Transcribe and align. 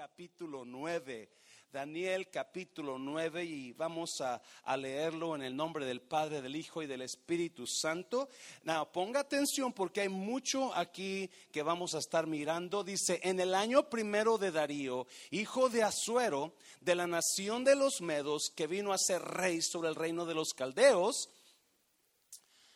capítulo 0.00 0.64
9. 0.64 1.28
Daniel 1.70 2.30
capítulo 2.30 2.98
9 2.98 3.44
y 3.44 3.72
vamos 3.74 4.22
a, 4.22 4.40
a, 4.64 4.74
leerlo 4.74 5.36
en 5.36 5.42
el 5.42 5.54
nombre 5.54 5.84
del 5.84 6.00
Padre, 6.00 6.40
del 6.40 6.56
Hijo 6.56 6.82
y 6.82 6.86
del 6.86 7.02
Espíritu 7.02 7.66
Santo. 7.66 8.30
Now, 8.62 8.90
ponga 8.90 9.20
atención 9.20 9.74
porque 9.74 10.00
hay 10.00 10.08
mucho 10.08 10.74
aquí 10.74 11.28
que 11.52 11.62
vamos 11.62 11.94
a 11.94 11.98
estar 11.98 12.26
mirando. 12.26 12.82
Dice, 12.82 13.20
en 13.22 13.40
el 13.40 13.54
año 13.54 13.90
primero 13.90 14.38
de 14.38 14.50
Darío, 14.50 15.06
hijo 15.32 15.68
de 15.68 15.82
Asuero, 15.82 16.54
de 16.80 16.94
la 16.94 17.06
nación 17.06 17.62
de 17.62 17.76
los 17.76 18.00
Medos, 18.00 18.50
que 18.56 18.66
vino 18.66 18.94
a 18.94 18.98
ser 18.98 19.20
rey 19.20 19.60
sobre 19.60 19.90
el 19.90 19.96
reino 19.96 20.24
de 20.24 20.34
los 20.34 20.54
Caldeos, 20.54 21.28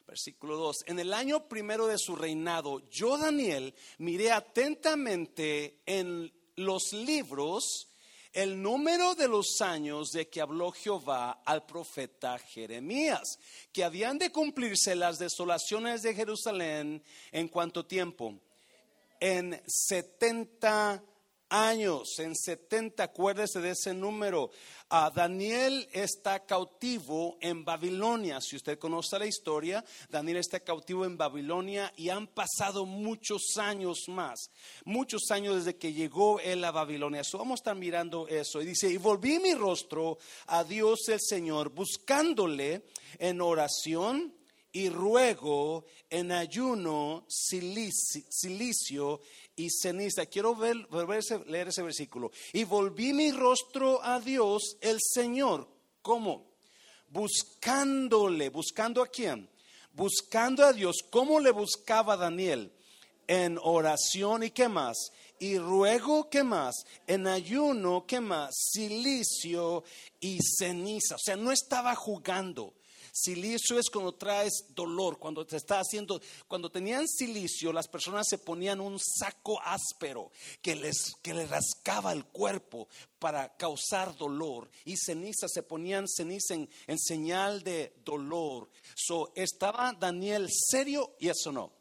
Versículo 0.07 0.57
2. 0.59 0.85
En 0.89 0.99
el 1.01 1.15
año 1.15 1.49
primero 1.49 1.87
de 1.87 1.97
su 1.97 2.15
reinado, 2.15 2.87
yo, 2.91 3.17
Daniel, 3.17 3.75
miré 3.97 4.31
atentamente 4.31 5.81
en 5.87 6.31
los 6.57 6.93
libros 6.93 7.89
el 8.35 8.61
número 8.61 9.15
de 9.15 9.29
los 9.29 9.61
años 9.61 10.11
de 10.11 10.29
que 10.29 10.41
habló 10.41 10.73
Jehová 10.73 11.43
al 11.45 11.65
profeta 11.65 12.37
Jeremías, 12.37 13.39
que 13.73 13.85
habían 13.85 14.19
de 14.19 14.33
cumplirse 14.33 14.97
las 14.97 15.21
desolaciones 15.21 16.03
de 16.03 16.15
Jerusalén 16.15 17.03
en 17.31 17.49
cuánto 17.49 17.87
tiempo? 17.87 18.35
En 19.21 19.63
70 19.65 21.01
años, 21.55 22.19
en 22.19 22.35
70, 22.35 23.05
acuérdese 23.05 23.61
de 23.61 23.71
ese 23.71 23.95
número. 23.95 24.51
Daniel 25.15 25.89
está 25.93 26.45
cautivo 26.45 27.39
en 27.41 27.65
Babilonia. 27.65 28.41
Si 28.41 28.57
usted 28.57 28.79
conoce 28.79 29.19
la 29.19 29.27
historia, 29.27 29.85
Daniel 30.09 30.39
está 30.39 30.61
cautivo 30.61 31.05
en 31.05 31.17
Babilonia 31.17 31.93
y 31.97 32.09
han 32.09 32.27
pasado 32.27 32.87
muchos 32.87 33.57
años 33.57 34.05
más, 34.09 34.51
muchos 34.85 35.31
años 35.31 35.57
desde 35.57 35.79
que 35.79 35.93
llegó 35.93 36.41
él 36.41 36.65
a 36.65 36.71
Babilonia. 36.71 37.23
vamos 37.33 37.53
a 37.53 37.63
estar 37.63 37.77
mirando 37.77 38.27
eso. 38.29 38.61
Y 38.61 38.67
dice, 38.67 38.91
y 38.91 38.97
volví 38.97 39.39
mi 39.39 39.55
rostro 39.55 40.19
a 40.47 40.65
Dios 40.65 41.09
el 41.09 41.21
Señor, 41.21 41.71
buscándole 41.71 42.83
en 43.19 43.41
oración 43.41 44.35
y 44.75 44.89
ruego 44.89 45.87
en 46.11 46.33
ayuno, 46.33 47.25
silicio 47.29 49.21
y 49.57 49.71
ceniza. 49.71 50.27
Quiero 50.27 50.55
ver, 50.55 50.77
leer 51.47 51.69
ese 51.69 51.83
versículo. 51.83 52.31
Y 52.53 52.65
volví 52.65 53.13
mi 53.13 53.31
rostro 53.33 54.03
a 54.03 54.21
Dios, 54.21 54.77
el 54.81 54.99
Señor. 55.01 55.69
¿Cómo? 56.03 56.47
Buscándole. 57.09 58.51
¿Buscando 58.51 59.03
a 59.03 59.07
quién? 59.07 59.49
Buscando 59.93 60.65
a 60.65 60.73
Dios. 60.73 60.97
¿Cómo 61.11 61.41
le 61.41 61.51
buscaba 61.51 62.17
Daniel? 62.17 62.73
En 63.27 63.59
oración 63.63 64.43
y 64.43 64.51
qué 64.51 64.69
más? 64.69 65.13
Y 65.39 65.59
ruego, 65.59 66.29
¿qué 66.29 66.43
más? 66.43 66.85
En 67.07 67.27
ayuno, 67.27 68.05
¿qué 68.07 68.21
más? 68.21 68.55
Silicio 68.73 69.85
y 70.21 70.39
ceniza. 70.43 71.17
O 71.17 71.19
sea, 71.19 71.37
no 71.37 71.51
estaba 71.51 71.95
jugando 71.95 72.75
Silicio 73.17 73.79
es 73.79 73.91
cuando 73.91 74.13
traes 74.17 74.65
dolor, 74.71 75.21
cuando 75.21 75.47
te 75.47 75.57
está 75.57 75.79
haciendo, 75.79 76.21
cuando 76.49 76.69
tenían 76.69 77.07
silicio, 77.07 77.73
las 77.73 77.87
personas 77.87 78.27
se 78.29 78.39
ponían 78.39 78.81
un 78.81 78.99
saco 78.99 79.61
áspero 79.63 80.33
que 80.61 80.75
les, 80.75 81.13
que 81.23 81.33
les 81.33 81.49
rascaba 81.49 82.13
el 82.13 82.25
cuerpo 82.25 82.89
para 83.21 83.57
causar 83.57 84.17
dolor 84.17 84.69
y 84.85 84.97
ceniza, 84.97 85.47
se 85.47 85.63
ponían 85.63 86.09
ceniza 86.09 86.55
en, 86.55 86.99
señal 86.99 87.63
de 87.63 87.95
dolor. 88.05 88.69
So, 88.97 89.31
estaba 89.37 89.93
Daniel 89.93 90.49
serio 90.51 91.15
y 91.21 91.29
eso 91.29 91.53
no. 91.53 91.73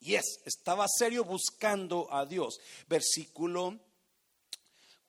Yes, 0.00 0.40
estaba 0.44 0.86
serio 0.88 1.22
buscando 1.22 2.12
a 2.12 2.26
Dios. 2.26 2.58
Versículo 2.88 3.78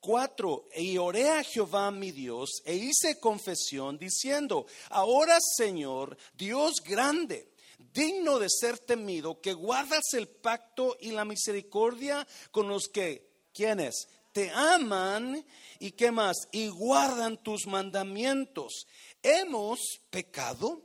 4. 0.02 0.68
Y 0.76 0.98
oré 0.98 1.30
a 1.30 1.44
Jehová 1.44 1.90
mi 1.90 2.10
Dios 2.10 2.60
e 2.64 2.74
hice 2.74 3.18
confesión 3.20 3.96
diciendo, 3.96 4.66
ahora 4.90 5.38
Señor, 5.56 6.18
Dios 6.34 6.82
grande, 6.84 7.52
digno 7.94 8.38
de 8.38 8.48
ser 8.50 8.78
temido, 8.80 9.40
que 9.40 9.54
guardas 9.54 10.12
el 10.14 10.28
pacto 10.28 10.96
y 11.00 11.12
la 11.12 11.24
misericordia 11.24 12.26
con 12.50 12.68
los 12.68 12.88
que, 12.88 13.30
¿quiénes? 13.54 14.08
Te 14.32 14.50
aman 14.50 15.44
y 15.78 15.92
qué 15.92 16.10
más, 16.10 16.36
y 16.50 16.68
guardan 16.68 17.42
tus 17.42 17.66
mandamientos. 17.66 18.86
Hemos 19.22 19.78
pecado 20.10 20.82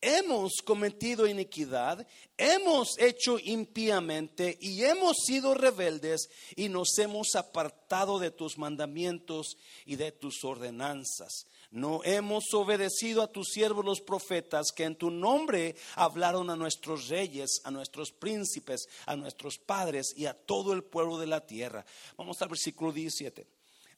hemos 0.00 0.62
cometido 0.64 1.26
iniquidad, 1.26 2.06
hemos 2.36 2.98
hecho 2.98 3.38
impíamente 3.38 4.56
y 4.60 4.82
hemos 4.84 5.16
sido 5.24 5.54
rebeldes 5.54 6.28
y 6.54 6.68
nos 6.68 6.98
hemos 6.98 7.34
apartado 7.34 8.18
de 8.18 8.30
tus 8.30 8.58
mandamientos 8.58 9.56
y 9.84 9.96
de 9.96 10.12
tus 10.12 10.44
ordenanzas. 10.44 11.46
No 11.70 12.00
hemos 12.04 12.44
obedecido 12.54 13.22
a 13.22 13.26
tus 13.26 13.48
siervos 13.48 13.84
los 13.84 14.00
profetas 14.00 14.68
que 14.74 14.84
en 14.84 14.96
tu 14.96 15.10
nombre 15.10 15.76
hablaron 15.94 16.48
a 16.50 16.56
nuestros 16.56 17.08
reyes, 17.08 17.60
a 17.64 17.70
nuestros 17.70 18.12
príncipes, 18.12 18.88
a 19.04 19.16
nuestros 19.16 19.58
padres 19.58 20.14
y 20.16 20.26
a 20.26 20.34
todo 20.34 20.72
el 20.72 20.84
pueblo 20.84 21.18
de 21.18 21.26
la 21.26 21.44
tierra. 21.44 21.84
Vamos 22.16 22.40
al 22.40 22.48
versículo 22.48 22.92
17. 22.92 23.46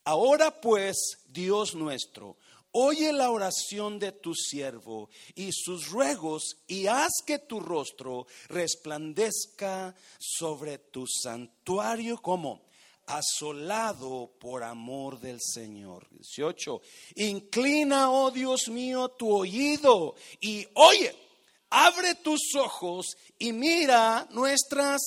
Ahora 0.04 0.60
pues, 0.60 1.19
Dios 1.28 1.75
nuestro, 1.75 2.38
oye 2.81 3.12
la 3.12 3.31
oración 3.31 3.99
de 3.99 4.12
tu 4.12 4.34
siervo 4.34 5.11
y 5.34 5.50
sus 5.53 5.89
ruegos 5.89 6.59
y 6.69 6.87
haz 6.87 7.11
que 7.27 7.41
tu 7.41 7.59
rostro 7.59 8.27
resplandezca 8.49 9.97
sobre 10.19 10.78
tu 10.78 11.05
santuario 11.06 12.22
como 12.22 12.69
asolado 13.06 14.31
por 14.38 14.62
amor 14.62 15.19
del 15.19 15.41
Señor. 15.41 16.06
18. 16.11 16.81
Inclina, 17.17 18.12
oh 18.12 18.31
Dios 18.31 18.69
mío, 18.69 19.09
tu 19.09 19.28
oído 19.28 20.15
y 20.41 20.65
oye, 20.75 21.17
abre 21.71 22.15
tus 22.15 22.55
ojos 22.55 23.17
y 23.38 23.53
mira 23.53 24.28
nuestras 24.31 25.00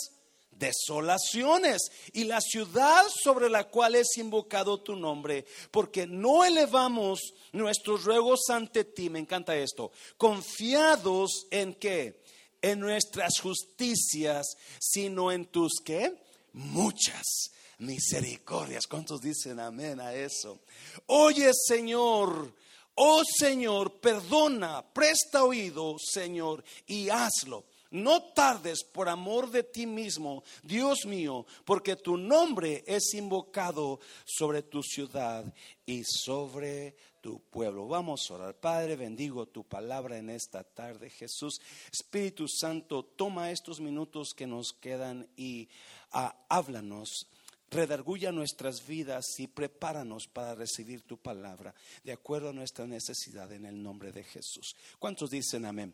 desolaciones 0.62 1.92
y 2.14 2.24
la 2.24 2.40
ciudad 2.40 3.04
sobre 3.24 3.50
la 3.50 3.66
cual 3.66 3.96
es 3.96 4.16
invocado 4.18 4.80
tu 4.80 4.96
nombre, 4.96 5.46
porque 5.72 6.08
no 6.08 6.46
elevamos 6.46 7.20
nuestros 7.52 8.06
ruegos 8.06 8.42
ante 8.50 8.86
ti, 8.86 9.10
me 9.10 9.20
encanta 9.20 9.56
esto, 9.58 9.92
confiados 10.18 11.48
en 11.50 11.74
qué? 11.74 12.22
En 12.62 12.80
nuestras 12.80 13.40
justicias, 13.42 14.56
sino 14.80 15.32
en 15.32 15.48
tus 15.48 15.82
qué? 15.84 16.14
Muchas 16.54 17.52
misericordias. 17.80 18.86
¿Cuántos 18.86 19.20
dicen 19.20 19.60
amén 19.60 20.00
a 20.00 20.14
eso? 20.14 20.60
Oye, 21.08 21.50
Señor, 21.54 22.54
oh 22.94 23.24
Señor, 23.26 24.00
perdona, 24.00 24.86
presta 24.94 25.44
oído, 25.44 25.96
Señor, 25.98 26.64
y 26.86 27.10
hazlo 27.10 27.66
no 27.92 28.24
tardes 28.34 28.84
por 28.84 29.10
amor 29.10 29.52
de 29.52 29.64
ti 29.64 29.86
mismo, 29.86 30.44
Dios 30.64 31.06
mío, 31.06 31.46
porque 31.66 31.96
tu 31.96 32.18
nombre 32.18 32.84
es 32.88 33.14
invocado 33.14 34.00
sobre 34.26 34.64
tu 34.64 34.82
ciudad 34.82 35.54
y 35.86 36.04
sobre 36.04 36.96
tu 37.22 37.40
pueblo. 37.40 37.88
Vamos 37.88 38.30
a 38.30 38.34
orar. 38.34 38.56
Padre, 38.60 38.96
bendigo 38.96 39.46
tu 39.46 39.64
palabra 39.64 40.18
en 40.18 40.30
esta 40.30 40.64
tarde, 40.64 41.10
Jesús. 41.10 41.62
Espíritu 41.92 42.48
Santo, 42.48 43.04
toma 43.04 43.52
estos 43.52 43.80
minutos 43.80 44.34
que 44.36 44.48
nos 44.48 44.74
quedan 44.74 45.30
y 45.36 45.70
ah, 46.12 46.36
háblanos 46.50 47.28
redarguya 47.70 48.34
nuestras 48.34 48.86
vidas 48.86 49.40
y 49.40 49.48
prepáranos 49.48 50.28
para 50.28 50.56
recibir 50.56 51.04
tu 51.04 51.18
palabra 51.18 51.74
de 52.04 52.12
acuerdo 52.12 52.50
a 52.50 52.54
nuestra 52.54 52.86
necesidad 52.86 53.52
en 53.54 53.66
el 53.66 53.82
nombre 53.82 54.12
de 54.12 54.24
Jesús. 54.24 54.76
¿Cuántos 55.00 55.30
dicen 55.30 55.66
amén? 55.66 55.94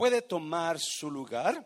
Puede 0.00 0.22
tomar 0.22 0.78
su 0.80 1.10
lugar. 1.10 1.62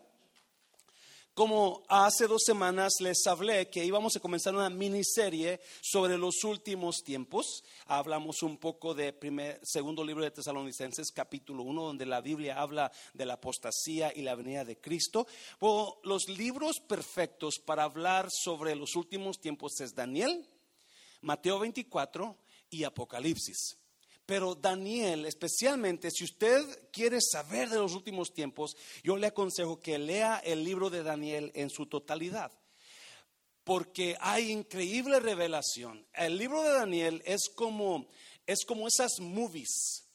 Como 1.33 1.83
hace 1.87 2.27
dos 2.27 2.41
semanas 2.45 2.95
les 2.99 3.25
hablé 3.27 3.69
que 3.69 3.85
íbamos 3.85 4.17
a 4.17 4.19
comenzar 4.19 4.53
una 4.53 4.69
miniserie 4.69 5.61
sobre 5.81 6.17
los 6.17 6.43
últimos 6.43 6.97
tiempos. 6.97 7.63
Hablamos 7.85 8.43
un 8.43 8.57
poco 8.57 8.93
de 8.93 9.13
primer, 9.13 9.61
segundo 9.63 10.03
libro 10.03 10.21
de 10.21 10.31
Tesalonicenses, 10.31 11.13
capítulo 11.13 11.63
1, 11.63 11.81
donde 11.81 12.05
la 12.05 12.19
Biblia 12.19 12.59
habla 12.59 12.91
de 13.13 13.25
la 13.25 13.35
apostasía 13.35 14.11
y 14.13 14.21
la 14.21 14.35
venida 14.35 14.65
de 14.65 14.81
Cristo. 14.81 15.27
los 16.03 16.27
libros 16.27 16.81
perfectos 16.81 17.61
para 17.65 17.83
hablar 17.83 18.27
sobre 18.29 18.75
los 18.75 18.97
últimos 18.97 19.39
tiempos 19.39 19.79
es 19.79 19.95
Daniel, 19.95 20.45
Mateo 21.21 21.59
24 21.59 22.37
y 22.69 22.83
Apocalipsis. 22.83 23.77
Pero 24.25 24.55
Daniel, 24.55 25.25
especialmente 25.25 26.09
si 26.09 26.23
usted 26.23 26.89
quiere 26.91 27.19
saber 27.21 27.69
de 27.69 27.77
los 27.77 27.93
últimos 27.93 28.33
tiempos, 28.33 28.75
yo 29.03 29.17
le 29.17 29.27
aconsejo 29.27 29.79
que 29.79 29.99
lea 29.99 30.39
el 30.43 30.63
libro 30.63 30.89
de 30.89 31.03
Daniel 31.03 31.51
en 31.53 31.69
su 31.69 31.85
totalidad. 31.85 32.51
Porque 33.63 34.15
hay 34.19 34.51
increíble 34.51 35.19
revelación. 35.19 36.05
El 36.13 36.37
libro 36.37 36.63
de 36.63 36.73
Daniel 36.73 37.21
es 37.25 37.49
como, 37.49 38.07
es 38.45 38.65
como 38.65 38.87
esas 38.87 39.19
movies. 39.19 40.05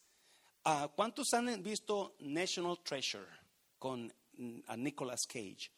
Ah, 0.64 0.90
¿Cuántos 0.94 1.32
han 1.32 1.62
visto 1.62 2.16
National 2.20 2.78
Treasure 2.82 3.26
con 3.78 4.12
mm, 4.36 4.60
Nicolas 4.76 5.20
Cage? 5.26 5.70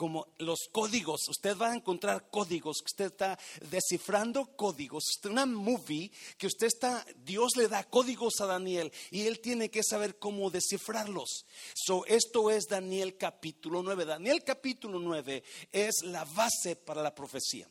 Como 0.00 0.28
los 0.38 0.70
códigos. 0.72 1.28
Usted 1.28 1.54
va 1.58 1.72
a 1.72 1.74
encontrar 1.74 2.30
códigos 2.30 2.80
usted 2.82 3.12
está 3.12 3.38
descifrando 3.70 4.46
códigos. 4.56 5.04
Una 5.24 5.44
movie 5.44 6.10
que 6.38 6.46
usted 6.46 6.68
está, 6.68 7.04
Dios 7.22 7.50
le 7.56 7.68
da 7.68 7.84
códigos 7.84 8.40
a 8.40 8.46
Daniel 8.46 8.90
y 9.10 9.26
él 9.26 9.40
tiene 9.40 9.70
que 9.70 9.82
saber 9.82 10.18
cómo 10.18 10.50
descifrarlos. 10.50 11.44
So, 11.74 12.06
esto 12.06 12.50
es 12.50 12.64
Daniel 12.64 13.18
capítulo 13.18 13.82
9. 13.82 14.06
Daniel 14.06 14.42
capítulo 14.42 14.98
9 14.98 15.42
es 15.70 15.96
la 16.04 16.24
base 16.24 16.76
para 16.76 17.02
la 17.02 17.14
profecía. 17.14 17.68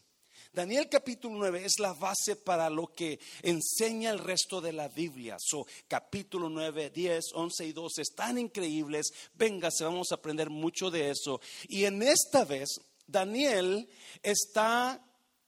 Daniel 0.52 0.90
capítulo 0.90 1.36
9 1.38 1.64
es 1.64 1.80
la 1.80 1.94
base 1.94 2.36
para 2.36 2.72
lo 2.72 2.88
que 2.88 3.20
enseña 3.44 4.10
el 4.10 4.18
resto 4.18 4.60
de 4.60 4.74
la 4.74 4.88
Biblia. 4.88 5.38
So, 5.40 5.68
capítulo 5.88 6.50
9, 6.50 6.90
10, 6.90 7.34
11 7.36 7.66
y 7.68 7.72
12 7.72 8.02
están 8.02 8.40
increíbles. 8.40 9.12
Véngase, 9.36 9.84
vamos 9.84 10.12
a 10.12 10.16
aprender 10.16 10.50
mucho 10.50 10.90
de 10.90 11.12
eso. 11.12 11.40
Y 11.68 11.86
en 11.86 12.02
esta 12.02 12.46
vez, 12.46 12.82
Daniel 13.06 13.88
está, 14.24 15.00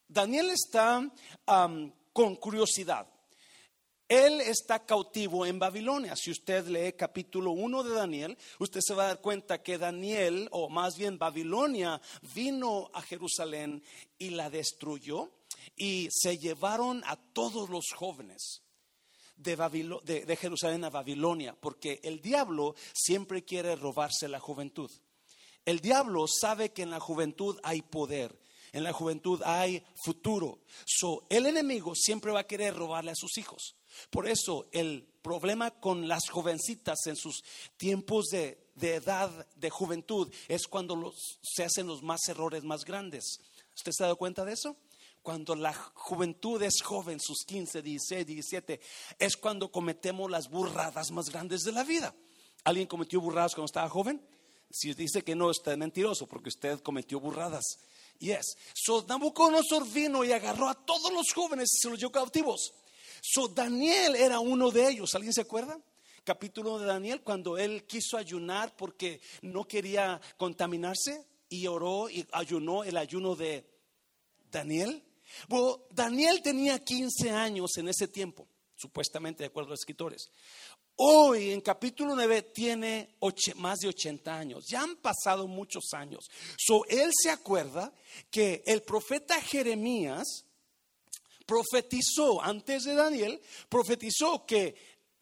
Daniel 0.07 0.51
está 0.51 1.11
con 2.13 2.35
curiosidad. 2.35 3.10
Él 4.11 4.41
está 4.41 4.85
cautivo 4.85 5.45
en 5.45 5.57
Babilonia. 5.57 6.17
Si 6.17 6.31
usted 6.31 6.67
lee 6.67 6.91
capítulo 6.97 7.51
1 7.51 7.81
de 7.83 7.95
Daniel, 7.95 8.37
usted 8.59 8.81
se 8.83 8.93
va 8.93 9.03
a 9.05 9.07
dar 9.07 9.21
cuenta 9.21 9.63
que 9.63 9.77
Daniel, 9.77 10.49
o 10.51 10.67
más 10.67 10.97
bien 10.97 11.17
Babilonia, 11.17 12.01
vino 12.35 12.91
a 12.93 13.01
Jerusalén 13.03 13.81
y 14.19 14.31
la 14.31 14.49
destruyó 14.49 15.31
y 15.77 16.09
se 16.11 16.37
llevaron 16.37 17.01
a 17.05 17.15
todos 17.15 17.69
los 17.69 17.85
jóvenes. 17.95 18.63
De, 19.37 19.55
de, 19.55 20.35
Jerusalén 20.35 20.83
a 20.83 20.89
Babilonia, 20.89 21.55
porque 21.57 22.01
el 22.03 22.21
diablo 22.21 22.75
siempre 22.93 23.45
quiere 23.45 23.77
robarse 23.77 24.27
la 24.27 24.41
juventud. 24.41 24.91
El 25.63 25.79
diablo 25.79 26.25
sabe 26.27 26.73
que 26.73 26.81
en 26.81 26.91
la 26.91 26.99
juventud 26.99 27.57
hay 27.63 27.81
poder, 27.81 28.37
en 28.73 28.83
la 28.83 28.93
juventud 28.93 29.41
hay 29.43 29.83
futuro. 30.03 30.59
So, 30.85 31.25
el 31.29 31.45
enemigo 31.45 31.93
siempre 31.95 32.31
va 32.31 32.41
a 32.41 32.47
querer 32.47 32.75
robarle 32.75 33.11
a 33.11 33.15
sus 33.15 33.37
hijos. 33.37 33.75
Por 34.09 34.27
eso 34.27 34.67
el 34.71 35.07
problema 35.21 35.71
con 35.71 36.07
las 36.07 36.29
jovencitas 36.29 37.05
en 37.05 37.15
sus 37.15 37.43
tiempos 37.77 38.27
de, 38.27 38.57
edad 38.81 39.47
de 39.55 39.69
juventud 39.69 40.31
es 40.47 40.67
cuando 40.67 41.13
se 41.41 41.63
hacen 41.63 41.87
los 41.87 42.01
más 42.01 42.21
errores 42.27 42.63
más 42.63 42.83
grandes. 42.85 43.39
¿Usted 43.75 43.91
se 43.91 44.03
ha 44.03 44.07
dado 44.07 44.17
cuenta 44.17 44.45
de 44.45 44.53
eso? 44.53 44.77
Cuando 45.21 45.53
la 45.53 45.73
juventud 45.73 46.61
es 46.63 46.81
joven, 46.81 47.19
sus 47.19 47.45
15, 47.45 47.81
16, 47.81 48.25
17, 48.25 48.81
es 49.19 49.37
cuando 49.37 49.71
cometemos 49.71 50.31
las 50.31 50.49
burradas 50.49 51.11
más 51.11 51.29
grandes 51.29 51.61
de 51.61 51.71
la 51.71 51.83
vida. 51.83 52.15
¿Alguien 52.63 52.87
cometió 52.87 53.21
burradas 53.21 53.53
cuando 53.53 53.65
estaba 53.65 53.89
joven? 53.89 54.25
Si 54.71 54.93
dice 54.93 55.23
que 55.23 55.35
no, 55.35 55.51
está 55.51 55.75
mentiroso 55.77 56.27
porque 56.27 56.49
usted 56.49 56.79
cometió 56.79 57.19
burradas. 57.19 57.63
Yes. 58.21 58.55
So 58.75 59.03
Nabucodonosor 59.07 59.87
vino 59.91 60.23
y 60.23 60.31
agarró 60.31 60.69
a 60.69 60.75
todos 60.75 61.11
los 61.11 61.33
jóvenes 61.33 61.71
y 61.73 61.79
se 61.81 61.89
los 61.89 61.99
llevó 61.99 62.11
cautivos. 62.11 62.71
So 63.19 63.47
Daniel 63.47 64.15
era 64.15 64.39
uno 64.39 64.69
de 64.69 64.89
ellos. 64.89 65.15
¿Alguien 65.15 65.33
se 65.33 65.41
acuerda? 65.41 65.79
Capítulo 66.23 66.77
de 66.77 66.85
Daniel, 66.85 67.21
cuando 67.23 67.57
él 67.57 67.87
quiso 67.87 68.17
ayunar 68.17 68.75
porque 68.75 69.21
no 69.41 69.63
quería 69.63 70.21
contaminarse 70.37 71.25
y 71.49 71.65
oró 71.65 72.11
y 72.11 72.27
ayunó 72.31 72.83
el 72.83 72.97
ayuno 72.97 73.35
de 73.35 73.65
Daniel. 74.51 75.03
Bueno, 75.47 75.79
Daniel 75.89 76.43
tenía 76.43 76.77
15 76.77 77.31
años 77.31 77.71
en 77.77 77.87
ese 77.87 78.07
tiempo, 78.07 78.47
supuestamente 78.75 79.41
de 79.41 79.47
acuerdo 79.47 79.69
a 79.69 79.71
los 79.71 79.79
escritores. 79.79 80.29
Hoy 81.03 81.49
en 81.49 81.61
capítulo 81.61 82.13
9 82.13 82.43
tiene 82.53 83.15
más 83.55 83.79
de 83.79 83.87
80 83.87 84.37
años. 84.37 84.65
Ya 84.69 84.83
han 84.83 84.97
pasado 84.97 85.47
muchos 85.47 85.85
años. 85.93 86.29
So, 86.59 86.85
él 86.87 87.09
se 87.11 87.31
acuerda 87.31 87.91
que 88.29 88.61
el 88.67 88.83
profeta 88.83 89.41
Jeremías 89.41 90.45
profetizó, 91.47 92.39
antes 92.43 92.83
de 92.83 92.93
Daniel, 92.93 93.41
profetizó 93.67 94.45
que 94.45 94.75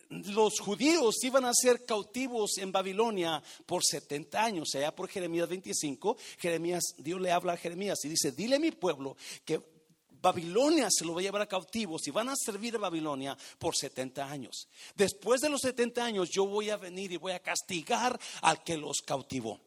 los 0.09 0.59
judíos 0.59 1.15
iban 1.23 1.45
a 1.45 1.53
ser 1.53 1.85
cautivos 1.85 2.57
en 2.57 2.73
Babilonia 2.73 3.41
por 3.65 3.81
70 3.81 4.43
años, 4.43 4.75
allá 4.75 4.93
por 4.93 5.07
Jeremías 5.07 5.47
25, 5.47 6.17
Jeremías, 6.39 6.83
Dios 6.97 7.21
le 7.21 7.31
habla 7.31 7.53
a 7.53 7.57
Jeremías 7.57 7.99
y 8.03 8.09
dice, 8.09 8.33
dile 8.33 8.57
a 8.57 8.59
mi 8.59 8.71
pueblo 8.71 9.15
que 9.45 9.78
Babilonia 10.21 10.89
se 10.89 11.05
lo 11.05 11.13
va 11.13 11.21
a 11.21 11.23
llevar 11.23 11.41
a 11.41 11.47
cautivos 11.47 12.07
y 12.07 12.11
van 12.11 12.29
a 12.29 12.35
servir 12.35 12.75
a 12.75 12.79
Babilonia 12.79 13.37
por 13.57 13.75
70 13.75 14.29
años. 14.29 14.67
Después 14.95 15.41
de 15.41 15.49
los 15.49 15.61
70 15.61 16.03
años 16.03 16.29
yo 16.29 16.45
voy 16.45 16.69
a 16.69 16.77
venir 16.77 17.11
y 17.11 17.17
voy 17.17 17.31
a 17.31 17.39
castigar 17.39 18.19
al 18.41 18.63
que 18.63 18.77
los 18.77 19.01
cautivó. 19.01 19.59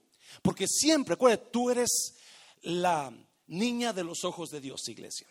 Porque 0.43 0.67
siempre, 0.67 1.15
acuérdate, 1.15 1.51
tú 1.51 1.71
eres 1.71 2.15
la 2.63 3.13
niña 3.49 3.93
de 3.93 4.05
los 4.05 4.25
ojos 4.25 4.51
de 4.51 4.61
Dios, 4.61 4.89
iglesia. 4.89 5.27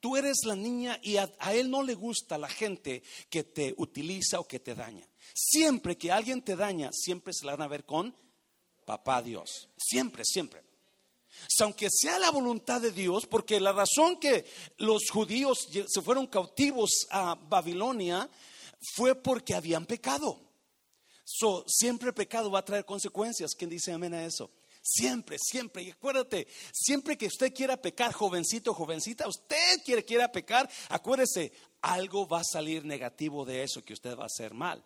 Tú 0.00 0.16
eres 0.16 0.44
la 0.44 0.54
niña 0.54 0.98
y 1.02 1.16
a, 1.16 1.28
él 1.52 1.70
no 1.70 1.82
le 1.82 1.94
gusta 1.94 2.38
la 2.38 2.48
gente 2.48 3.02
que 3.28 3.42
te 3.42 3.74
utiliza 3.78 4.38
o 4.38 4.46
que 4.46 4.60
te 4.60 4.74
daña. 4.74 5.06
Siempre 5.34 5.96
que 5.96 6.12
alguien 6.12 6.42
te 6.42 6.56
daña, 6.56 6.90
siempre 6.92 7.32
se 7.32 7.46
la 7.46 7.52
van 7.52 7.62
a 7.62 7.68
ver 7.68 7.84
con 7.84 8.14
papá 8.84 9.22
Dios. 9.22 9.68
Siempre, 9.76 10.24
siempre. 10.24 10.62
Aunque 11.60 11.88
sea 11.90 12.18
la 12.18 12.30
voluntad 12.30 12.80
de 12.80 12.92
Dios, 12.92 13.26
porque 13.26 13.60
la 13.60 13.72
razón 13.72 14.18
que 14.18 14.44
los 14.78 15.10
judíos 15.10 15.68
se 15.86 16.02
fueron 16.02 16.26
cautivos 16.26 17.06
a 17.10 17.34
Babilonia 17.34 18.28
fue 18.94 19.14
porque 19.14 19.54
habían 19.54 19.86
pecado. 19.86 20.40
So, 21.24 21.64
siempre 21.66 22.12
pecado 22.12 22.50
va 22.50 22.60
a 22.60 22.64
traer 22.64 22.84
consecuencias. 22.84 23.54
¿Quién 23.54 23.70
dice 23.70 23.92
amén 23.92 24.14
a 24.14 24.24
eso? 24.24 24.50
Siempre, 24.80 25.36
siempre. 25.38 25.82
Y 25.82 25.90
acuérdate, 25.90 26.46
siempre 26.72 27.18
que 27.18 27.26
usted 27.26 27.52
quiera 27.52 27.76
pecar, 27.76 28.12
jovencito, 28.12 28.72
jovencita, 28.72 29.28
usted 29.28 29.82
quiere, 29.84 30.04
quiera 30.04 30.32
pecar, 30.32 30.70
acuérdese, 30.88 31.52
algo 31.82 32.26
va 32.26 32.40
a 32.40 32.44
salir 32.44 32.84
negativo 32.84 33.44
de 33.44 33.62
eso 33.62 33.84
que 33.84 33.92
usted 33.92 34.16
va 34.16 34.22
a 34.22 34.26
hacer 34.26 34.54
mal. 34.54 34.82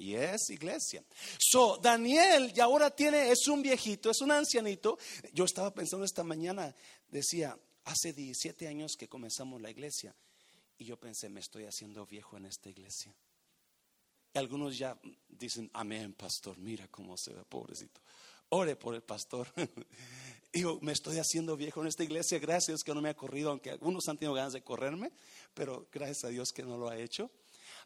Y 0.00 0.14
es 0.14 0.48
iglesia. 0.48 1.04
So, 1.38 1.76
Daniel 1.76 2.52
ya 2.52 2.64
ahora 2.64 2.90
tiene, 2.90 3.30
es 3.30 3.46
un 3.48 3.62
viejito, 3.62 4.10
es 4.10 4.20
un 4.22 4.30
ancianito. 4.30 4.98
Yo 5.32 5.44
estaba 5.44 5.72
pensando 5.72 6.04
esta 6.04 6.24
mañana, 6.24 6.74
decía, 7.10 7.58
hace 7.84 8.12
17 8.12 8.66
años 8.66 8.96
que 8.98 9.08
comenzamos 9.08 9.60
la 9.60 9.70
iglesia. 9.70 10.14
Y 10.78 10.86
yo 10.86 10.96
pensé, 10.98 11.28
me 11.28 11.40
estoy 11.40 11.64
haciendo 11.64 12.06
viejo 12.06 12.38
en 12.38 12.46
esta 12.46 12.70
iglesia. 12.70 13.14
Algunos 14.32 14.78
ya 14.78 14.98
dicen, 15.28 15.70
amén, 15.74 16.14
pastor, 16.14 16.56
mira 16.56 16.88
cómo 16.88 17.18
se 17.18 17.34
ve, 17.34 17.44
pobrecito 17.44 18.00
ore 18.50 18.76
por 18.76 18.94
el 18.94 19.02
pastor. 19.02 19.48
Digo, 20.52 20.78
me 20.82 20.92
estoy 20.92 21.18
haciendo 21.18 21.56
viejo 21.56 21.80
en 21.80 21.86
esta 21.86 22.02
iglesia, 22.02 22.38
gracias 22.38 22.82
que 22.82 22.92
no 22.92 23.00
me 23.00 23.08
ha 23.08 23.14
corrido, 23.14 23.50
aunque 23.50 23.70
algunos 23.70 24.08
han 24.08 24.18
tenido 24.18 24.34
ganas 24.34 24.52
de 24.52 24.62
correrme, 24.62 25.12
pero 25.54 25.86
gracias 25.92 26.24
a 26.24 26.28
Dios 26.28 26.52
que 26.52 26.64
no 26.64 26.76
lo 26.76 26.88
ha 26.88 26.96
hecho. 26.96 27.30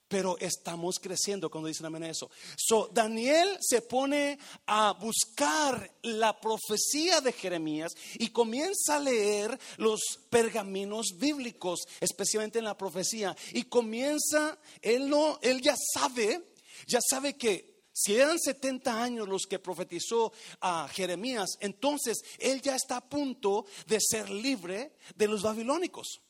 Pero 0.08 0.36
estamos 0.38 0.98
creciendo 1.00 1.50
cuando 1.50 1.68
dicen 1.68 1.86
amén 1.86 2.04
eso. 2.04 2.30
So, 2.56 2.90
Daniel 2.92 3.56
se 3.60 3.82
pone 3.82 4.38
a 4.66 4.92
buscar 4.92 5.90
la 6.02 6.38
profecía 6.38 7.20
de 7.20 7.32
Jeremías 7.32 7.92
y 8.18 8.28
comienza 8.28 8.96
a 8.96 9.00
leer 9.00 9.58
los 9.78 10.00
pergaminos 10.28 11.14
bíblicos, 11.16 11.80
especialmente 12.00 12.58
en 12.58 12.66
la 12.66 12.76
profecía. 12.76 13.34
Y 13.52 13.64
comienza, 13.64 14.58
él, 14.82 15.08
no, 15.08 15.38
él 15.42 15.60
ya 15.62 15.74
sabe, 15.94 16.52
ya 16.86 17.00
sabe 17.00 17.36
que 17.36 17.74
si 17.96 18.16
eran 18.16 18.40
70 18.40 19.02
años 19.02 19.28
los 19.28 19.46
que 19.46 19.60
profetizó 19.60 20.32
a 20.60 20.88
Jeremías, 20.88 21.50
entonces 21.60 22.24
él 22.38 22.60
ya 22.60 22.74
está 22.74 22.96
a 22.96 23.08
punto 23.08 23.66
de 23.86 24.00
ser 24.00 24.30
libre 24.30 24.96
de 25.14 25.28
los 25.28 25.42
babilónicos. 25.42 26.23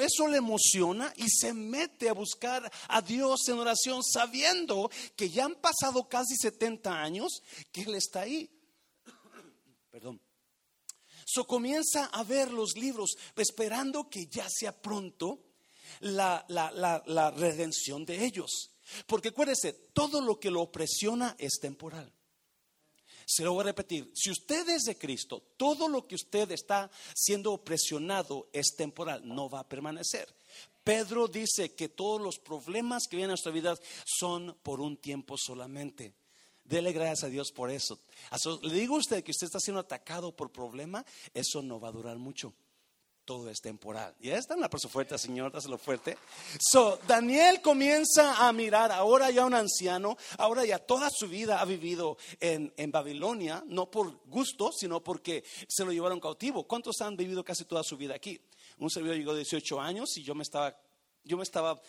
Eso 0.00 0.26
le 0.26 0.38
emociona 0.38 1.12
y 1.16 1.28
se 1.28 1.52
mete 1.52 2.08
a 2.08 2.14
buscar 2.14 2.70
a 2.88 3.02
Dios 3.02 3.48
en 3.48 3.58
oración 3.58 4.02
sabiendo 4.02 4.90
que 5.16 5.30
ya 5.30 5.44
han 5.44 5.56
pasado 5.56 6.08
casi 6.08 6.36
70 6.36 7.02
años 7.02 7.42
que 7.72 7.82
Él 7.82 7.94
está 7.94 8.22
ahí. 8.22 8.50
Perdón. 9.90 10.20
So 11.26 11.46
comienza 11.46 12.06
a 12.06 12.24
ver 12.24 12.50
los 12.50 12.76
libros 12.76 13.14
esperando 13.36 14.08
que 14.08 14.26
ya 14.26 14.48
sea 14.48 14.72
pronto 14.80 15.40
la, 16.00 16.44
la 16.48 17.30
redención 17.30 18.04
de 18.04 18.24
ellos. 18.24 18.70
Porque 19.06 19.28
acuérdese, 19.28 19.72
todo 19.92 20.20
lo 20.20 20.40
que 20.40 20.50
lo 20.50 20.62
opresiona 20.62 21.36
es 21.38 21.58
temporal. 21.60 22.12
Se 23.32 23.44
lo 23.44 23.52
voy 23.52 23.60
a 23.60 23.66
repetir, 23.66 24.10
si 24.12 24.28
usted 24.28 24.68
es 24.70 24.82
de 24.82 24.98
Cristo, 24.98 25.40
todo 25.56 25.86
lo 25.86 26.04
que 26.08 26.16
usted 26.16 26.50
está 26.50 26.90
siendo 27.14 27.52
opresionado 27.52 28.48
es 28.52 28.74
temporal, 28.76 29.22
no 29.24 29.48
va 29.48 29.60
a 29.60 29.68
permanecer. 29.68 30.34
Pedro 30.82 31.28
dice 31.28 31.76
que 31.76 31.88
todos 31.88 32.20
los 32.20 32.40
problemas 32.40 33.04
que 33.06 33.14
vienen 33.14 33.30
a 33.30 33.34
nuestra 33.34 33.52
vida 33.52 33.78
son 34.04 34.58
por 34.64 34.80
un 34.80 34.96
tiempo 34.96 35.36
solamente. 35.38 36.12
Dele 36.64 36.90
gracias 36.90 37.22
a 37.22 37.28
Dios 37.28 37.52
por 37.52 37.70
eso. 37.70 38.00
Le 38.62 38.74
digo 38.74 38.96
a 38.96 38.98
usted 38.98 39.22
que 39.22 39.30
usted 39.30 39.46
está 39.46 39.60
siendo 39.60 39.78
atacado 39.78 40.34
por 40.34 40.50
problema, 40.50 41.06
eso 41.32 41.62
no 41.62 41.78
va 41.78 41.86
a 41.86 41.92
durar 41.92 42.18
mucho. 42.18 42.52
Todo 43.30 43.48
es 43.48 43.60
temporal. 43.60 44.12
Y 44.18 44.30
esta 44.30 44.54
es 44.54 44.58
una 44.58 44.68
persona 44.68 44.90
fuerte, 44.90 45.16
Señor, 45.16 45.52
dáselo 45.52 45.78
fuerte. 45.78 46.18
So, 46.58 46.98
Daniel 47.06 47.60
comienza 47.62 48.44
a 48.44 48.52
mirar, 48.52 48.90
ahora 48.90 49.30
ya 49.30 49.46
un 49.46 49.54
anciano, 49.54 50.16
ahora 50.36 50.64
ya 50.64 50.80
toda 50.80 51.08
su 51.10 51.28
vida 51.28 51.60
ha 51.60 51.64
vivido 51.64 52.18
en, 52.40 52.74
en 52.76 52.90
Babilonia, 52.90 53.62
no 53.68 53.88
por 53.88 54.20
gusto, 54.26 54.72
sino 54.72 55.00
porque 55.00 55.44
se 55.68 55.84
lo 55.84 55.92
llevaron 55.92 56.18
cautivo. 56.18 56.64
¿Cuántos 56.64 57.00
han 57.02 57.16
vivido 57.16 57.44
casi 57.44 57.64
toda 57.66 57.84
su 57.84 57.96
vida 57.96 58.16
aquí? 58.16 58.40
Un 58.78 58.90
servidor 58.90 59.16
llegó 59.16 59.32
de 59.32 59.44
18 59.44 59.80
años 59.80 60.16
y 60.16 60.24
yo 60.24 60.34
me 60.34 60.42
estaba 60.42 60.76
yo 61.22 61.36
me 61.36 61.44
estaba 61.44 61.80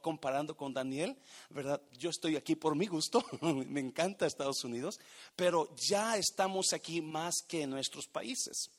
comparando 0.00 0.56
con 0.56 0.72
Daniel, 0.72 1.16
¿verdad? 1.50 1.82
Yo 1.98 2.10
estoy 2.10 2.36
aquí 2.36 2.54
por 2.54 2.76
mi 2.76 2.86
gusto, 2.86 3.24
me 3.40 3.80
encanta 3.80 4.26
Estados 4.26 4.62
Unidos, 4.62 5.00
pero 5.34 5.74
ya 5.74 6.16
estamos 6.16 6.72
aquí 6.72 7.00
más 7.00 7.34
que 7.48 7.62
en 7.62 7.70
nuestros 7.70 8.06
países. 8.06 8.70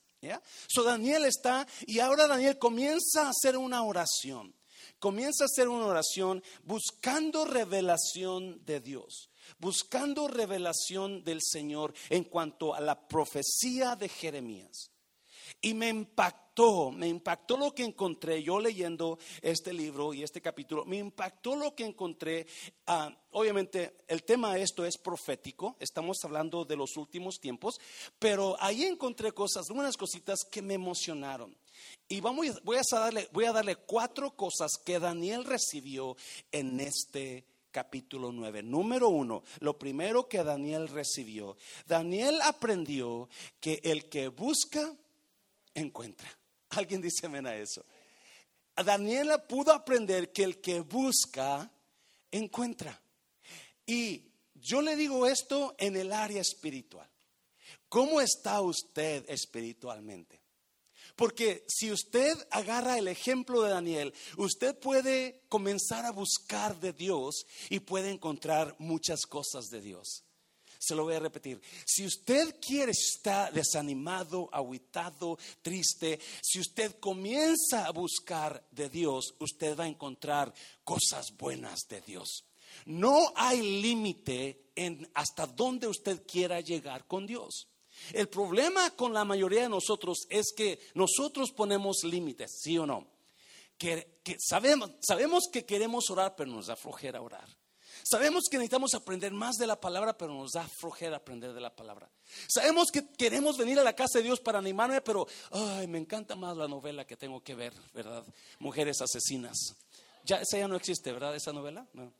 Daniel 0.84 1.26
está, 1.26 1.68
y 1.86 2.00
ahora 2.00 2.28
Daniel 2.28 2.58
comienza 2.58 3.26
a 3.26 3.30
hacer 3.30 3.58
una 3.58 3.84
oración, 3.84 4.56
comienza 5.00 5.44
a 5.44 5.48
hacer 5.48 5.68
una 5.68 5.86
oración 5.86 6.44
buscando 6.64 7.46
revelación 7.46 8.64
de 8.66 8.80
Dios, 8.80 9.30
buscando 9.60 10.28
revelación 10.28 11.24
del 11.24 11.40
Señor 11.42 11.94
en 12.10 12.24
cuanto 12.24 12.74
a 12.74 12.80
la 12.80 13.08
profecía 13.08 13.96
de 13.96 14.10
Jeremías. 14.10 14.92
Y 15.62 15.74
me 15.74 15.90
impactó, 15.90 16.45
me 16.96 17.08
impactó 17.08 17.58
lo 17.58 17.74
que 17.74 17.84
encontré 17.84 18.42
yo 18.42 18.60
leyendo 18.60 19.20
este 19.42 19.74
libro 19.74 20.14
y 20.14 20.24
este 20.24 20.42
capítulo, 20.42 20.86
me 20.86 20.98
impactó 20.98 21.56
lo 21.56 21.76
que 21.76 21.84
encontré. 21.84 22.48
Ah, 22.88 23.14
obviamente 23.32 23.98
el 24.08 24.24
tema 24.24 24.54
de 24.54 24.62
esto 24.62 24.86
es 24.86 24.98
profético, 24.98 25.76
estamos 25.80 26.18
hablando 26.24 26.64
de 26.64 26.78
los 26.78 26.96
últimos 26.96 27.40
tiempos, 27.40 27.76
pero 28.18 28.56
ahí 28.60 28.84
encontré 28.86 29.34
cosas, 29.34 29.70
unas 29.70 29.98
cositas 29.98 30.40
que 30.50 30.62
me 30.62 30.76
emocionaron. 30.76 31.56
Y 32.08 32.22
vamos, 32.22 32.64
voy, 32.64 32.78
a 32.78 33.00
darle, 33.00 33.28
voy 33.34 33.46
a 33.46 33.52
darle 33.52 33.76
cuatro 33.76 34.32
cosas 34.36 34.72
que 34.86 35.00
Daniel 35.00 35.44
recibió 35.44 36.16
en 36.52 36.80
este 36.80 37.46
capítulo 37.72 38.32
9. 38.32 38.64
Número 38.64 39.10
uno, 39.10 39.44
lo 39.60 39.78
primero 39.78 40.30
que 40.30 40.42
Daniel 40.42 40.88
recibió. 40.88 41.58
Daniel 41.86 42.40
aprendió 42.44 43.28
que 43.60 43.82
el 43.84 44.08
que 44.08 44.30
busca, 44.30 44.96
encuentra. 45.74 46.30
Alguien 46.78 47.02
dice 47.02 47.26
amén 47.26 47.48
a 47.48 47.56
eso. 47.56 47.84
Daniela 48.76 49.48
pudo 49.48 49.72
aprender 49.72 50.32
que 50.32 50.44
el 50.44 50.60
que 50.60 50.82
busca, 50.82 51.72
encuentra. 52.32 53.02
Y 53.86 54.24
yo 54.56 54.82
le 54.82 54.96
digo 54.96 55.26
esto 55.28 55.76
en 55.78 55.96
el 55.96 56.12
área 56.12 56.42
espiritual. 56.42 57.10
¿Cómo 57.88 58.20
está 58.20 58.60
usted 58.62 59.24
espiritualmente? 59.30 60.42
Porque 61.16 61.64
si 61.70 61.92
usted 61.92 62.36
agarra 62.52 62.98
el 62.98 63.08
ejemplo 63.08 63.62
de 63.62 63.70
Daniel, 63.70 64.14
usted 64.38 64.78
puede 64.78 65.46
comenzar 65.48 66.06
a 66.06 66.12
buscar 66.12 66.78
de 66.80 66.92
Dios 66.92 67.46
y 67.70 67.80
puede 67.80 68.10
encontrar 68.10 68.76
muchas 68.80 69.26
cosas 69.26 69.70
de 69.70 69.80
Dios. 69.80 70.25
Se 70.86 70.94
lo 70.94 71.04
voy 71.04 71.16
a 71.16 71.20
repetir. 71.20 71.60
Si 71.84 72.06
usted 72.06 72.60
quiere 72.60 72.92
estar 72.92 73.52
desanimado, 73.52 74.50
aguitado, 74.52 75.40
triste, 75.62 76.20
si 76.44 76.60
usted 76.60 77.00
comienza 77.00 77.86
a 77.88 77.92
buscar 77.92 78.64
de 78.70 78.90
Dios, 78.90 79.34
usted 79.40 79.76
va 79.76 79.86
a 79.86 79.88
encontrar 79.88 80.54
cosas 80.84 81.36
buenas 81.38 81.88
de 81.90 82.02
Dios. 82.02 82.46
No 82.86 83.34
hay 83.36 83.82
límite 83.82 84.70
en 84.76 85.10
hasta 85.16 85.48
dónde 85.48 85.88
usted 85.88 86.24
quiera 86.28 86.60
llegar 86.62 87.08
con 87.08 87.26
Dios. 87.26 87.68
El 88.14 88.28
problema 88.28 88.92
con 88.92 89.14
la 89.14 89.26
mayoría 89.26 89.64
de 89.64 89.70
nosotros 89.70 90.28
es 90.30 90.54
que 90.56 90.80
nosotros 90.94 91.52
ponemos 91.52 92.04
límites, 92.04 92.60
¿sí 92.62 92.78
o 92.78 92.86
no? 92.86 93.08
Que, 93.78 94.20
sabemos, 94.38 94.92
sabemos 95.02 95.46
que 95.52 95.66
queremos 95.66 96.10
orar, 96.10 96.36
pero 96.36 96.52
nos 96.52 96.68
da 96.68 96.76
flojera 96.76 97.22
orar. 97.22 97.48
Sabemos 98.08 98.44
que 98.52 98.58
necesitamos 98.58 98.94
aprender 98.94 99.32
más 99.32 99.56
de 99.56 99.66
la 99.66 99.82
palabra, 99.82 100.16
pero 100.16 100.32
nos 100.32 100.52
da 100.52 100.68
flojera 100.68 101.18
aprender 101.18 101.54
de 101.54 101.60
la 101.60 101.76
palabra. 101.76 102.08
Sabemos 102.48 102.92
que 102.92 103.08
queremos 103.18 103.58
venir 103.58 103.80
a 103.80 103.84
la 103.84 103.94
casa 103.94 104.20
de 104.20 104.26
Dios 104.26 104.40
para 104.40 104.60
animarme, 104.60 105.02
pero 105.02 105.26
ay, 105.50 105.88
me 105.88 105.98
encanta 105.98 106.36
más 106.36 106.56
la 106.56 106.68
novela 106.68 107.08
que 107.08 107.18
tengo 107.18 107.42
que 107.42 107.56
ver, 107.56 107.74
¿verdad? 107.96 108.24
Mujeres 108.60 109.02
asesinas. 109.02 109.76
Ya 110.24 110.38
esa 110.38 110.60
ya 110.60 110.68
no 110.68 110.76
existe, 110.76 111.12
¿verdad? 111.12 111.36
Esa 111.36 111.52
novela. 111.52 111.88
No. 111.94 112.14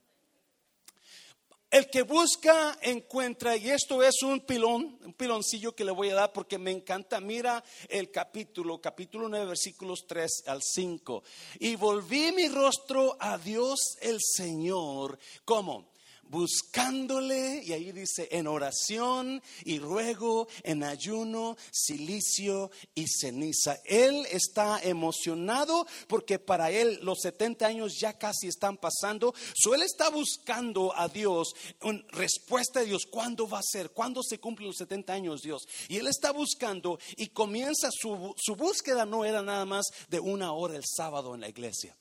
El 1.76 1.90
que 1.90 2.04
busca, 2.04 2.78
encuentra, 2.80 3.54
y 3.54 3.68
esto 3.68 4.02
es 4.02 4.22
un 4.22 4.40
pilón, 4.40 4.98
un 5.04 5.12
piloncillo 5.12 5.74
que 5.74 5.84
le 5.84 5.90
voy 5.92 6.08
a 6.08 6.14
dar 6.14 6.32
porque 6.32 6.56
me 6.56 6.70
encanta. 6.70 7.20
Mira 7.20 7.62
el 7.90 8.10
capítulo, 8.10 8.80
capítulo 8.80 9.28
9, 9.28 9.44
versículos 9.44 10.06
3 10.08 10.44
al 10.46 10.62
5. 10.62 11.22
Y 11.58 11.76
volví 11.76 12.32
mi 12.32 12.48
rostro 12.48 13.18
a 13.20 13.36
Dios 13.36 13.98
el 14.00 14.20
Señor. 14.22 15.18
¿Cómo? 15.44 15.95
Buscándole, 16.28 17.62
y 17.64 17.72
ahí 17.72 17.92
dice, 17.92 18.28
en 18.30 18.46
oración 18.46 19.42
y 19.64 19.78
ruego, 19.78 20.48
en 20.62 20.82
ayuno, 20.82 21.56
silicio 21.70 22.70
y 22.94 23.06
ceniza. 23.08 23.78
Él 23.84 24.26
está 24.30 24.80
emocionado 24.82 25.86
porque 26.08 26.38
para 26.38 26.70
él 26.70 26.98
los 27.02 27.20
70 27.20 27.66
años 27.66 27.98
ya 28.00 28.18
casi 28.18 28.48
están 28.48 28.76
pasando. 28.76 29.34
So 29.54 29.74
él 29.74 29.82
está 29.82 30.08
buscando 30.10 30.96
a 30.96 31.08
Dios, 31.08 31.54
una 31.82 32.04
respuesta 32.08 32.80
de 32.80 32.86
Dios, 32.86 33.06
¿cuándo 33.06 33.48
va 33.48 33.58
a 33.58 33.62
ser? 33.62 33.90
¿Cuándo 33.90 34.22
se 34.22 34.38
cumplen 34.38 34.68
los 34.68 34.76
70 34.76 35.12
años, 35.12 35.42
Dios? 35.42 35.66
Y 35.88 35.96
él 35.96 36.06
está 36.06 36.32
buscando 36.32 36.98
y 37.16 37.28
comienza 37.28 37.88
su, 37.92 38.34
su 38.36 38.56
búsqueda, 38.56 39.06
no 39.06 39.24
era 39.24 39.42
nada 39.42 39.64
más 39.64 39.86
de 40.08 40.20
una 40.20 40.52
hora 40.52 40.76
el 40.76 40.84
sábado 40.86 41.34
en 41.34 41.40
la 41.40 41.48
iglesia. 41.48 41.96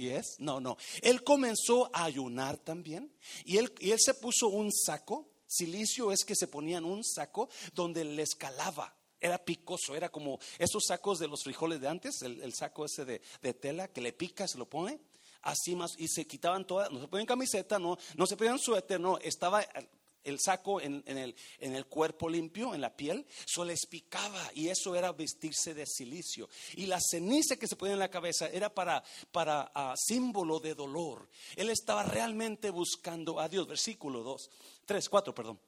¿Y 0.00 0.08
es? 0.08 0.36
No, 0.38 0.60
no. 0.60 0.78
Él 1.02 1.22
comenzó 1.22 1.94
a 1.94 2.04
ayunar 2.04 2.56
también. 2.56 3.12
Y 3.44 3.58
él, 3.58 3.70
y 3.80 3.90
él 3.90 3.98
se 4.00 4.14
puso 4.14 4.48
un 4.48 4.72
saco. 4.72 5.28
Silicio 5.46 6.10
es 6.10 6.24
que 6.24 6.34
se 6.34 6.48
ponían 6.48 6.86
un 6.86 7.04
saco 7.04 7.50
donde 7.74 8.04
le 8.04 8.22
escalaba. 8.22 8.96
Era 9.20 9.44
picoso, 9.44 9.94
era 9.94 10.08
como 10.08 10.38
esos 10.58 10.84
sacos 10.86 11.18
de 11.18 11.28
los 11.28 11.42
frijoles 11.42 11.82
de 11.82 11.88
antes, 11.88 12.22
el, 12.22 12.54
saco 12.54 12.86
ese 12.86 13.04
de, 13.04 13.20
de, 13.42 13.52
tela 13.52 13.88
que 13.88 14.00
le 14.00 14.14
pica, 14.14 14.48
se 14.48 14.56
lo 14.56 14.64
pone. 14.70 14.98
Así 15.42 15.76
más, 15.76 15.90
y 15.98 16.08
se 16.08 16.26
quitaban 16.26 16.66
todas, 16.66 16.90
no 16.90 17.02
se 17.02 17.08
ponían 17.08 17.26
camiseta, 17.26 17.78
no, 17.78 17.98
no 18.16 18.26
se 18.26 18.38
ponían 18.38 18.58
suéter, 18.58 18.98
no, 18.98 19.18
estaba 19.18 19.62
el 20.24 20.38
saco 20.38 20.80
en, 20.80 21.02
el, 21.06 21.86
cuerpo 21.86 22.28
limpio, 22.28 22.74
en 22.74 22.80
la 22.80 22.94
piel, 22.94 23.26
eso 23.46 23.64
les 23.64 23.86
picaba 23.86 24.50
y 24.54 24.68
eso 24.68 24.94
era 24.94 25.12
vestirse 25.12 25.74
de 25.74 25.86
silicio. 25.86 26.48
Y 26.76 26.86
la 26.86 26.98
ceniza 27.00 27.56
que 27.56 27.66
se 27.66 27.76
ponía 27.76 27.94
en 27.94 28.00
la 28.00 28.10
cabeza 28.10 28.48
era 28.48 28.72
para, 28.72 29.02
para 29.32 29.70
ah, 29.74 29.94
símbolo 29.96 30.60
de 30.60 30.74
dolor. 30.74 31.28
Él 31.56 31.70
estaba 31.70 32.02
realmente 32.02 32.70
buscando 32.70 33.40
a 33.40 33.48
Dios. 33.48 33.66
Versículo 33.66 34.22
2, 34.22 34.50
3, 34.86 35.08
4, 35.08 35.34
perdón. 35.34 35.60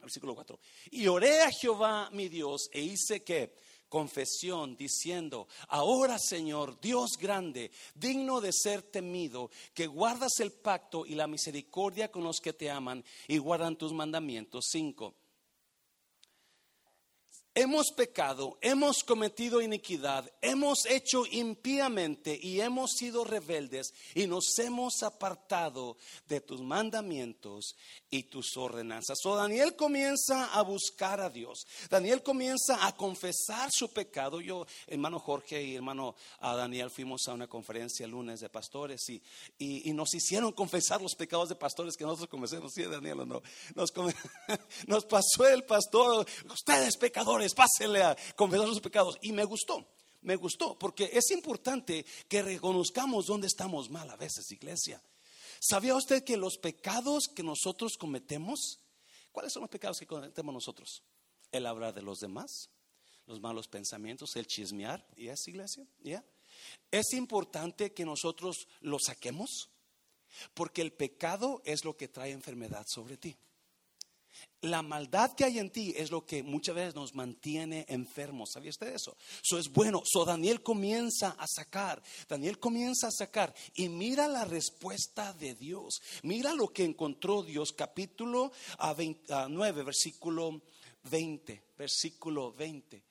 Versículo 0.00 0.34
4. 0.34 0.60
Y 0.92 1.06
oré 1.08 1.42
a 1.42 1.50
Jehová 1.50 2.10
mi 2.12 2.28
Dios 2.28 2.68
e 2.72 2.80
hice 2.80 3.24
que 3.24 3.56
confesión 3.88 4.76
diciendo, 4.76 5.48
ahora 5.68 6.18
Señor, 6.18 6.80
Dios 6.80 7.16
grande, 7.18 7.70
digno 7.94 8.40
de 8.40 8.52
ser 8.52 8.82
temido, 8.82 9.50
que 9.74 9.86
guardas 9.86 10.40
el 10.40 10.52
pacto 10.52 11.06
y 11.06 11.14
la 11.14 11.26
misericordia 11.26 12.10
con 12.10 12.24
los 12.24 12.40
que 12.40 12.52
te 12.52 12.70
aman 12.70 13.04
y 13.28 13.38
guardan 13.38 13.76
tus 13.76 13.92
mandamientos. 13.92 14.66
5. 14.70 15.14
Hemos 17.58 17.90
pecado, 17.90 18.58
hemos 18.60 19.02
cometido 19.02 19.62
iniquidad, 19.62 20.30
hemos 20.42 20.84
hecho 20.84 21.24
impíamente 21.24 22.38
y 22.38 22.60
hemos 22.60 22.90
sido 22.92 23.24
rebeldes 23.24 23.94
y 24.14 24.26
nos 24.26 24.58
hemos 24.58 25.02
apartado 25.02 25.96
de 26.28 26.42
tus 26.42 26.60
mandamientos 26.60 27.74
y 28.10 28.24
tus 28.24 28.54
ordenanzas. 28.58 29.24
O 29.24 29.34
Daniel 29.34 29.74
comienza 29.74 30.52
a 30.52 30.60
buscar 30.60 31.18
a 31.22 31.30
Dios. 31.30 31.66
Daniel 31.88 32.22
comienza 32.22 32.86
a 32.86 32.94
confesar 32.94 33.70
su 33.72 33.90
pecado. 33.90 34.42
Yo, 34.42 34.66
hermano 34.86 35.18
Jorge 35.18 35.62
y 35.62 35.76
hermano 35.76 36.14
ah, 36.40 36.56
Daniel, 36.56 36.90
fuimos 36.90 37.26
a 37.26 37.32
una 37.32 37.46
conferencia 37.46 38.04
el 38.04 38.10
lunes 38.10 38.40
de 38.40 38.50
pastores 38.50 39.08
y, 39.08 39.22
y, 39.58 39.94
nos 39.94 40.12
hicieron 40.12 40.52
confesar 40.52 41.00
los 41.00 41.14
pecados 41.14 41.48
de 41.48 41.54
pastores 41.54 41.96
que 41.96 42.04
nosotros 42.04 42.28
conocemos. 42.28 42.74
Sí, 42.74 42.82
Daniel, 42.82 43.26
no. 43.26 43.40
Nos 44.86 45.06
pasó 45.06 45.48
el 45.48 45.64
pastor, 45.64 46.26
ustedes 46.50 46.98
pecadores 46.98 47.45
pásenle 47.54 48.02
a 48.02 48.16
confesar 48.34 48.66
sus 48.66 48.80
pecados. 48.80 49.16
Y 49.22 49.32
me 49.32 49.44
gustó, 49.44 49.86
me 50.22 50.36
gustó, 50.36 50.78
porque 50.78 51.10
es 51.12 51.30
importante 51.30 52.04
que 52.28 52.42
reconozcamos 52.42 53.26
dónde 53.26 53.46
estamos 53.46 53.90
mal 53.90 54.10
a 54.10 54.16
veces, 54.16 54.50
iglesia. 54.50 55.02
¿Sabía 55.60 55.94
usted 55.94 56.24
que 56.24 56.36
los 56.36 56.58
pecados 56.58 57.28
que 57.34 57.42
nosotros 57.42 57.96
cometemos, 57.98 58.80
cuáles 59.32 59.52
son 59.52 59.62
los 59.62 59.70
pecados 59.70 59.98
que 59.98 60.06
cometemos 60.06 60.52
nosotros? 60.52 61.02
El 61.52 61.66
hablar 61.66 61.94
de 61.94 62.02
los 62.02 62.18
demás, 62.18 62.70
los 63.26 63.40
malos 63.40 63.68
pensamientos, 63.68 64.36
el 64.36 64.46
chismear, 64.46 65.06
¿y 65.16 65.28
es 65.28 65.46
iglesia? 65.48 65.86
¿Ya? 66.00 66.24
Es 66.90 67.12
importante 67.12 67.92
que 67.92 68.04
nosotros 68.04 68.68
lo 68.80 68.98
saquemos, 68.98 69.70
porque 70.54 70.82
el 70.82 70.92
pecado 70.92 71.62
es 71.64 71.84
lo 71.84 71.96
que 71.96 72.08
trae 72.08 72.32
enfermedad 72.32 72.86
sobre 72.88 73.16
ti. 73.16 73.36
La 74.66 74.82
maldad 74.82 75.34
que 75.34 75.44
hay 75.44 75.58
en 75.58 75.70
ti 75.70 75.94
es 75.96 76.10
lo 76.10 76.24
que 76.24 76.42
muchas 76.42 76.74
veces 76.74 76.94
nos 76.94 77.14
mantiene 77.14 77.86
enfermos. 77.88 78.50
¿Sabía 78.52 78.70
usted 78.70 78.94
eso? 78.94 79.16
Eso 79.42 79.58
es 79.58 79.70
bueno. 79.70 80.02
So 80.04 80.24
Daniel 80.24 80.62
comienza 80.62 81.36
a 81.38 81.46
sacar, 81.46 82.02
Daniel 82.28 82.58
comienza 82.58 83.08
a 83.08 83.12
sacar 83.12 83.54
y 83.74 83.88
mira 83.88 84.28
la 84.28 84.44
respuesta 84.44 85.32
de 85.32 85.54
Dios. 85.54 86.00
Mira 86.22 86.54
lo 86.54 86.68
que 86.68 86.84
encontró 86.84 87.42
Dios, 87.42 87.72
capítulo 87.72 88.52
9, 89.48 89.82
versículo 89.82 90.62
20, 91.04 91.62
versículo 91.76 92.52
20 92.52 93.02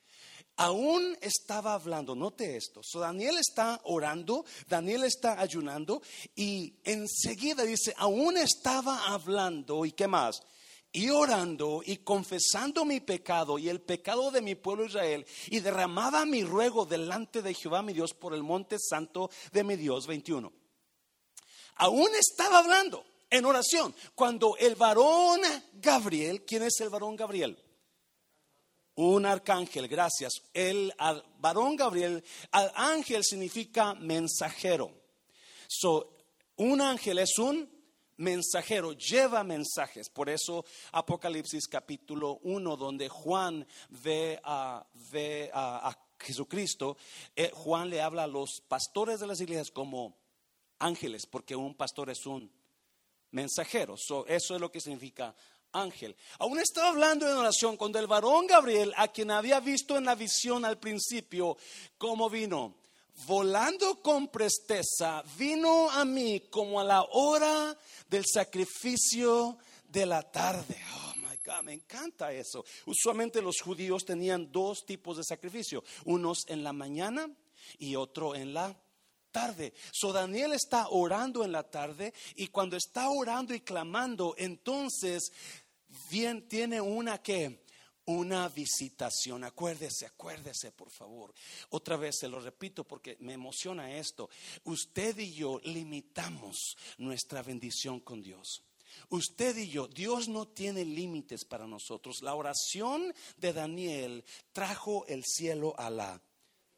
aún 0.56 1.16
estaba 1.20 1.74
hablando, 1.74 2.14
note 2.14 2.56
esto, 2.56 2.80
so 2.82 3.00
Daniel 3.00 3.36
está 3.38 3.80
orando, 3.84 4.44
Daniel 4.68 5.04
está 5.04 5.38
ayunando 5.40 6.02
y 6.34 6.74
enseguida 6.84 7.64
dice, 7.64 7.92
aún 7.96 8.36
estaba 8.38 9.08
hablando 9.12 9.84
y 9.84 9.92
qué 9.92 10.08
más, 10.08 10.40
y 10.96 11.10
orando 11.10 11.82
y 11.84 11.98
confesando 11.98 12.86
mi 12.86 13.00
pecado 13.00 13.58
y 13.58 13.68
el 13.68 13.82
pecado 13.82 14.30
de 14.30 14.40
mi 14.40 14.54
pueblo 14.54 14.86
Israel 14.86 15.26
y 15.48 15.60
derramaba 15.60 16.24
mi 16.24 16.42
ruego 16.42 16.86
delante 16.86 17.42
de 17.42 17.52
Jehová 17.52 17.82
mi 17.82 17.92
Dios 17.92 18.14
por 18.14 18.32
el 18.32 18.42
monte 18.42 18.78
santo 18.78 19.30
de 19.52 19.62
mi 19.62 19.76
Dios 19.76 20.06
21. 20.06 20.50
Aún 21.74 22.08
estaba 22.18 22.60
hablando 22.60 23.04
en 23.28 23.44
oración 23.44 23.94
cuando 24.14 24.56
el 24.56 24.74
varón 24.74 25.42
Gabriel, 25.74 26.46
¿quién 26.46 26.62
es 26.62 26.80
el 26.80 26.88
varón 26.88 27.14
Gabriel? 27.14 27.62
Un 28.94 29.26
arcángel, 29.26 29.88
gracias. 29.88 30.32
El 30.54 30.94
varón 31.40 31.76
Gabriel, 31.76 32.24
ángel 32.50 33.22
significa 33.22 33.92
mensajero. 33.92 34.90
So, 35.68 36.16
un 36.56 36.80
ángel 36.80 37.18
es 37.18 37.38
un 37.38 37.75
mensajero, 38.18 38.92
lleva 38.92 39.44
mensajes. 39.44 40.08
Por 40.08 40.28
eso 40.28 40.64
Apocalipsis 40.92 41.68
capítulo 41.68 42.38
1, 42.42 42.76
donde 42.76 43.08
Juan 43.08 43.66
ve 43.88 44.40
a, 44.42 44.86
ve 45.10 45.50
a, 45.52 45.96
Jesucristo, 46.18 46.96
eh, 47.34 47.50
Juan 47.52 47.90
le 47.90 48.00
habla 48.00 48.24
a 48.24 48.26
los 48.26 48.62
pastores 48.66 49.20
de 49.20 49.26
las 49.26 49.40
iglesias 49.40 49.70
como 49.70 50.16
ángeles, 50.78 51.26
porque 51.26 51.54
un 51.54 51.74
pastor 51.74 52.08
es 52.08 52.24
un 52.24 52.50
mensajero. 53.32 53.96
So, 53.98 54.26
eso 54.26 54.54
es 54.54 54.60
lo 54.60 54.72
que 54.72 54.80
significa 54.80 55.34
ángel. 55.72 56.16
Aún 56.38 56.58
estaba 56.58 56.88
hablando 56.88 57.28
en 57.28 57.36
oración 57.36 57.76
cuando 57.76 57.98
el 57.98 58.06
varón 58.06 58.46
Gabriel, 58.46 58.92
a 58.96 59.08
quien 59.08 59.30
había 59.30 59.60
visto 59.60 59.96
en 59.96 60.06
la 60.06 60.14
visión 60.14 60.64
al 60.64 60.78
principio, 60.78 61.56
cómo 61.98 62.30
vino, 62.30 62.74
volando 63.26 64.02
con 64.02 64.28
presteza, 64.28 65.22
vino 65.38 65.90
a 65.90 66.04
mí 66.04 66.40
como 66.50 66.80
a 66.80 66.84
la 66.84 67.02
hora 67.02 67.76
del 68.08 68.24
sacrificio 68.26 69.58
de 69.88 70.06
la 70.06 70.22
tarde. 70.22 70.76
Oh 70.94 71.14
my 71.16 71.36
God, 71.44 71.62
me 71.62 71.72
encanta 71.72 72.32
eso. 72.32 72.64
Usualmente 72.84 73.40
los 73.40 73.60
judíos 73.60 74.04
tenían 74.04 74.52
dos 74.52 74.84
tipos 74.84 75.16
de 75.16 75.24
sacrificio, 75.24 75.82
unos 76.04 76.44
en 76.48 76.62
la 76.62 76.72
mañana 76.72 77.30
y 77.78 77.96
otro 77.96 78.34
en 78.34 78.52
la 78.52 78.76
tarde. 79.32 79.72
So 79.92 80.12
Daniel 80.12 80.52
está 80.52 80.88
orando 80.88 81.44
en 81.44 81.52
la 81.52 81.62
tarde 81.62 82.12
y 82.34 82.48
cuando 82.48 82.76
está 82.76 83.08
orando 83.08 83.54
y 83.54 83.60
clamando, 83.60 84.34
entonces 84.38 85.32
bien, 86.10 86.46
tiene 86.48 86.80
una 86.80 87.18
que 87.22 87.65
una 88.06 88.48
visitación. 88.48 89.44
Acuérdese, 89.44 90.06
acuérdese, 90.06 90.72
por 90.72 90.90
favor. 90.90 91.34
Otra 91.70 91.96
vez 91.96 92.18
se 92.18 92.28
lo 92.28 92.40
repito 92.40 92.84
porque 92.84 93.16
me 93.20 93.34
emociona 93.34 93.96
esto. 93.96 94.30
Usted 94.64 95.18
y 95.18 95.34
yo 95.34 95.60
limitamos 95.64 96.76
nuestra 96.98 97.42
bendición 97.42 98.00
con 98.00 98.22
Dios. 98.22 98.62
Usted 99.10 99.56
y 99.58 99.68
yo, 99.68 99.88
Dios 99.88 100.28
no 100.28 100.48
tiene 100.48 100.84
límites 100.84 101.44
para 101.44 101.66
nosotros. 101.66 102.22
La 102.22 102.34
oración 102.34 103.12
de 103.36 103.52
Daniel 103.52 104.24
trajo 104.52 105.04
el 105.06 105.24
cielo 105.24 105.74
a 105.78 105.90
la 105.90 106.20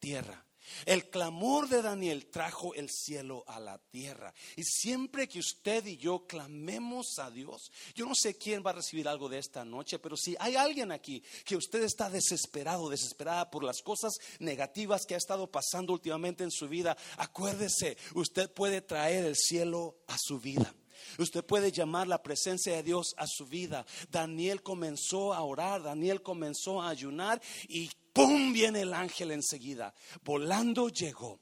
tierra. 0.01 0.48
El 0.87 1.11
clamor 1.11 1.69
de 1.69 1.83
Daniel 1.83 2.27
trajo 2.27 2.75
el 2.75 2.91
cielo 2.91 3.45
a 3.47 3.61
la 3.61 3.79
tierra. 3.79 4.33
Y 4.57 4.65
siempre 4.65 5.29
que 5.29 5.39
usted 5.39 5.85
y 5.87 5.97
yo 5.97 6.27
clamemos 6.27 7.19
a 7.19 7.31
Dios, 7.31 7.71
yo 7.95 8.07
no 8.07 8.15
sé 8.15 8.37
quién 8.37 8.63
va 8.65 8.71
a 8.71 8.75
recibir 8.75 9.09
algo 9.09 9.29
de 9.29 9.39
esta 9.39 9.65
noche, 9.65 9.99
pero 9.99 10.17
si 10.17 10.37
hay 10.39 10.57
alguien 10.57 10.93
aquí 10.93 11.23
que 11.45 11.57
usted 11.57 11.83
está 11.83 12.11
desesperado, 12.11 12.89
desesperada 12.89 13.51
por 13.51 13.65
las 13.65 13.83
cosas 13.83 14.15
negativas 14.39 15.07
que 15.07 15.15
ha 15.15 15.19
estado 15.19 15.51
pasando 15.51 15.93
últimamente 15.93 16.45
en 16.45 16.51
su 16.51 16.69
vida, 16.69 16.97
acuérdese, 17.17 17.97
usted 18.15 18.51
puede 18.53 18.81
traer 18.81 19.25
el 19.25 19.37
cielo 19.37 19.99
a 20.07 20.17
su 20.19 20.39
vida. 20.41 20.75
Usted 21.19 21.45
puede 21.45 21.73
llamar 21.73 22.07
la 22.07 22.23
presencia 22.23 22.75
de 22.75 22.83
Dios 22.83 23.15
a 23.17 23.27
su 23.27 23.47
vida. 23.47 23.87
Daniel 24.11 24.63
comenzó 24.63 25.33
a 25.33 25.43
orar, 25.43 25.83
Daniel 25.83 26.23
comenzó 26.23 26.83
a 26.83 26.91
ayunar 26.91 27.41
y 27.69 27.91
¡pum! 28.19 28.53
viene 28.53 28.81
el 28.81 28.95
ángel 28.95 29.31
enseguida. 29.31 29.95
Volando 30.25 30.89
llegó. 30.89 31.41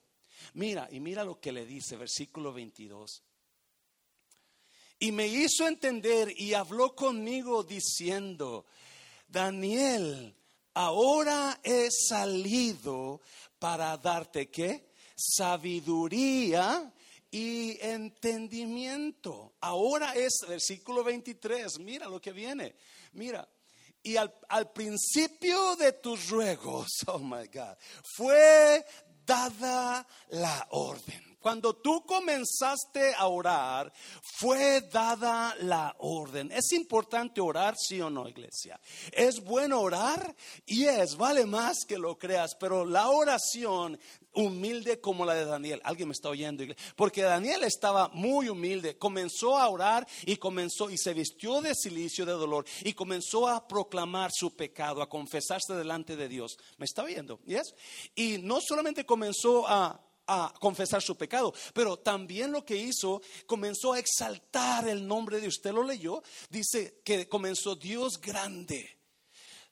Mira, 0.54 0.88
y 0.90 1.00
mira 1.00 1.24
lo 1.24 1.40
que 1.40 1.52
le 1.52 1.64
dice, 1.64 1.96
versículo 1.96 2.52
22. 2.52 3.22
Y 4.98 5.12
me 5.12 5.26
hizo 5.26 5.66
entender 5.66 6.32
y 6.36 6.54
habló 6.54 6.94
conmigo 6.94 7.62
diciendo, 7.62 8.66
Daniel, 9.28 10.34
ahora 10.74 11.60
he 11.62 11.88
salido 11.90 13.20
para 13.58 13.96
darte 13.96 14.48
qué? 14.50 14.90
Sabiduría 15.14 16.92
y 17.30 17.78
entendimiento. 17.80 19.54
Ahora 19.60 20.14
es 20.14 20.38
versículo 20.48 21.04
23, 21.04 21.78
mira 21.80 22.08
lo 22.08 22.20
que 22.20 22.32
viene. 22.32 22.76
Mira, 23.12 23.46
y 24.06 24.16
al, 24.16 24.70
principio 24.72 25.74
de 25.74 25.92
tus 25.94 26.30
ruegos, 26.30 26.86
oh 27.08 27.18
my 27.18 27.48
God, 27.52 27.76
fue 28.16 28.84
dada 29.26 30.06
la 30.28 30.68
orden. 30.70 31.24
Cuando 31.40 31.74
tú 31.74 32.04
comenzaste 32.04 33.14
a 33.16 33.26
orar, 33.26 33.92
fue 34.38 34.80
dada 34.92 35.54
la 35.60 35.94
orden. 35.98 36.50
Es 36.50 36.72
importante 36.72 37.40
orar, 37.40 37.74
sí 37.76 38.00
o 38.00 38.10
no, 38.10 38.28
iglesia. 38.28 38.80
Es 39.12 39.40
bueno 39.40 39.80
orar 39.80 40.34
y 40.64 40.86
es, 40.86 41.16
vale 41.16 41.46
más 41.46 41.78
que 41.86 41.98
lo 41.98 42.18
creas, 42.18 42.56
pero 42.58 42.84
la 42.84 43.10
oración 43.10 43.98
humilde 44.36 45.00
como 45.00 45.24
la 45.24 45.34
de 45.34 45.44
Daniel. 45.44 45.80
Alguien 45.82 46.08
me 46.08 46.12
está 46.12 46.28
oyendo, 46.28 46.64
porque 46.94 47.22
Daniel 47.22 47.64
estaba 47.64 48.08
muy 48.08 48.48
humilde, 48.48 48.96
comenzó 48.96 49.58
a 49.58 49.68
orar 49.68 50.06
y 50.24 50.36
comenzó 50.36 50.90
y 50.90 50.98
se 50.98 51.14
vistió 51.14 51.60
de 51.60 51.74
silicio 51.74 52.24
de 52.24 52.32
dolor 52.32 52.64
y 52.84 52.92
comenzó 52.92 53.48
a 53.48 53.66
proclamar 53.66 54.30
su 54.32 54.54
pecado, 54.54 55.02
a 55.02 55.08
confesarse 55.08 55.74
delante 55.74 56.16
de 56.16 56.28
Dios. 56.28 56.56
¿Me 56.76 56.84
está 56.84 57.02
oyendo? 57.02 57.40
¿Yes? 57.46 57.74
Y 58.14 58.38
no 58.38 58.60
solamente 58.60 59.04
comenzó 59.04 59.66
a 59.66 60.02
a 60.28 60.52
confesar 60.58 61.00
su 61.02 61.16
pecado, 61.16 61.54
pero 61.72 61.98
también 61.98 62.50
lo 62.50 62.64
que 62.64 62.76
hizo, 62.76 63.22
comenzó 63.46 63.92
a 63.92 64.00
exaltar 64.00 64.88
el 64.88 65.06
nombre 65.06 65.40
de 65.40 65.46
usted, 65.46 65.72
lo 65.72 65.84
leyó, 65.84 66.20
dice 66.50 67.00
que 67.04 67.28
comenzó 67.28 67.76
Dios 67.76 68.20
grande. 68.20 68.96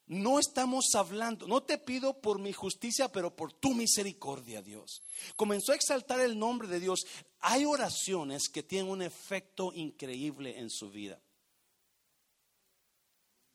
No 0.06 0.38
estamos 0.38 0.94
hablando, 0.94 1.46
no 1.46 1.62
te 1.62 1.78
pido 1.78 2.20
por 2.20 2.38
mi 2.38 2.52
justicia, 2.52 3.10
pero 3.10 3.34
por 3.34 3.54
tu 3.54 3.72
misericordia, 3.72 4.60
Dios. 4.60 5.02
Comenzó 5.34 5.72
a 5.72 5.76
exaltar 5.76 6.20
el 6.20 6.38
nombre 6.38 6.68
de 6.68 6.78
Dios. 6.78 7.06
Hay 7.40 7.64
oraciones 7.64 8.48
que 8.52 8.62
tienen 8.62 8.90
un 8.90 9.00
efecto 9.00 9.72
increíble 9.72 10.58
en 10.58 10.68
su 10.68 10.90
vida. 10.90 11.20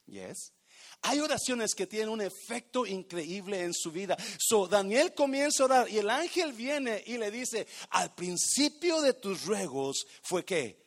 Yes. 0.06 0.52
Hay 1.02 1.20
oraciones 1.20 1.74
que 1.74 1.86
tienen 1.86 2.08
un 2.08 2.20
efecto 2.20 2.84
increíble 2.84 3.62
en 3.62 3.72
su 3.72 3.92
vida. 3.92 4.16
So 4.38 4.66
Daniel 4.66 5.14
comienza 5.14 5.62
a 5.62 5.66
orar 5.66 5.88
y 5.88 5.98
el 5.98 6.10
ángel 6.10 6.52
viene 6.52 7.02
y 7.06 7.16
le 7.16 7.30
dice, 7.30 7.66
al 7.90 8.14
principio 8.14 9.00
de 9.00 9.14
tus 9.14 9.46
ruegos 9.46 10.04
fue 10.22 10.44
que 10.44 10.84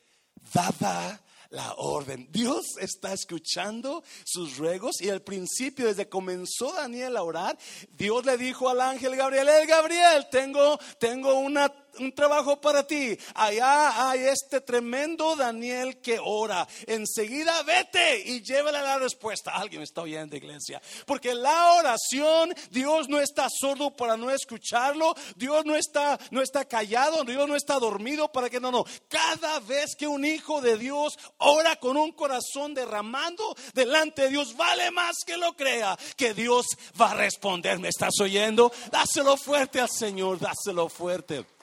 dada 0.52 1.24
la 1.50 1.74
orden. 1.74 2.28
Dios 2.30 2.64
está 2.80 3.12
escuchando 3.12 4.02
sus 4.24 4.58
ruegos 4.58 5.00
y 5.00 5.10
al 5.10 5.22
principio, 5.22 5.86
desde 5.86 6.08
comenzó 6.08 6.72
Daniel 6.72 7.16
a 7.16 7.22
orar, 7.22 7.58
Dios 7.90 8.24
le 8.24 8.36
dijo 8.36 8.68
al 8.68 8.80
ángel 8.80 9.16
Gabriel, 9.16 9.48
el 9.48 9.66
Gabriel, 9.66 10.26
tengo, 10.30 10.78
tengo 10.98 11.34
una 11.34 11.72
un 11.98 12.12
trabajo 12.12 12.60
para 12.60 12.86
ti. 12.86 13.16
Allá 13.34 14.10
hay 14.10 14.20
este 14.20 14.60
tremendo 14.60 15.36
Daniel 15.36 16.00
que 16.00 16.18
ora. 16.22 16.66
Enseguida 16.86 17.62
vete 17.62 18.22
y 18.26 18.42
llévale 18.42 18.80
la 18.80 18.98
respuesta. 18.98 19.52
Alguien 19.52 19.80
me 19.80 19.84
está 19.84 20.02
oyendo, 20.02 20.36
iglesia. 20.36 20.80
Porque 21.06 21.34
la 21.34 21.72
oración, 21.74 22.54
Dios 22.70 23.08
no 23.08 23.20
está 23.20 23.48
sordo 23.50 23.94
para 23.94 24.16
no 24.16 24.30
escucharlo. 24.30 25.14
Dios 25.36 25.64
no 25.64 25.76
está, 25.76 26.18
no 26.30 26.42
está 26.42 26.64
callado. 26.64 27.24
Dios 27.24 27.48
no 27.48 27.56
está 27.56 27.78
dormido 27.78 28.30
para 28.30 28.50
que 28.50 28.60
no, 28.60 28.70
no. 28.70 28.84
Cada 29.08 29.60
vez 29.60 29.94
que 29.96 30.06
un 30.06 30.24
hijo 30.24 30.60
de 30.60 30.76
Dios 30.76 31.18
ora 31.38 31.76
con 31.76 31.96
un 31.96 32.12
corazón 32.12 32.74
derramando 32.74 33.56
delante 33.72 34.22
de 34.22 34.28
Dios, 34.30 34.56
vale 34.56 34.90
más 34.90 35.16
que 35.26 35.36
lo 35.36 35.54
crea 35.54 35.98
que 36.16 36.34
Dios 36.34 36.66
va 37.00 37.12
a 37.12 37.14
responder. 37.14 37.78
¿Me 37.78 37.88
estás 37.88 38.14
oyendo? 38.20 38.72
Dáselo 38.90 39.36
fuerte 39.36 39.80
al 39.80 39.90
Señor, 39.90 40.38
dáselo 40.38 40.88
fuerte. 40.88 41.53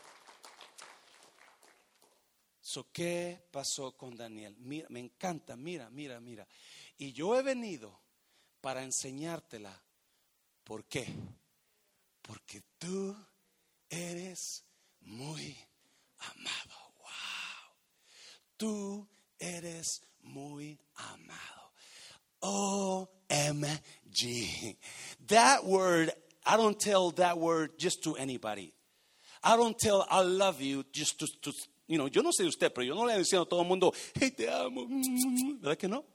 So, 2.74 2.90
¿Qué 2.90 3.50
pasó 3.52 3.98
con 3.98 4.16
Daniel? 4.16 4.56
Me 4.58 5.00
encanta, 5.02 5.58
mira, 5.58 5.90
mira, 5.90 6.22
mira. 6.22 6.48
Y 6.98 7.12
yo 7.12 7.38
he 7.38 7.42
venido 7.42 8.00
para 8.62 8.82
enseñártela. 8.82 9.78
¿Por 10.64 10.86
qué? 10.86 11.06
Porque 12.22 12.62
tú 12.78 13.14
eres 13.90 14.64
muy 15.02 15.58
amado. 16.20 16.94
Wow. 17.00 17.76
Tú 18.56 19.06
eres 19.38 20.04
muy 20.22 20.80
amado. 20.96 21.74
OMG. 22.40 23.10
That 25.28 25.66
word, 25.66 26.14
I 26.46 26.56
don't 26.56 26.80
tell 26.80 27.12
that 27.16 27.38
word 27.38 27.78
just 27.78 28.02
to 28.06 28.16
anybody. 28.16 28.74
I 29.44 29.58
don't 29.58 29.78
tell 29.78 30.08
I 30.10 30.22
love 30.22 30.62
you 30.62 30.86
just 30.94 31.20
to, 31.20 31.28
to 31.42 31.52
you 31.92 31.98
know, 31.98 32.08
yo 32.08 32.24
no 32.24 32.32
sé 32.32 32.46
usted, 32.46 32.72
pero 32.72 32.86
yo 32.86 32.96
no 32.96 33.06
le 33.06 33.18
diciendo 33.18 33.44
a 33.44 33.50
todo 33.50 33.62
el 33.62 33.68
mundo, 33.68 33.94
hey, 34.18 34.32
te 34.32 34.50
amo. 34.50 34.88
¿Verdad 35.60 35.78
que 35.78 35.90
no? 35.90 36.06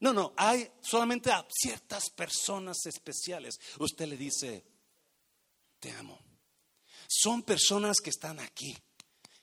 No, 0.00 0.12
no, 0.12 0.34
hay 0.36 0.70
solamente 0.82 1.32
a 1.32 1.46
ciertas 1.50 2.10
personas 2.10 2.84
especiales. 2.84 3.58
Usted 3.78 4.06
le 4.06 4.18
dice, 4.18 4.64
te 5.80 5.90
amo. 5.92 6.18
Son 7.08 7.42
personas 7.42 7.96
que 8.04 8.10
están 8.10 8.38
aquí 8.38 8.76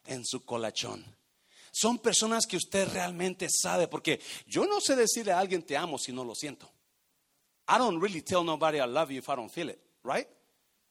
en 0.06 0.23
su 0.23 0.45
colachón. 0.45 1.04
Son 1.71 1.97
personas 1.97 2.45
que 2.45 2.58
usted 2.58 2.88
realmente 2.93 3.47
sabe, 3.49 3.88
porque 3.88 4.21
yo 4.45 4.67
no 4.67 4.80
sé 4.80 4.95
decirle 4.95 5.32
a 5.32 5.39
alguien 5.39 5.63
te 5.63 5.75
amo 5.75 5.97
si 5.97 6.13
no 6.13 6.23
lo 6.23 6.36
siento. 6.36 6.71
I 7.67 7.80
don't 7.80 7.99
really 7.99 8.21
tell 8.21 8.43
nobody 8.45 8.78
I 8.78 8.86
love 8.86 9.10
you 9.10 9.17
if 9.17 9.28
I 9.28 9.36
don't 9.36 9.51
feel 9.51 9.69
it, 9.69 9.80
right? 10.04 10.28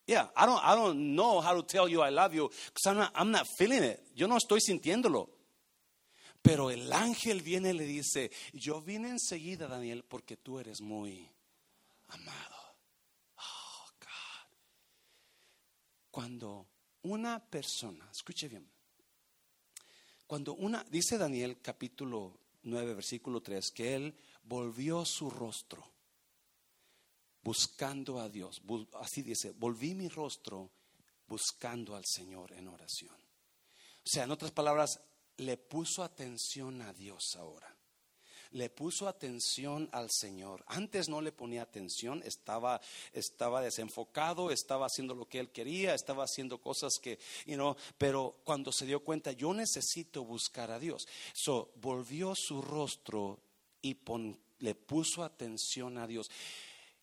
Yeah, 0.06 0.26
I 0.36 0.44
don't, 0.44 0.60
I 0.62 0.74
don't 0.74 1.14
know 1.14 1.40
how 1.40 1.54
to 1.54 1.62
tell 1.62 1.88
you 1.88 2.02
I 2.02 2.10
love 2.10 2.34
you 2.34 2.48
because 2.48 2.86
I'm 2.86 2.96
not, 2.96 3.12
I'm 3.14 3.30
not 3.30 3.46
feeling 3.56 3.82
it. 3.82 4.02
Yo 4.14 4.26
no 4.26 4.36
estoy 4.36 4.60
sintiéndolo. 4.60 5.30
Pero 6.42 6.70
el 6.70 6.92
ángel 6.92 7.40
viene 7.40 7.70
y 7.70 7.72
le 7.72 7.84
dice, 7.84 8.30
yo 8.52 8.82
vine 8.82 9.08
enseguida, 9.08 9.66
Daniel, 9.66 10.04
porque 10.04 10.36
tú 10.36 10.58
eres 10.58 10.82
muy 10.82 11.26
amado. 12.08 12.56
Oh, 13.38 13.86
God. 13.98 14.48
Cuando 16.10 16.66
una 17.00 17.42
persona, 17.42 18.06
escuche 18.12 18.48
bien, 18.48 18.68
cuando 20.26 20.52
una, 20.52 20.84
dice 20.90 21.16
Daniel 21.16 21.62
capítulo 21.62 22.38
9, 22.64 22.92
versículo 22.92 23.40
3, 23.40 23.70
que 23.70 23.94
él 23.94 24.14
volvió 24.42 25.06
su 25.06 25.30
rostro 25.30 25.93
buscando 27.44 28.18
a 28.18 28.28
Dios. 28.28 28.62
Así 28.94 29.22
dice, 29.22 29.52
volví 29.52 29.94
mi 29.94 30.08
rostro 30.08 30.70
buscando 31.28 31.94
al 31.94 32.04
Señor 32.06 32.52
en 32.52 32.68
oración. 32.68 33.14
O 33.14 34.06
sea, 34.06 34.24
en 34.24 34.30
otras 34.30 34.50
palabras, 34.50 34.98
le 35.36 35.56
puso 35.58 36.02
atención 36.02 36.80
a 36.82 36.92
Dios 36.94 37.36
ahora. 37.36 37.70
Le 38.52 38.70
puso 38.70 39.08
atención 39.08 39.88
al 39.92 40.10
Señor. 40.10 40.64
Antes 40.68 41.08
no 41.08 41.20
le 41.20 41.32
ponía 41.32 41.62
atención, 41.62 42.22
estaba, 42.24 42.80
estaba 43.12 43.60
desenfocado, 43.60 44.50
estaba 44.50 44.86
haciendo 44.86 45.14
lo 45.14 45.26
que 45.26 45.40
él 45.40 45.50
quería, 45.50 45.94
estaba 45.94 46.24
haciendo 46.24 46.58
cosas 46.58 46.98
que, 47.02 47.18
you 47.46 47.56
know, 47.56 47.76
pero 47.98 48.40
cuando 48.44 48.70
se 48.70 48.86
dio 48.86 49.00
cuenta, 49.00 49.32
yo 49.32 49.52
necesito 49.52 50.24
buscar 50.24 50.70
a 50.70 50.78
Dios. 50.78 51.08
So, 51.32 51.72
volvió 51.76 52.34
su 52.36 52.62
rostro 52.62 53.40
y 53.82 53.98
le 54.60 54.74
puso 54.76 55.24
atención 55.24 55.98
a 55.98 56.06
Dios. 56.06 56.30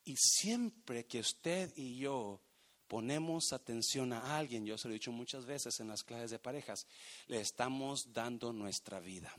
Y 0.03 0.15
siempre 0.17 1.05
que 1.05 1.19
usted 1.19 1.71
y 1.75 1.97
yo 1.97 2.41
ponemos 2.87 3.53
atención 3.53 4.11
a 4.11 4.37
alguien, 4.37 4.65
yo 4.65 4.77
se 4.77 4.87
lo 4.87 4.93
he 4.93 4.99
dicho 4.99 5.11
muchas 5.11 5.45
veces 5.45 5.79
en 5.79 5.87
las 5.87 6.03
clases 6.03 6.31
de 6.31 6.39
parejas, 6.39 6.87
le 7.27 7.39
estamos 7.39 8.11
dando 8.11 8.51
nuestra 8.51 8.99
vida. 8.99 9.33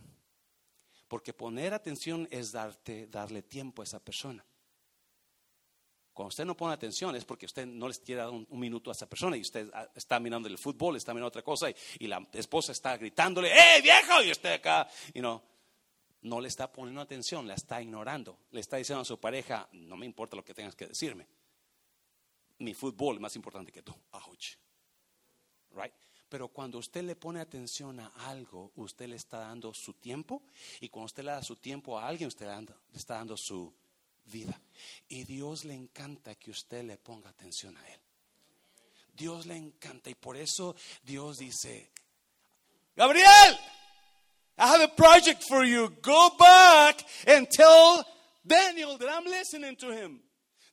Porque 1.09 1.35
poner 1.35 1.75
atención 1.75 2.27
es 2.31 2.53
darte, 2.53 3.09
darle 3.09 3.43
tiempo 3.43 3.83
a 3.83 3.85
esa 3.85 4.01
persona. 4.01 4.43
Cuando 6.15 6.29
usted 6.29 6.45
no 6.45 6.57
pone 6.57 6.75
atención 6.75 7.17
es 7.17 7.25
porque 7.25 7.47
usted 7.47 7.67
no 7.67 7.89
les 7.89 7.99
quiere 7.99 8.21
dar 8.21 8.31
un, 8.31 8.47
minuto 8.51 8.91
a 8.91 8.93
esa 8.93 9.09
persona 9.09 9.37
y 9.37 9.41
usted 9.41 9.71
ah, 9.73 9.89
está 9.95 10.21
mirando 10.21 10.49
el 10.49 10.59
fútbol, 10.59 10.97
está 10.97 11.13
mirando 11.13 11.29
otra 11.29 11.43
cosa 11.43 11.69
y, 11.99 12.07
la 12.07 12.27
esposa 12.33 12.73
está 12.73 12.97
gritándole, 12.97 13.51
¡eh, 13.51 13.83
viejo! 13.83 14.23
Y 14.23 14.31
usted 14.31 14.53
acá, 14.53 14.89
y 15.15 15.21
no 15.21 15.52
no 16.23 16.41
le 16.41 16.49
está 16.49 16.73
poniendo 16.73 17.01
atención, 17.01 17.47
la 17.47 17.55
está 17.55 17.83
ignorando. 17.83 18.39
Le 18.53 18.61
está 18.61 18.77
diciendo 18.77 19.03
a 19.03 19.05
su 19.05 19.19
pareja, 19.19 19.69
no 19.73 19.97
me 19.97 20.07
importa 20.07 20.37
lo 20.37 20.45
que 20.45 20.55
tengas 20.55 20.75
que 20.75 20.87
decirme. 20.87 21.27
Mi 22.59 22.75
fútbol 22.75 23.17
es 23.17 23.21
más 23.21 23.37
importante 23.37 23.73
que 23.73 23.83
tú. 23.83 23.95
Ouch. 24.13 24.57
Right? 25.73 25.93
Pero 26.29 26.49
cuando 26.49 26.79
usted 26.79 27.03
le 27.03 27.17
pone 27.17 27.41
atención 27.41 28.01
a 28.01 28.07
algo, 28.29 28.73
usted 28.77 29.09
le 29.09 29.17
está 29.17 29.41
dando 29.41 29.75
su 29.75 29.95
tiempo. 29.95 30.43
Y 30.81 30.89
cuando 30.89 31.07
usted 31.07 31.25
le 31.25 31.33
da 31.33 31.43
su 31.43 31.57
tiempo 31.57 31.99
a 31.99 32.07
alguien, 32.07 32.29
usted 32.29 32.47
le 32.47 32.99
está 32.99 33.17
dando 33.17 33.37
su 33.37 33.75
vida. 34.27 34.59
Y 35.09 35.25
Dios 35.25 35.65
le 35.65 35.75
encanta 35.75 36.35
que 36.37 36.51
usted 36.51 36.85
le 36.85 36.97
ponga 36.99 37.31
atención 37.31 37.77
a 37.77 37.89
Él. 37.89 38.01
Dios 39.13 39.45
le 39.47 39.57
encanta. 39.57 40.09
Y 40.09 40.15
por 40.15 40.37
eso 40.37 40.75
Dios 41.03 41.39
dice, 41.39 41.91
Gabriel, 42.95 43.59
I 44.59 44.69
have 44.69 44.81
a 44.83 44.89
project 44.89 45.45
for 45.45 45.65
you. 45.65 45.93
Go 46.03 46.31
back 46.39 47.03
and 47.27 47.49
tell 47.51 48.05
Daniel 48.47 48.99
that 48.99 49.09
I'm 49.09 49.25
listening 49.25 49.77
to 49.77 49.91
him. 49.91 50.21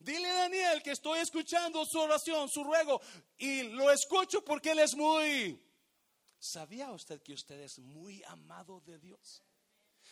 Dile 0.01 0.25
a 0.25 0.49
Daniel 0.49 0.81
que 0.81 0.91
estoy 0.91 1.19
escuchando 1.19 1.85
su 1.85 1.99
oración, 1.99 2.49
su 2.49 2.63
ruego, 2.63 3.01
y 3.37 3.63
lo 3.63 3.91
escucho 3.91 4.41
porque 4.43 4.71
él 4.71 4.79
es 4.79 4.95
muy... 4.95 5.59
¿Sabía 6.39 6.89
usted 6.91 7.21
que 7.21 7.33
usted 7.33 7.59
es 7.59 7.79
muy 7.79 8.23
amado 8.23 8.81
de 8.85 8.97
Dios? 8.97 9.43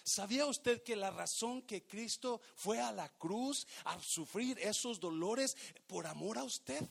¿Sabía 0.04 0.46
usted 0.46 0.84
que 0.84 0.96
la 0.96 1.10
razón 1.10 1.62
que 1.62 1.86
Cristo 1.86 2.42
fue 2.56 2.80
a 2.80 2.92
la 2.92 3.10
cruz 3.18 3.66
a 3.86 3.98
sufrir 4.02 4.60
esos 4.60 5.00
dolores 5.00 5.56
por 5.88 6.06
amor 6.06 6.38
a 6.38 6.44
usted? 6.44 6.82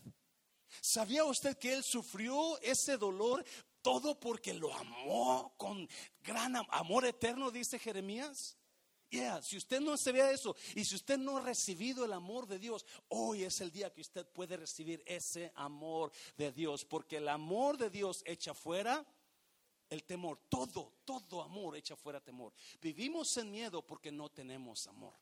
¿Sabía 0.81 1.25
usted 1.25 1.57
que 1.57 1.75
Él 1.75 1.85
sufrió 1.85 2.59
ese 2.61 2.97
dolor 2.97 3.45
todo 3.87 4.19
porque 4.19 4.53
lo 4.53 4.75
amó 4.75 5.55
con 5.57 5.89
gran 6.25 6.57
amor 6.57 7.07
eterno, 7.07 7.53
dice 7.53 7.79
Jeremías. 7.79 8.57
Yeah, 9.11 9.41
si 9.41 9.57
usted 9.57 9.81
no 9.81 9.97
se 9.97 10.11
vea 10.11 10.33
eso 10.33 10.57
y 10.75 10.85
si 10.85 10.97
usted 10.97 11.17
no 11.17 11.37
ha 11.37 11.41
recibido 11.41 12.05
el 12.05 12.13
amor 12.13 12.49
de 12.49 12.59
Dios, 12.59 12.85
hoy 13.07 13.45
es 13.45 13.61
el 13.61 13.71
día 13.71 13.93
que 13.93 14.01
usted 14.01 14.27
puede 14.27 14.57
recibir 14.57 15.05
ese 15.07 15.53
amor 15.55 16.11
de 16.37 16.51
Dios, 16.51 16.85
porque 16.85 17.19
el 17.19 17.29
amor 17.29 17.79
de 17.79 17.89
Dios 17.89 18.25
echa 18.27 18.55
fuera 18.55 19.07
el 19.89 20.03
temor, 20.03 20.41
todo, 20.49 20.95
todo 21.05 21.41
amor 21.41 21.77
echa 21.77 21.95
fuera 21.95 22.21
temor. 22.21 22.53
Vivimos 22.81 23.37
en 23.37 23.53
miedo 23.53 23.87
porque 23.87 24.11
no 24.11 24.29
tenemos 24.31 24.89
amor. 24.89 25.15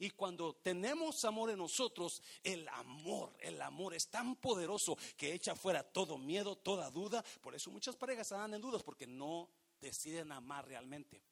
Y 0.00 0.10
cuando 0.12 0.54
tenemos 0.54 1.22
amor 1.26 1.50
en 1.50 1.58
nosotros, 1.58 2.22
el 2.42 2.66
amor, 2.68 3.36
el 3.38 3.60
amor 3.60 3.92
es 3.92 4.08
tan 4.08 4.34
poderoso 4.36 4.96
que 5.14 5.34
echa 5.34 5.54
fuera 5.54 5.82
todo 5.82 6.16
miedo, 6.16 6.56
toda 6.56 6.90
duda. 6.90 7.22
Por 7.42 7.54
eso 7.54 7.70
muchas 7.70 7.96
parejas 7.96 8.32
están 8.32 8.54
en 8.54 8.62
dudas 8.62 8.82
porque 8.82 9.06
no 9.06 9.50
deciden 9.78 10.32
amar 10.32 10.66
realmente. 10.66 11.22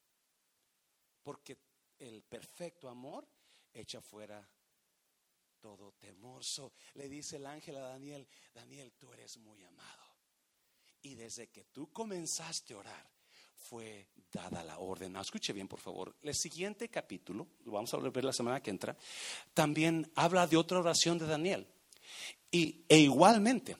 Porque 1.23 1.57
el 1.97 2.21
perfecto 2.21 2.87
amor 2.87 3.27
echa 3.73 4.01
fuera 4.01 4.47
todo 5.59 5.91
temor. 5.93 6.43
le 6.93 7.09
dice 7.09 7.37
el 7.37 7.47
ángel 7.47 7.75
a 7.77 7.81
Daniel, 7.81 8.27
Daniel, 8.53 8.93
tú 8.99 9.11
eres 9.13 9.35
muy 9.37 9.63
amado. 9.63 10.03
Y 11.01 11.15
desde 11.15 11.49
que 11.49 11.65
tú 11.65 11.91
comenzaste 11.91 12.75
a 12.75 12.77
orar, 12.77 13.18
fue 13.59 14.07
dada 14.31 14.63
la 14.63 14.79
orden. 14.79 15.15
escuche 15.17 15.53
bien, 15.53 15.67
por 15.67 15.79
favor. 15.79 16.15
El 16.21 16.33
siguiente 16.35 16.89
capítulo, 16.89 17.47
lo 17.65 17.71
vamos 17.73 17.93
a 17.93 17.97
ver 17.97 18.23
la 18.23 18.33
semana 18.33 18.61
que 18.61 18.69
entra, 18.69 18.97
también 19.53 20.11
habla 20.15 20.47
de 20.47 20.57
otra 20.57 20.79
oración 20.79 21.17
de 21.17 21.27
Daniel. 21.27 21.67
Y, 22.51 22.83
e 22.87 22.97
igualmente, 22.99 23.77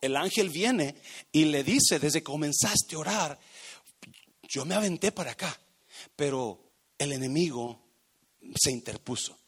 el 0.00 0.16
ángel 0.16 0.50
viene 0.50 0.96
y 1.32 1.46
le 1.46 1.64
dice, 1.64 1.98
desde 1.98 2.20
que 2.20 2.24
comenzaste 2.24 2.96
a 2.96 2.98
orar, 2.98 3.38
yo 4.48 4.64
me 4.64 4.74
aventé 4.74 5.12
para 5.12 5.32
acá, 5.32 5.58
pero 6.14 6.72
el 6.98 7.12
enemigo 7.12 7.80
se 8.54 8.70
interpuso. 8.70 9.38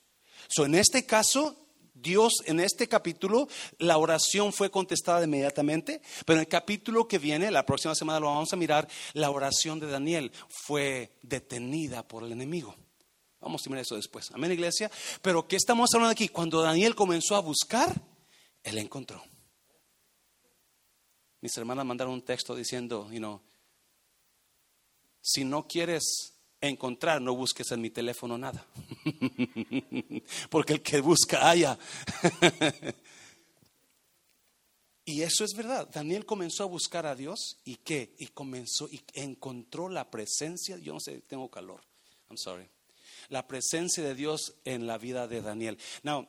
So, 0.49 0.65
en 0.65 0.75
este 0.75 1.05
caso, 1.05 1.68
Dios 2.01 2.33
en 2.47 2.61
este 2.61 2.89
capítulo, 2.89 3.49
la 3.79 3.99
oración 3.99 4.53
fue 4.53 4.71
contestada 4.71 5.25
inmediatamente, 5.25 6.01
pero 6.25 6.39
en 6.39 6.41
el 6.41 6.49
capítulo 6.49 7.09
que 7.09 7.19
viene, 7.19 7.51
la 7.51 7.67
próxima 7.67 7.95
semana 7.95 8.21
lo 8.21 8.27
vamos 8.27 8.53
a 8.53 8.57
mirar, 8.57 8.89
la 9.15 9.31
oración 9.31 9.81
de 9.81 9.89
Daniel 9.89 10.33
fue 10.49 11.13
detenida 11.23 12.07
por 12.07 12.25
el 12.25 12.33
enemigo. 12.33 12.75
Vamos 13.41 13.67
a 13.67 13.71
mirar 13.71 13.83
eso 13.83 13.97
después. 13.97 14.31
Amén, 14.33 14.53
iglesia. 14.53 14.91
Pero 15.23 15.47
¿qué 15.47 15.57
estamos 15.57 15.91
hablando 15.95 16.13
aquí? 16.13 16.29
Cuando 16.29 16.61
Daniel 16.61 16.95
comenzó 16.95 17.37
a 17.37 17.41
buscar, 17.41 18.01
él 18.63 18.79
encontró. 18.79 19.23
Mis 21.41 21.57
hermanas 21.57 21.87
mandaron 21.87 22.15
un 22.15 22.23
texto 22.23 22.55
diciendo, 22.55 23.09
you 23.13 23.19
know, 23.19 23.41
si 25.21 25.45
no 25.45 25.69
quieres 25.69 26.38
encontrar, 26.61 27.21
no 27.21 27.35
busques 27.35 27.71
en 27.71 27.81
mi 27.81 27.91
teléfono 27.91 28.37
nada. 28.37 28.67
Porque 30.51 30.75
el 30.75 30.83
que 30.83 31.01
busca 31.01 31.49
haya. 31.49 31.79
Y 35.09 35.23
eso 35.23 35.43
es 35.43 35.55
verdad. 35.57 35.89
Daniel 35.91 36.27
comenzó 36.27 36.65
a 36.65 36.67
buscar 36.67 37.07
a 37.07 37.15
Dios 37.15 37.57
y 37.65 37.77
qué? 37.77 38.15
Y 38.19 38.27
comenzó 38.27 38.91
y 38.91 39.01
encontró 39.15 39.89
la 39.89 40.11
presencia. 40.11 40.77
Yo 40.77 40.93
no 40.93 41.01
sé, 41.01 41.23
tengo 41.23 41.51
calor. 41.51 41.81
I'm 42.29 42.37
sorry. 42.37 42.69
La 43.31 43.49
presencia 43.49 44.05
de 44.05 44.15
Dios 44.15 44.57
en 44.67 44.87
la 44.87 44.99
vida 44.99 45.27
de 45.27 45.41
Daniel. 45.41 45.79
Now, 46.03 46.29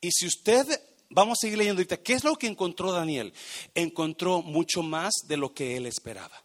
y 0.00 0.10
si 0.12 0.26
usted, 0.26 0.64
vamos 1.10 1.36
a 1.38 1.42
seguir 1.42 1.58
leyendo 1.58 1.80
ahorita, 1.80 1.98
¿qué 1.98 2.14
es 2.14 2.24
lo 2.24 2.36
que 2.36 2.46
encontró 2.46 2.90
Daniel? 2.90 3.34
Encontró 3.74 4.40
mucho 4.40 4.82
más 4.82 5.12
de 5.26 5.36
lo 5.36 5.52
que 5.52 5.76
él 5.76 5.84
esperaba. 5.84 6.42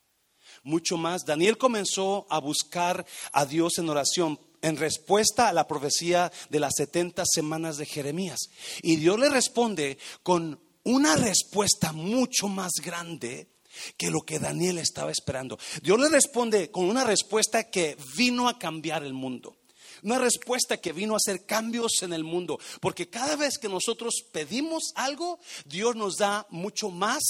Mucho 0.64 0.98
más. 0.98 1.26
Daniel 1.26 1.58
comenzó 1.58 2.26
a 2.30 2.40
buscar 2.40 3.06
a 3.32 3.46
Dios 3.46 3.78
en 3.78 3.90
oración 3.90 4.40
en 4.62 4.78
respuesta 4.78 5.50
a 5.50 5.54
la 5.54 5.68
profecía 5.68 6.32
de 6.50 6.60
las 6.60 6.74
70 6.78 7.24
semanas 7.26 7.78
de 7.78 7.86
Jeremías. 7.86 8.40
Y 8.82 8.96
Dios 8.96 9.20
le 9.20 9.30
responde 9.30 9.98
con 10.24 10.60
una 10.84 11.16
respuesta 11.16 11.92
mucho 11.92 12.48
más 12.48 12.72
grande 12.82 13.50
que 13.98 14.10
lo 14.10 14.22
que 14.22 14.40
Daniel 14.40 14.78
estaba 14.78 15.12
esperando. 15.12 15.60
Dios 15.82 16.00
le 16.00 16.10
responde 16.10 16.72
con 16.72 16.86
una 16.86 17.04
respuesta 17.04 17.70
que 17.70 17.98
vino 18.16 18.48
a 18.48 18.58
cambiar 18.58 19.04
el 19.04 19.14
mundo. 19.14 19.58
Una 20.02 20.18
respuesta 20.18 20.78
que 20.78 20.94
vino 20.94 21.14
a 21.14 21.18
hacer 21.18 21.46
cambios 21.46 22.02
en 22.02 22.14
el 22.14 22.24
mundo. 22.24 22.60
Porque 22.82 23.10
cada 23.10 23.36
vez 23.36 23.58
que 23.58 23.70
nosotros 23.70 24.24
pedimos 24.32 24.92
algo, 24.96 25.40
Dios 25.66 25.96
nos 25.96 26.18
da 26.18 26.46
mucho 26.50 26.90
más 26.90 27.24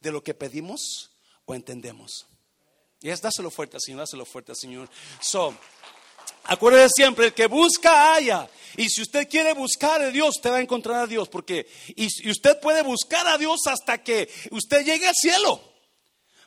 de 0.00 0.12
lo 0.12 0.22
que 0.22 0.34
pedimos 0.34 1.10
o 1.44 1.54
entendemos. 1.54 2.29
Y 3.00 3.10
es 3.10 3.20
dáselo 3.20 3.50
fuerte, 3.50 3.78
Señor, 3.80 4.00
dáselo 4.00 4.24
fuerte, 4.24 4.54
Señor. 4.54 4.88
So, 5.20 5.54
Acuérdese 6.44 6.90
siempre, 6.96 7.26
el 7.26 7.34
que 7.34 7.46
busca 7.46 8.14
haya. 8.14 8.48
Y 8.76 8.88
si 8.88 9.02
usted 9.02 9.28
quiere 9.28 9.52
buscar 9.52 10.00
a 10.00 10.10
Dios, 10.10 10.36
usted 10.36 10.50
va 10.50 10.56
a 10.56 10.60
encontrar 10.60 11.02
a 11.02 11.06
Dios. 11.06 11.28
Porque, 11.28 11.66
y, 11.88 12.06
usted 12.30 12.58
puede 12.60 12.82
buscar 12.82 13.26
a 13.26 13.38
Dios 13.38 13.60
hasta 13.66 14.02
que 14.02 14.28
usted 14.50 14.84
llegue 14.84 15.06
al 15.06 15.14
cielo. 15.14 15.62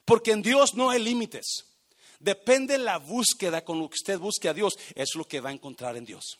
Porque 0.06 0.32
en 0.32 0.42
Dios 0.42 0.74
no 0.74 0.90
hay 0.90 1.02
límites. 1.02 1.66
Depende 2.20 2.78
la 2.78 2.98
búsqueda 2.98 3.64
con 3.64 3.80
lo 3.80 3.90
que 3.90 3.96
usted 3.96 4.20
busque 4.20 4.50
a 4.50 4.54
Dios, 4.54 4.74
es 4.96 5.16
lo 5.16 5.26
que 5.26 5.42
va 5.42 5.50
a 5.50 5.54
encontrar 5.54 5.98
en 5.98 6.06
Dios. 6.06 6.38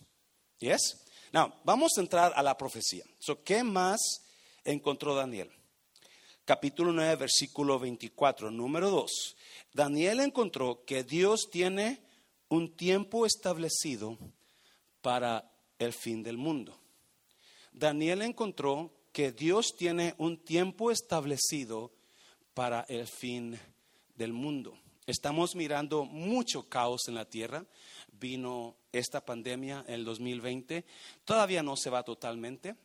¿Yes? 0.60 1.06
Now, 1.32 1.54
vamos 1.64 1.92
a 1.98 2.02
entrar 2.02 2.34
a 2.36 2.44
la 2.44 2.58
profecía. 2.58 3.04
So, 3.20 3.44
¿Qué 3.44 3.64
más 3.64 4.00
encontró 4.64 5.16
Daniel? 5.16 5.52
Capítulo 6.46 6.92
9, 6.92 7.16
versículo 7.16 7.80
24, 7.80 8.52
número 8.52 8.90
2. 8.90 9.38
Daniel 9.72 10.20
encontró 10.20 10.84
que 10.84 11.06
Dios 11.06 11.50
tiene 11.50 12.02
un 12.50 12.76
tiempo 12.76 13.26
establecido 13.26 14.18
para 15.02 15.50
el 15.80 15.94
fin 15.94 16.22
del 16.22 16.38
mundo. 16.38 16.78
Daniel 17.72 18.24
encontró 18.24 18.92
que 19.14 19.32
Dios 19.32 19.78
tiene 19.78 20.16
un 20.18 20.38
tiempo 20.38 20.92
establecido 20.92 21.94
para 22.54 22.82
el 22.90 23.08
fin 23.08 23.58
del 24.18 24.34
mundo. 24.34 24.78
Estamos 25.08 25.56
mirando 25.56 26.04
mucho 26.04 26.68
caos 26.68 27.08
en 27.08 27.16
la 27.16 27.24
tierra. 27.24 27.66
Vino 28.12 28.76
esta 28.92 29.24
pandemia 29.24 29.86
en 29.88 29.94
el 29.94 30.04
2020. 30.04 30.84
Todavía 31.24 31.64
no 31.64 31.78
se 31.78 31.90
va 31.90 32.04
totalmente, 32.04 32.76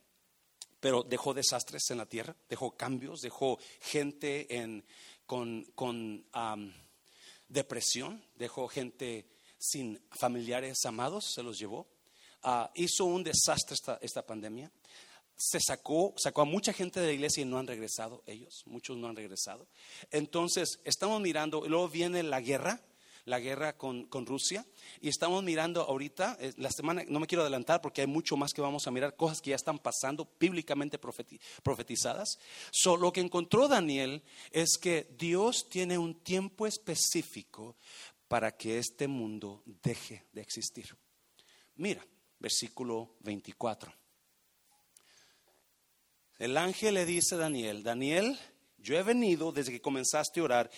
pero 0.80 1.02
dejó 1.02 1.34
desastres 1.34 1.90
en 1.90 1.98
la 1.98 2.06
tierra, 2.06 2.36
dejó 2.48 2.76
cambios, 2.76 3.20
dejó 3.20 3.58
gente 3.80 4.54
en, 4.56 4.84
con, 5.26 6.24
depresión, 7.48 8.22
dejó 8.36 8.68
gente 8.68 9.26
sin 9.58 10.00
familiares 10.10 10.84
amados, 10.84 11.32
se 11.34 11.42
los 11.42 11.58
llevó. 11.58 11.86
Ah, 12.42 12.70
hizo 12.74 13.04
un 13.04 13.24
desastre 13.24 13.74
esta, 13.74 13.98
esta 14.00 14.24
pandemia. 14.24 14.70
Se 15.36 15.58
sacó, 15.60 16.14
sacó 16.16 16.42
a 16.42 16.44
mucha 16.44 16.72
gente 16.72 17.00
de 17.00 17.06
la 17.06 17.12
iglesia 17.12 17.42
y 17.42 17.46
no 17.46 17.58
han 17.58 17.66
regresado 17.66 18.22
ellos, 18.26 18.62
muchos 18.66 18.96
no 18.96 19.08
han 19.08 19.16
regresado. 19.16 19.68
Entonces, 20.10 20.80
estamos 20.84 21.20
mirando, 21.20 21.66
luego 21.68 21.88
viene 21.88 22.22
la 22.22 22.40
guerra, 22.40 22.80
la 23.28 23.38
guerra 23.38 23.76
con, 23.76 24.06
con, 24.06 24.26
Rusia. 24.26 24.66
Y 25.00 25.08
estamos 25.08 25.44
mirando 25.44 25.82
ahorita, 25.82 26.36
eh, 26.40 26.52
la 26.56 26.70
semana, 26.70 27.04
no 27.08 27.20
me 27.20 27.26
quiero 27.26 27.42
adelantar 27.42 27.80
porque 27.80 28.00
hay 28.00 28.06
mucho 28.06 28.36
más 28.36 28.52
que 28.52 28.60
vamos 28.60 28.86
a 28.86 28.90
mirar, 28.90 29.14
cosas 29.16 29.40
que 29.40 29.50
ya 29.50 29.56
están 29.56 29.78
pasando, 29.78 30.28
bíblicamente 30.40 30.98
profetizadas. 30.98 32.38
So, 32.70 32.96
lo 32.96 33.12
que 33.12 33.20
encontró 33.20 33.68
Daniel 33.68 34.22
es 34.50 34.78
que 34.80 35.08
Dios 35.18 35.68
tiene 35.68 35.98
un 35.98 36.14
tiempo 36.14 36.66
específico 36.66 37.76
para 38.26 38.56
que 38.56 38.78
este 38.78 39.08
mundo 39.08 39.62
deje 39.82 40.24
de 40.32 40.40
existir. 40.40 40.96
Mira, 41.76 42.04
versículo 42.38 43.14
24. 43.20 43.92
El 46.38 46.56
ángel 46.56 46.94
le 46.94 47.04
dice 47.04 47.34
a 47.34 47.38
Daniel, 47.38 47.82
Daniel, 47.82 48.38
yo 48.78 48.96
he 48.96 49.02
venido 49.02 49.50
desde 49.50 49.72
que 49.72 49.80
comenzaste 49.80 50.40
a 50.40 50.44
orar, 50.44 50.70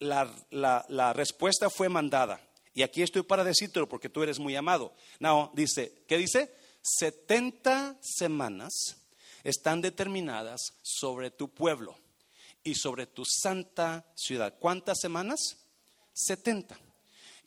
la, 0.00 1.12
respuesta 1.14 1.70
fue 1.70 1.88
mandada. 1.88 2.40
Y 2.74 2.82
aquí 2.82 3.02
estoy 3.02 3.22
para 3.22 3.44
decírtelo 3.44 3.88
porque 3.88 4.08
tú 4.08 4.22
eres 4.22 4.38
muy 4.38 4.56
amado. 4.56 4.94
No, 5.18 5.50
dice, 5.54 6.04
¿qué 6.08 6.16
dice? 6.16 6.52
70 6.82 7.98
semanas 8.00 8.72
están 9.44 9.80
determinadas 9.80 10.60
sobre 10.82 11.30
tu 11.30 11.48
pueblo 11.48 11.96
y 12.62 12.74
sobre 12.74 13.06
tu 13.06 13.24
santa 13.24 14.06
ciudad. 14.14 14.54
¿Cuántas 14.58 14.98
semanas? 15.00 15.58
70. 16.12 16.78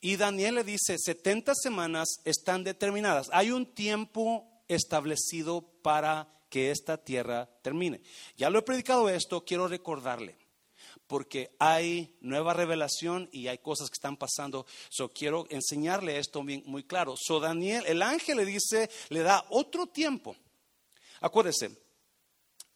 Y 0.00 0.16
Daniel 0.16 0.56
le 0.56 0.64
dice, 0.64 0.98
70 0.98 1.54
semanas 1.54 2.20
están 2.24 2.62
determinadas. 2.64 3.28
Hay 3.32 3.50
un 3.50 3.66
tiempo 3.66 4.46
establecido 4.68 5.62
para 5.82 6.28
que 6.50 6.70
esta 6.70 6.98
tierra 6.98 7.48
termine. 7.62 8.00
Ya 8.36 8.50
lo 8.50 8.58
he 8.58 8.62
predicado 8.62 9.08
esto, 9.08 9.44
quiero 9.44 9.66
recordarle, 9.66 10.36
porque 11.06 11.54
hay 11.58 12.16
nueva 12.20 12.54
revelación 12.54 13.28
y 13.32 13.48
hay 13.48 13.58
cosas 13.58 13.88
que 13.88 13.94
están 13.94 14.16
pasando. 14.16 14.66
So 14.88 15.08
quiero 15.08 15.46
enseñarle 15.50 16.18
esto 16.18 16.42
muy 16.42 16.84
claro. 16.84 17.14
So 17.16 17.40
Daniel, 17.40 17.84
el 17.86 18.02
ángel 18.02 18.38
le 18.38 18.44
dice, 18.44 18.90
le 19.08 19.20
da 19.20 19.44
otro 19.50 19.86
tiempo. 19.86 20.36
Acuérdese, 21.20 21.70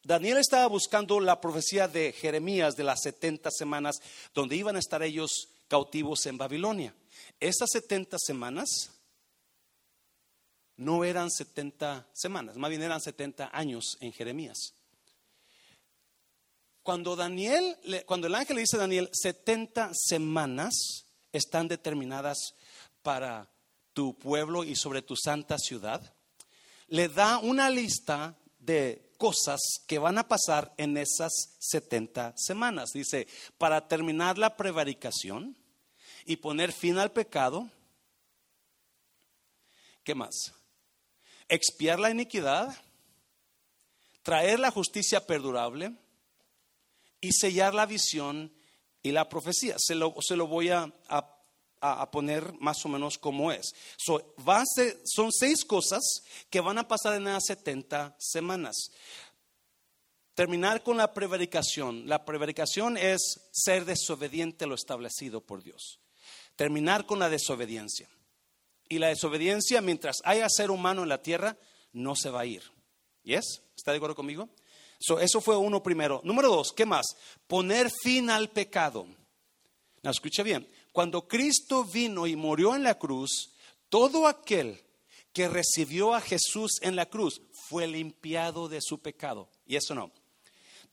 Daniel 0.03 0.39
estaba 0.39 0.67
buscando 0.69 1.21
la 1.21 1.41
profecía 1.41 1.89
de 1.89 2.13
Jeremías 2.13 2.75
de 2.77 2.85
las 2.85 3.01
70 3.03 3.51
semanas 3.51 3.97
donde 4.33 4.57
iban 4.57 4.77
a 4.77 4.79
estar 4.79 5.03
ellos 5.03 5.49
cautivos 5.69 6.25
en 6.27 6.39
Babilonia. 6.39 6.95
Esas 7.41 7.69
70 7.73 8.17
semanas 8.19 8.91
no 10.77 11.05
eran 11.05 11.31
70 11.31 12.09
semanas, 12.13 12.57
más 12.57 12.71
bien 12.71 12.83
eran 12.83 13.01
70 13.01 13.51
años 13.53 13.99
en 14.01 14.13
Jeremías. 14.13 14.75
Cuando 16.89 17.17
Daniel, 17.17 17.77
cuando 18.07 18.29
el 18.29 18.35
ángel 18.35 18.57
le 18.57 18.63
dice 18.63 18.77
a 18.77 18.81
Daniel, 18.81 19.11
70 19.13 19.91
semanas 19.93 21.05
están 21.33 21.69
determinadas 21.69 22.55
para 23.03 23.53
tu 23.93 24.17
pueblo 24.17 24.65
y 24.65 24.75
sobre 24.75 25.03
tu 25.03 25.15
santa 25.15 25.59
ciudad, 25.59 26.15
le 26.87 27.11
da 27.11 27.41
una 27.41 27.69
lista 27.69 28.39
de 28.59 29.13
cosas 29.19 29.61
que 29.87 29.99
van 29.99 30.17
a 30.17 30.29
pasar 30.29 30.73
en 30.79 30.97
esas 30.97 31.31
70 31.59 32.33
semanas. 32.39 32.93
Dice, 32.95 33.29
para 33.59 33.87
terminar 33.87 34.39
la 34.39 34.57
prevaricación, 34.57 35.59
y 36.25 36.37
poner 36.37 36.73
fin 36.73 36.97
al 36.97 37.13
pecado. 37.13 37.69
¿Qué 40.05 40.15
más? 40.15 40.55
Expiar 41.51 42.01
la 42.01 42.09
iniquidad, 42.11 42.75
traer 44.23 44.59
la 44.59 44.71
justicia 44.71 45.27
perdurable 45.27 45.95
y 47.21 47.33
sellar 47.33 47.75
la 47.75 47.87
visión 47.87 48.53
y 49.03 49.13
la 49.13 49.29
profecía. 49.29 49.77
Se 49.79 49.95
lo, 49.95 50.15
se 50.21 50.37
lo 50.37 50.47
voy 50.47 50.71
a, 50.71 50.93
a, 51.09 52.11
poner 52.11 52.53
más 52.61 52.85
o 52.85 52.89
menos 52.89 53.19
como 53.19 53.53
es. 53.53 53.73
son 53.97 55.33
seis 55.33 55.65
cosas 55.65 56.03
que 56.51 56.61
van 56.61 56.79
a 56.79 56.89
pasar 56.89 57.15
en 57.15 57.25
las 57.25 57.45
70 57.47 58.17
semanas. 58.19 58.77
Terminar 60.35 60.83
con 60.83 60.97
la 60.97 61.13
prevaricación. 61.13 62.09
La 62.09 62.25
prevaricación 62.25 62.97
es 62.97 63.49
ser 63.53 63.85
desobediente 63.85 64.65
a 64.65 64.69
lo 64.69 64.75
establecido 64.75 65.41
por 65.41 65.63
Dios 65.63 66.01
terminar 66.59 67.07
con 67.07 67.21
la 67.21 67.31
desobediencia. 67.31 68.09
Y 68.89 68.99
la 68.99 69.09
desobediencia, 69.09 69.81
mientras 69.81 70.17
haya 70.25 70.49
ser 70.49 70.73
humano 70.73 71.05
en 71.05 71.09
la 71.09 71.23
tierra, 71.23 71.57
no 71.93 72.17
se 72.17 72.31
va 72.31 72.41
a 72.41 72.47
ir. 72.47 72.65
¿Yes? 73.23 73.63
¿Está 73.77 73.93
de 73.93 73.99
acuerdo 73.99 74.17
conmigo? 74.17 74.49
Eso 74.99 75.41
fue 75.41 75.57
uno 75.57 75.83
primero. 75.83 76.21
Número 76.25 76.49
dos, 76.49 76.73
¿qué 76.73 76.85
más? 76.85 77.07
Poner 77.47 77.91
fin 78.03 78.31
al 78.31 78.51
pecado. 78.51 79.07
No, 80.03 80.11
escucha 80.11 80.43
bien. 80.43 80.69
Cuando 80.93 81.27
Cristo 81.29 81.85
vino 81.85 82.27
y 82.27 82.37
murió 82.37 82.75
en 82.75 82.83
la 82.83 82.99
cruz, 82.99 83.53
todo 83.89 84.27
aquel 84.27 84.83
que 85.33 85.49
recibió 85.49 86.15
a 86.15 86.21
Jesús 86.21 86.79
en 86.83 86.97
la 86.97 87.07
cruz 87.07 87.41
fue 87.53 87.87
limpiado 87.87 88.69
de 88.69 88.81
su 88.81 89.01
pecado. 89.01 89.49
Y 89.67 89.77
eso 89.77 89.95
no. 89.95 90.11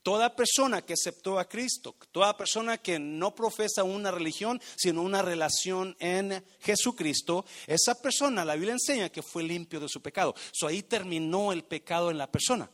Toda 0.04 0.36
persona 0.36 0.84
que 0.84 0.94
aceptó 0.94 1.40
a 1.40 1.50
Cristo, 1.50 1.96
toda 2.12 2.38
persona 2.38 2.78
que 2.78 3.00
no 3.00 3.34
profesa 3.34 3.84
una 3.84 4.12
religión, 4.12 4.62
sino 4.76 5.02
una 5.02 5.24
relación 5.24 5.98
en 6.00 6.46
Jesucristo, 6.60 7.44
esa 7.66 8.00
persona, 8.00 8.46
la 8.46 8.54
Biblia 8.54 8.74
enseña 8.74 9.10
que 9.10 9.24
fue 9.24 9.42
limpio 9.42 9.80
de 9.80 9.90
su 9.90 10.04
pecado. 10.04 10.36
So 10.52 10.68
ahí 10.68 10.84
terminó 10.84 11.52
el 11.52 11.64
pecado 11.64 12.12
en 12.12 12.20
la 12.20 12.32
persona. 12.32 12.70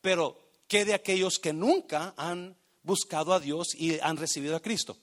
Pero 0.00 0.43
¿qué 0.68 0.84
de 0.84 0.94
aquellos 0.94 1.38
que 1.38 1.52
nunca 1.52 2.14
han 2.16 2.56
buscado 2.82 3.32
a 3.32 3.40
Dios 3.40 3.74
y 3.74 3.98
han 4.00 4.16
recibido 4.16 4.56
a 4.56 4.62
Cristo? 4.62 4.98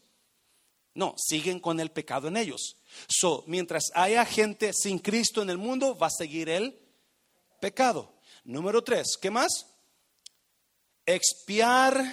No, 0.94 1.16
siguen 1.18 1.60
con 1.60 1.80
el 1.80 1.92
pecado 1.92 2.28
en 2.28 2.38
ellos. 2.38 2.76
So, 3.08 3.44
mientras 3.48 3.86
haya 3.94 4.26
gente 4.26 4.72
sin 4.74 5.00
Cristo 5.00 5.42
en 5.42 5.50
el 5.50 5.58
mundo, 5.58 5.98
va 5.98 6.08
a 6.08 6.12
seguir 6.12 6.50
el 6.50 6.78
pecado. 7.62 8.14
Número 8.44 8.84
tres, 8.84 9.18
¿qué 9.22 9.32
más? 9.32 9.68
Expiar 11.06 12.04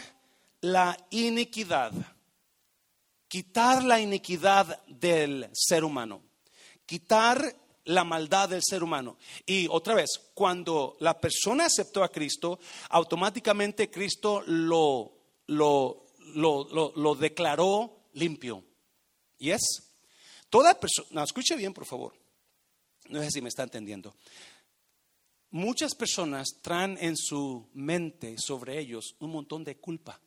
la 0.61 0.97
iniquidad. 1.11 1.93
Quitar 3.27 3.83
la 3.85 4.01
iniquidad 4.01 4.83
del 4.87 5.51
ser 5.53 5.85
humano. 5.85 6.23
Quitar 6.87 7.55
la 7.88 8.05
maldad 8.05 8.51
del 8.51 8.62
ser 8.62 8.83
humano. 8.83 9.16
Y 9.46 9.66
otra 9.68 9.94
vez, 9.94 10.11
cuando 10.35 10.96
la 11.01 11.18
persona 11.18 11.66
aceptó 11.66 12.03
a 12.05 12.11
Cristo, 12.11 12.59
automáticamente 12.90 13.90
Cristo 13.90 14.42
lo, 14.46 15.12
lo, 15.46 16.07
lo, 16.35 16.92
lo 16.94 17.14
declaró 17.14 18.09
limpio. 18.14 18.62
¿Y 19.38 19.51
es? 19.51 19.62
Toda 20.51 20.79
persona, 20.79 21.22
escuche 21.22 21.57
bien 21.57 21.72
por 21.72 21.87
favor, 21.87 22.14
no 23.09 23.22
sé 23.22 23.31
si 23.31 23.40
me 23.40 23.48
está 23.48 23.62
entendiendo. 23.62 24.14
Muchas 25.51 25.94
personas 25.94 26.48
traen 26.61 26.98
en 27.01 27.16
su 27.16 27.68
mente 27.72 28.37
sobre 28.38 28.79
ellos 28.79 29.14
un 29.18 29.31
montón 29.31 29.64
de 29.64 29.79
culpa 29.79 30.20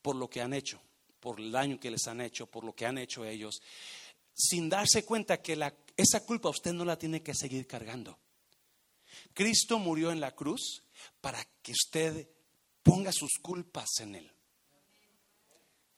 por 0.00 0.16
lo 0.16 0.28
que 0.28 0.40
han 0.40 0.54
hecho, 0.54 0.80
por 1.20 1.38
el 1.38 1.52
daño 1.52 1.78
que 1.78 1.90
les 1.90 2.08
han 2.08 2.20
hecho, 2.20 2.46
por 2.46 2.64
lo 2.64 2.74
que 2.74 2.84
han 2.84 2.98
hecho 2.98 3.24
ellos, 3.24 3.62
sin 4.34 4.68
darse 4.68 5.04
cuenta 5.04 5.40
que 5.40 5.54
la, 5.54 5.72
esa 5.96 6.24
culpa 6.24 6.48
usted 6.48 6.72
no 6.72 6.84
la 6.84 6.98
tiene 6.98 7.22
que 7.22 7.34
seguir 7.34 7.66
cargando. 7.66 8.18
Cristo 9.34 9.78
murió 9.78 10.10
en 10.10 10.20
la 10.20 10.34
cruz 10.34 10.82
para 11.20 11.44
que 11.62 11.72
usted 11.72 12.28
ponga 12.82 13.12
sus 13.12 13.38
culpas 13.40 14.00
en 14.00 14.14
él. 14.16 14.32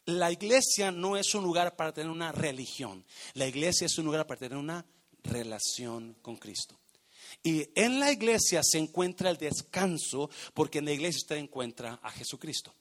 La 0.07 0.31
iglesia 0.31 0.91
no 0.91 1.17
es 1.17 1.35
un 1.35 1.45
lugar 1.45 1.77
para 1.77 1.93
tener 1.93 2.11
una 2.11 2.31
religión. 2.31 3.05
La 3.33 3.47
iglesia 3.47 3.87
es 3.87 3.97
un 3.97 4.05
lugar 4.05 4.27
para 4.27 4.39
tener 4.39 4.59
una 4.59 4.85
relación 5.23 6.15
con 6.21 6.37
Cristo. 6.37 6.79
Y 7.43 7.69
en 7.75 8.01
la 8.01 8.13
iglesia 8.13 8.63
se 8.63 8.79
encuentra 8.79 9.31
el 9.31 9.39
descanso 9.39 10.31
porque 10.53 10.79
en 10.79 10.85
la 10.85 10.93
iglesia 10.93 11.19
usted 11.23 11.37
encuentra 11.37 12.01
a 12.03 12.11
Jesucristo. 12.11 12.75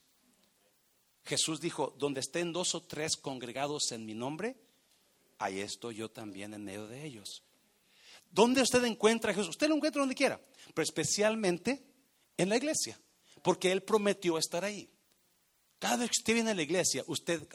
Jesús 1.26 1.62
dijo, 1.62 1.96
donde 1.98 2.20
estén 2.20 2.52
dos 2.52 2.76
o 2.76 2.82
tres 2.84 3.16
congregados 3.16 3.92
en 3.94 4.06
mi 4.06 4.14
nombre, 4.14 4.58
ahí 5.44 5.60
estoy 5.60 5.96
yo 5.96 6.10
también 6.10 6.54
en 6.54 6.64
medio 6.64 6.88
de 6.88 7.04
ellos. 7.06 7.44
¿Dónde 8.32 8.62
usted 8.62 8.84
encuentra 8.86 9.32
a 9.32 9.34
Jesús? 9.34 9.50
Usted 9.50 9.68
lo 9.68 9.76
encuentra 9.76 10.00
donde 10.00 10.16
quiera, 10.16 10.40
pero 10.74 10.84
especialmente 10.84 11.84
en 12.38 12.50
la 12.50 12.58
iglesia, 12.58 13.00
porque 13.42 13.72
Él 13.72 13.84
prometió 13.84 14.38
estar 14.38 14.64
ahí. 14.64 14.90
Cada 15.80 15.98
vez 15.98 16.12
que 16.12 16.22
usted 16.22 16.34
viene 16.34 16.52
a 16.52 16.56
la 16.56 16.62
iglesia, 16.62 17.04
usted, 17.08 17.46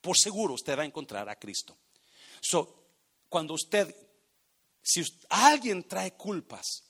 por 0.00 0.16
seguro, 0.16 0.54
usted 0.54 0.78
va 0.78 0.82
a 0.82 0.86
encontrar 0.86 1.28
a 1.28 1.36
Cristo. 1.36 1.76
So, 2.40 2.86
cuando 3.28 3.54
usted, 3.54 3.94
si 4.80 5.02
alguien 5.28 5.82
trae 5.88 6.12
culpas, 6.12 6.84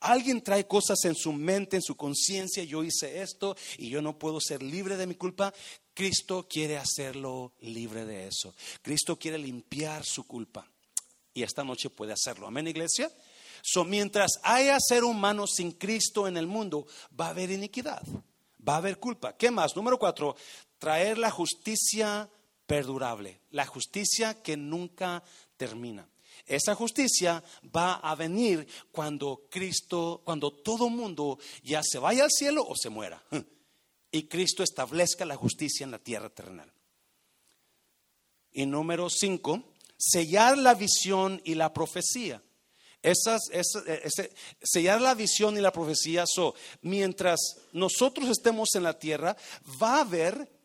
alguien 0.00 0.42
trae 0.42 0.66
cosas 0.66 1.04
en 1.04 1.14
su 1.14 1.32
mente, 1.32 1.76
en 1.76 1.82
su 1.82 1.96
conciencia, 1.96 2.62
yo 2.64 2.84
hice 2.84 3.22
esto 3.22 3.56
y 3.76 3.88
yo 3.90 4.02
no 4.02 4.18
puedo 4.18 4.40
ser 4.40 4.62
libre 4.62 4.96
de 4.96 5.06
mi 5.06 5.14
culpa, 5.14 5.52
Cristo 5.94 6.46
quiere 6.48 6.76
hacerlo 6.76 7.52
libre 7.60 8.04
de 8.04 8.28
eso. 8.28 8.54
Cristo 8.82 9.18
quiere 9.18 9.38
limpiar 9.38 10.04
su 10.04 10.26
culpa. 10.26 10.68
Y 11.34 11.42
esta 11.42 11.64
noche 11.64 11.90
puede 11.90 12.12
hacerlo. 12.12 12.46
Amén, 12.46 12.66
iglesia. 12.66 13.10
So, 13.62 13.84
mientras 13.84 14.40
haya 14.42 14.78
ser 14.80 15.04
humano 15.04 15.46
sin 15.46 15.72
Cristo 15.72 16.28
en 16.28 16.36
el 16.36 16.46
mundo, 16.46 16.86
va 17.18 17.26
a 17.26 17.30
haber 17.30 17.50
iniquidad 17.50 18.02
va 18.68 18.74
a 18.74 18.78
haber 18.78 18.98
culpa. 18.98 19.36
¿Qué 19.36 19.50
más? 19.50 19.76
Número 19.76 19.98
cuatro, 19.98 20.36
traer 20.78 21.18
la 21.18 21.30
justicia 21.30 22.28
perdurable, 22.66 23.40
la 23.50 23.66
justicia 23.66 24.42
que 24.42 24.56
nunca 24.56 25.22
termina. 25.56 26.08
Esa 26.48 26.74
justicia 26.74 27.44
va 27.64 27.94
a 27.94 28.14
venir 28.14 28.66
cuando 28.90 29.46
Cristo, 29.50 30.22
cuando 30.24 30.50
todo 30.50 30.88
mundo 30.88 31.38
ya 31.62 31.82
se 31.82 31.98
vaya 31.98 32.24
al 32.24 32.30
cielo 32.30 32.66
o 32.66 32.74
se 32.74 32.88
muera. 32.88 33.22
Y 34.10 34.22
Cristo 34.22 34.62
establezca 34.62 35.26
la 35.26 35.36
justicia 35.36 35.84
en 35.84 35.90
la 35.90 35.98
tierra 35.98 36.30
terrenal. 36.30 36.72
Y 38.50 38.64
número 38.64 39.10
cinco, 39.10 39.62
sellar 39.98 40.56
la 40.56 40.72
visión 40.72 41.42
y 41.44 41.56
la 41.56 41.74
profecía. 41.74 42.42
Esas, 43.02 43.42
sellar 44.62 45.00
la 45.00 45.14
visión 45.14 45.56
y 45.56 45.60
la 45.60 45.72
profecía. 45.72 46.24
So, 46.26 46.54
mientras 46.82 47.38
nosotros 47.72 48.28
estemos 48.28 48.74
en 48.74 48.82
la 48.82 48.98
tierra, 48.98 49.36
va 49.80 49.96
a 49.96 50.00
haber 50.00 50.60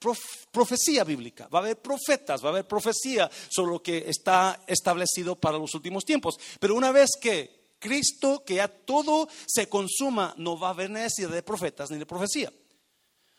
profecía 0.51 1.03
bíblica, 1.03 1.47
va 1.47 1.59
a 1.59 1.61
haber 1.61 1.81
profetas, 1.81 2.43
va 2.43 2.47
a 2.47 2.51
haber 2.51 2.67
profecía 2.67 3.29
sobre 3.49 3.73
lo 3.73 3.83
que 3.83 4.05
está 4.07 4.63
establecido 4.67 5.35
para 5.35 5.57
los 5.57 5.73
últimos 5.75 6.03
tiempos. 6.03 6.37
Pero 6.59 6.75
una 6.75 6.91
vez 6.91 7.11
que 7.21 7.75
Cristo, 7.79 8.43
que 8.45 8.55
ya 8.55 8.67
todo 8.67 9.27
se 9.45 9.69
consuma, 9.69 10.33
no 10.37 10.57
va 10.57 10.69
a 10.69 10.71
haber 10.71 10.89
necesidad 10.89 11.29
de 11.29 11.43
profetas 11.43 11.91
ni 11.91 11.97
de 11.97 12.05
profecía. 12.05 12.51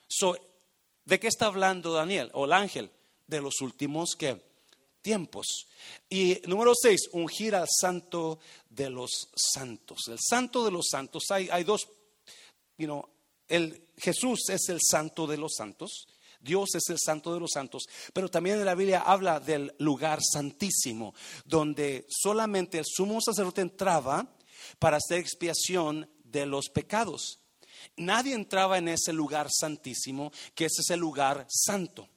So, 0.06 0.36
¿De 1.04 1.20
qué 1.20 1.28
está 1.28 1.46
hablando 1.46 1.92
Daniel 1.92 2.30
o 2.32 2.46
el 2.46 2.52
ángel? 2.52 2.90
De 3.26 3.40
los 3.40 3.60
últimos 3.60 4.16
que 4.16 4.42
tiempos. 5.04 5.68
Y 6.08 6.40
número 6.46 6.72
seis, 6.74 7.08
ungir 7.12 7.54
al 7.54 7.68
santo 7.68 8.40
de 8.70 8.88
los 8.88 9.28
santos. 9.36 10.08
El 10.08 10.18
santo 10.18 10.64
de 10.64 10.72
los 10.72 10.88
santos, 10.90 11.24
hay, 11.30 11.48
hay 11.52 11.62
dos, 11.62 11.86
you 12.78 12.86
know, 12.86 13.06
el, 13.46 13.86
Jesús 13.98 14.48
es 14.48 14.68
el 14.70 14.80
santo 14.82 15.26
de 15.26 15.36
los 15.36 15.54
santos. 15.54 16.08
Dios 16.40 16.74
es 16.74 16.88
el 16.90 16.98
santo 16.98 17.32
de 17.32 17.40
los 17.40 17.52
santos, 17.52 17.84
pero 18.12 18.28
también 18.28 18.58
en 18.58 18.66
la 18.66 18.74
Biblia 18.74 19.00
habla 19.00 19.40
del 19.40 19.74
lugar 19.78 20.20
santísimo, 20.22 21.14
donde 21.46 22.06
solamente 22.08 22.78
el 22.78 22.84
sumo 22.86 23.18
sacerdote 23.22 23.62
entraba 23.62 24.28
para 24.78 24.98
hacer 24.98 25.18
expiación 25.18 26.10
de 26.22 26.44
los 26.44 26.68
pecados. 26.68 27.38
Nadie 27.96 28.34
entraba 28.34 28.76
en 28.76 28.88
ese 28.88 29.14
lugar 29.14 29.48
santísimo, 29.50 30.32
que 30.54 30.66
ese 30.66 30.82
es 30.82 30.90
el 30.90 31.00
lugar 31.00 31.46
santo. 31.48 32.08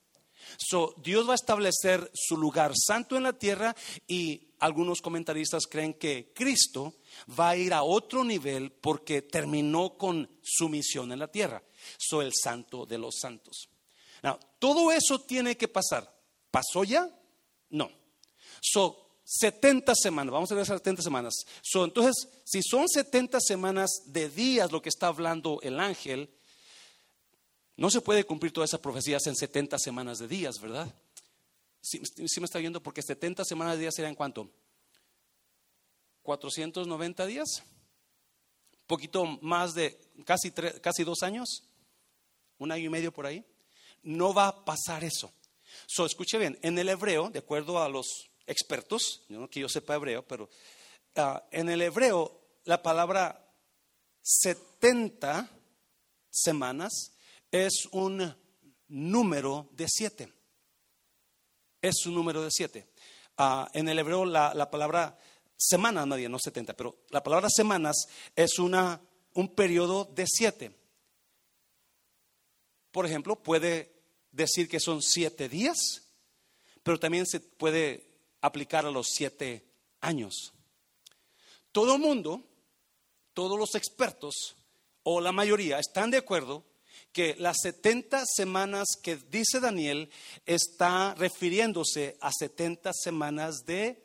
So, 0.58 0.96
Dios 1.04 1.28
va 1.28 1.34
a 1.34 1.36
establecer 1.36 2.10
su 2.14 2.38
lugar 2.38 2.74
santo 2.76 3.18
en 3.18 3.24
la 3.24 3.34
tierra 3.34 3.76
y 4.08 4.48
algunos 4.60 5.02
comentaristas 5.02 5.68
creen 5.68 5.94
que 5.96 6.32
Cristo 6.34 6.96
va 7.40 7.50
a 7.50 7.58
ir 7.58 7.74
a 7.74 7.84
otro 7.84 8.24
nivel 8.24 8.72
porque 8.72 9.22
terminó 9.22 9.98
con 9.98 10.30
su 10.42 10.70
misión 10.70 11.12
en 11.12 11.20
la 11.20 11.28
tierra. 11.28 11.62
Soy 11.98 12.26
el 12.26 12.34
santo 12.34 12.86
de 12.86 12.98
los 12.98 13.16
santos. 13.20 13.70
Now, 14.24 14.40
todo 14.60 14.92
eso 14.92 15.20
tiene 15.20 15.58
que 15.58 15.68
pasar. 15.68 16.12
¿Pasó 16.50 16.84
ya? 16.84 17.10
No. 17.70 17.92
So, 18.62 19.08
70 19.24 19.94
semanas, 19.94 20.32
vamos 20.32 20.52
a 20.52 20.56
ver 20.56 20.64
esas 20.64 20.78
70 20.78 21.02
semanas. 21.02 21.34
So, 21.62 21.84
entonces, 21.84 22.30
si 22.46 22.62
son 22.64 22.88
70 22.88 23.40
semanas 23.42 23.90
de 24.06 24.30
días 24.30 24.72
lo 24.72 24.82
que 24.82 24.90
está 24.90 25.08
hablando 25.08 25.60
el 25.62 25.80
ángel, 25.80 26.30
no 27.78 27.90
se 27.92 28.02
puede 28.02 28.26
cumplir 28.26 28.52
todas 28.52 28.72
esas 28.72 28.80
profecías 28.80 29.26
en 29.28 29.36
70 29.36 29.78
semanas 29.80 30.20
de 30.20 30.28
días, 30.28 30.60
¿verdad? 30.60 30.94
Si 31.80 32.00
me 32.40 32.46
está 32.46 32.60
viendo, 32.60 32.84
porque 32.84 33.02
70 33.02 33.46
semanas 33.46 33.76
de 33.76 33.82
días 33.82 33.96
serían 33.96 34.16
cuánto? 34.16 34.52
490 36.24 37.26
días, 37.26 37.64
poquito 38.88 39.26
más 39.42 39.74
de 39.74 39.98
casi, 40.26 40.52
casi 40.52 41.04
dos 41.04 41.24
años, 41.24 41.64
un 42.58 42.72
año 42.72 42.86
y 42.86 42.90
medio 42.90 43.14
por 43.14 43.26
ahí. 43.26 43.46
No 44.04 44.34
va 44.34 44.48
a 44.48 44.66
pasar 44.66 45.04
eso. 45.04 45.32
So, 45.86 46.06
escuche 46.06 46.38
bien, 46.38 46.58
en 46.64 46.78
el 46.80 46.90
hebreo, 46.90 47.30
de 47.30 47.40
acuerdo 47.40 47.82
a 47.82 47.88
los 47.88 48.30
expertos, 48.46 49.24
no 49.30 49.50
que 49.50 49.60
yo 49.60 49.70
sepa 49.70 49.96
hebreo, 49.96 50.28
pero 50.28 50.50
ah, 51.16 51.44
en 51.52 51.70
el 51.70 51.82
hebreo 51.82 52.42
la 52.66 52.82
palabra 52.82 53.50
70 54.22 55.50
semanas 56.30 57.14
es 57.52 57.88
un 57.92 58.36
número 58.88 59.70
de 59.72 59.88
siete. 59.88 60.34
Es 61.82 62.06
un 62.06 62.16
número 62.16 62.42
de 62.42 62.52
siete. 62.52 62.88
Ah, 63.38 63.70
en 63.74 63.88
el 63.88 64.00
hebreo 64.00 64.26
la, 64.26 64.72
palabra 64.72 65.18
semana, 65.56 66.06
nadie, 66.06 66.30
no 66.30 66.40
70, 66.40 66.76
pero 66.76 67.04
la 67.10 67.24
palabra 67.24 67.50
semanas 67.50 68.08
es 68.36 68.60
una, 68.60 69.02
un 69.34 69.54
periodo 69.54 70.06
de 70.06 70.26
siete. 70.28 70.72
Por 72.92 73.06
ejemplo, 73.06 73.36
puede 73.36 73.94
decir 74.32 74.68
que 74.68 74.80
son 74.80 75.02
siete 75.02 75.50
días, 75.50 75.78
pero 76.84 77.00
también 77.00 77.26
se 77.26 77.40
puede 77.40 78.08
aplicar 78.42 78.86
a 78.86 78.92
los 78.92 79.08
siete 79.10 79.68
años. 80.02 80.54
Todo 81.72 81.96
el 81.96 82.02
mundo, 82.02 82.44
todos 83.34 83.60
los 83.60 83.76
expertos 83.76 84.56
o 85.04 85.22
la 85.22 85.32
mayoría 85.32 85.80
están 85.80 86.10
de 86.10 86.18
acuerdo 86.18 86.66
que 87.18 87.36
las 87.40 87.58
70 87.64 88.26
semanas 88.28 88.90
que 89.02 89.16
dice 89.16 89.60
Daniel 89.60 90.08
está 90.46 91.16
refiriéndose 91.16 92.16
a 92.22 92.30
70 92.32 92.92
semanas 92.94 93.66
de 93.66 94.04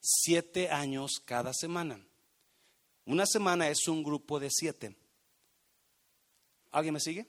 7 0.00 0.70
años 0.70 1.20
cada 1.22 1.52
semana. 1.52 2.00
Una 3.04 3.26
semana 3.26 3.68
es 3.68 3.86
un 3.88 4.02
grupo 4.02 4.40
de 4.40 4.48
7. 4.50 4.96
¿Alguien 6.72 6.94
me 6.94 7.00
sigue? 7.00 7.26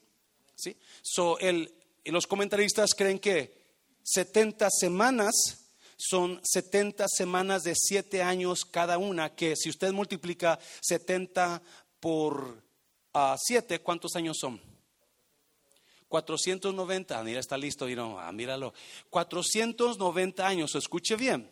¿Sí? 0.55 0.77
So, 1.01 1.37
el, 1.39 1.75
los 2.05 2.25
comentaristas 2.25 2.91
creen 2.95 3.19
que 3.19 3.53
70 4.03 4.69
semanas 4.69 5.33
son 5.97 6.39
70 6.41 7.05
semanas 7.09 7.63
de 7.63 7.73
7 7.75 8.23
años 8.23 8.63
cada 8.63 8.97
una, 8.97 9.35
que 9.35 9.57
si 9.57 9.69
usted 9.69 9.91
multiplica 9.91 10.57
70 10.79 11.61
por 11.99 12.63
7, 13.45 13.75
ah, 13.75 13.79
¿cuántos 13.83 14.15
años 14.15 14.37
son? 14.39 14.76
490, 16.07 17.23
mira, 17.23 17.39
está 17.39 17.57
listo, 17.57 17.85
ah, 18.19 18.31
míralo. 18.31 18.73
490 19.09 20.47
años, 20.47 20.75
escuche 20.75 21.15
bien. 21.15 21.51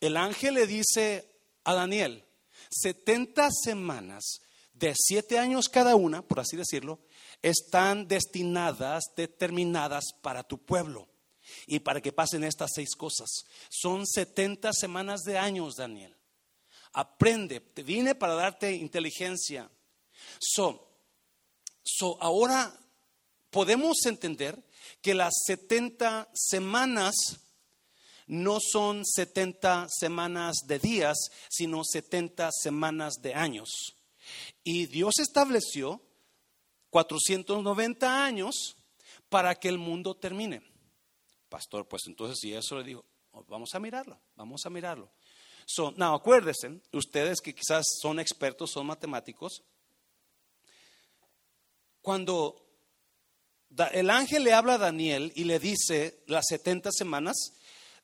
El 0.00 0.16
ángel 0.16 0.54
le 0.54 0.66
dice 0.66 1.28
a 1.64 1.74
Daniel, 1.74 2.24
70 2.70 3.48
semanas 3.50 4.40
de 4.72 4.94
7 4.96 5.38
años 5.38 5.68
cada 5.68 5.96
una, 5.96 6.22
por 6.22 6.40
así 6.40 6.56
decirlo, 6.56 7.00
están 7.42 8.08
destinadas, 8.08 9.04
determinadas 9.16 10.04
para 10.22 10.42
tu 10.42 10.58
pueblo 10.58 11.08
y 11.66 11.80
para 11.80 12.00
que 12.00 12.12
pasen 12.12 12.44
estas 12.44 12.72
seis 12.74 12.94
cosas. 12.96 13.28
Son 13.70 14.06
70 14.06 14.72
semanas 14.72 15.22
de 15.22 15.38
años, 15.38 15.76
Daniel. 15.76 16.16
Aprende, 16.92 17.60
te 17.60 17.82
vine 17.82 18.14
para 18.14 18.34
darte 18.34 18.72
inteligencia. 18.72 19.70
So, 20.40 20.90
so 21.84 22.20
ahora 22.20 22.72
podemos 23.50 24.04
entender 24.06 24.62
que 25.02 25.14
las 25.14 25.34
70 25.46 26.28
semanas 26.34 27.14
no 28.26 28.58
son 28.60 29.04
70 29.06 29.86
semanas 29.88 30.56
de 30.66 30.78
días, 30.78 31.16
sino 31.48 31.82
70 31.82 32.50
semanas 32.52 33.14
de 33.22 33.34
años. 33.34 33.96
Y 34.62 34.86
Dios 34.86 35.18
estableció 35.18 36.02
490 36.90 38.24
años 38.24 38.76
para 39.28 39.54
que 39.54 39.68
el 39.68 39.78
mundo 39.78 40.14
termine. 40.14 40.62
Pastor, 41.48 41.88
pues 41.88 42.02
entonces 42.06 42.38
si 42.40 42.52
eso 42.52 42.76
le 42.76 42.84
digo, 42.84 43.04
oh, 43.32 43.44
vamos 43.48 43.74
a 43.74 43.80
mirarlo, 43.80 44.20
vamos 44.36 44.64
a 44.66 44.70
mirarlo. 44.70 45.10
So, 45.64 45.92
no, 45.96 46.14
acuérdense, 46.14 46.80
ustedes 46.92 47.40
que 47.40 47.54
quizás 47.54 47.84
son 48.00 48.20
expertos, 48.20 48.70
son 48.70 48.86
matemáticos, 48.86 49.62
cuando 52.00 52.67
el 53.92 54.10
ángel 54.10 54.44
le 54.44 54.52
habla 54.52 54.74
a 54.74 54.78
Daniel 54.78 55.32
y 55.34 55.44
le 55.44 55.58
dice 55.58 56.22
las 56.26 56.46
70 56.48 56.90
semanas, 56.92 57.36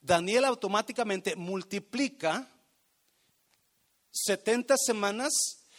Daniel 0.00 0.44
automáticamente 0.44 1.34
multiplica 1.36 2.48
70 4.12 4.76
semanas 4.76 5.32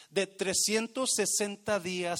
de 0.09 0.27
360 0.27 1.79
días 1.79 2.19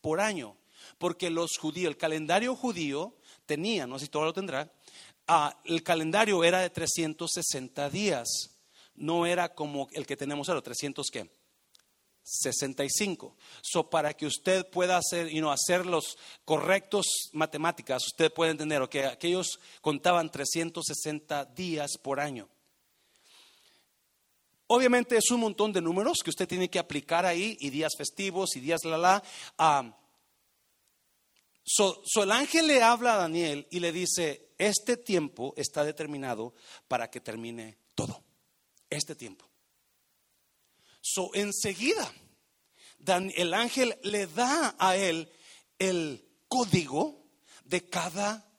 por 0.00 0.20
año, 0.20 0.56
porque 0.98 1.30
los 1.30 1.56
judíos, 1.58 1.88
el 1.88 1.96
calendario 1.96 2.54
judío 2.54 3.16
tenía, 3.46 3.86
no 3.86 3.98
sé 3.98 4.06
si 4.06 4.10
todo 4.10 4.24
lo 4.24 4.32
tendrá, 4.32 4.70
ah, 5.26 5.58
el 5.64 5.82
calendario 5.82 6.44
era 6.44 6.60
de 6.60 6.70
360 6.70 7.90
días, 7.90 8.28
no 8.94 9.26
era 9.26 9.54
como 9.54 9.88
el 9.92 10.06
que 10.06 10.16
tenemos 10.16 10.48
ahora, 10.48 10.62
300 10.62 11.08
qué? 11.10 11.30
65. 12.26 13.36
So, 13.62 13.88
para 13.88 14.12
que 14.14 14.26
usted 14.26 14.68
pueda 14.68 14.98
hacer, 14.98 15.32
y 15.32 15.40
no 15.40 15.52
hacer 15.52 15.86
los 15.86 16.18
correctos 16.44 17.06
matemáticas, 17.32 18.04
usted 18.04 18.32
puede 18.32 18.50
entender 18.50 18.86
que 18.88 19.06
aquellos 19.06 19.60
contaban 19.80 20.30
360 20.30 21.44
días 21.46 21.92
por 22.02 22.18
año. 22.18 22.48
Obviamente 24.66 25.16
es 25.16 25.30
un 25.30 25.40
montón 25.40 25.72
de 25.72 25.80
números 25.80 26.18
que 26.24 26.30
usted 26.30 26.48
tiene 26.48 26.68
que 26.68 26.80
aplicar 26.80 27.24
ahí, 27.24 27.56
y 27.60 27.70
días 27.70 27.92
festivos, 27.96 28.56
y 28.56 28.60
días 28.60 28.80
la 28.84 28.98
la. 28.98 29.22
Um, 29.58 29.92
so, 31.64 32.02
el 32.22 32.32
ángel 32.32 32.66
le 32.66 32.82
habla 32.82 33.14
a 33.14 33.18
Daniel 33.18 33.68
y 33.70 33.78
le 33.78 33.92
dice, 33.92 34.48
este 34.58 34.96
tiempo 34.96 35.54
está 35.56 35.84
determinado 35.84 36.54
para 36.88 37.08
que 37.08 37.20
termine 37.20 37.78
todo. 37.94 38.24
Este 38.90 39.14
tiempo. 39.14 39.46
So, 41.08 41.30
enseguida, 41.34 42.12
el 43.36 43.54
ángel 43.54 43.96
le 44.02 44.26
da 44.26 44.74
a 44.76 44.96
él 44.96 45.30
el 45.78 46.26
código 46.48 47.24
de 47.64 47.88
cada 47.88 48.50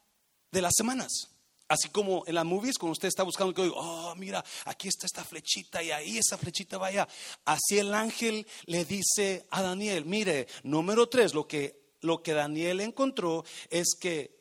de 0.50 0.62
las 0.62 0.72
semanas. 0.78 1.30
Así 1.68 1.90
como 1.90 2.24
en 2.26 2.36
las 2.36 2.46
movies, 2.46 2.78
cuando 2.78 2.94
usted 2.94 3.10
está 3.10 3.24
buscando 3.24 3.50
el 3.50 3.56
código, 3.56 3.76
oh, 3.76 4.16
mira, 4.16 4.46
aquí 4.64 4.88
está 4.88 5.08
esta 5.08 5.26
flechita 5.26 5.84
y 5.84 5.92
ahí 5.92 6.18
esa 6.18 6.38
flechita 6.38 6.78
vaya. 6.78 7.06
Así 7.44 7.80
el 7.80 7.94
ángel 7.94 8.48
le 8.66 8.86
dice 8.86 9.46
a 9.50 9.62
Daniel, 9.62 10.06
mire, 10.06 10.48
número 10.64 11.10
tres, 11.10 11.34
lo 11.34 11.50
que, 11.50 11.98
lo 12.00 12.24
que 12.24 12.32
Daniel 12.32 12.80
encontró 12.80 13.44
es 13.70 13.88
que 14.00 14.40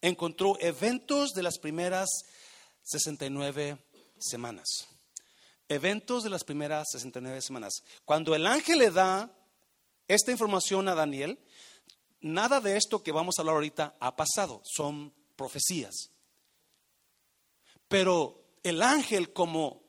encontró 0.00 0.58
eventos 0.60 1.32
de 1.34 1.42
las 1.42 1.58
primeras 1.58 2.08
69 2.84 3.76
semanas. 4.18 4.93
Eventos 5.68 6.22
de 6.22 6.30
las 6.30 6.44
primeras 6.44 6.88
69 6.92 7.40
semanas. 7.40 7.82
Cuando 8.04 8.34
el 8.34 8.46
ángel 8.46 8.78
le 8.78 8.90
da 8.90 9.30
esta 10.08 10.30
información 10.30 10.88
a 10.88 10.94
Daniel, 10.94 11.38
nada 12.20 12.60
de 12.60 12.76
esto 12.76 13.02
que 13.02 13.12
vamos 13.12 13.38
a 13.38 13.42
hablar 13.42 13.56
ahorita 13.56 13.96
ha 14.00 14.16
pasado, 14.16 14.62
son 14.64 15.12
profecías. 15.36 16.10
Pero 17.88 18.44
el 18.62 18.82
ángel 18.82 19.32
como 19.32 19.84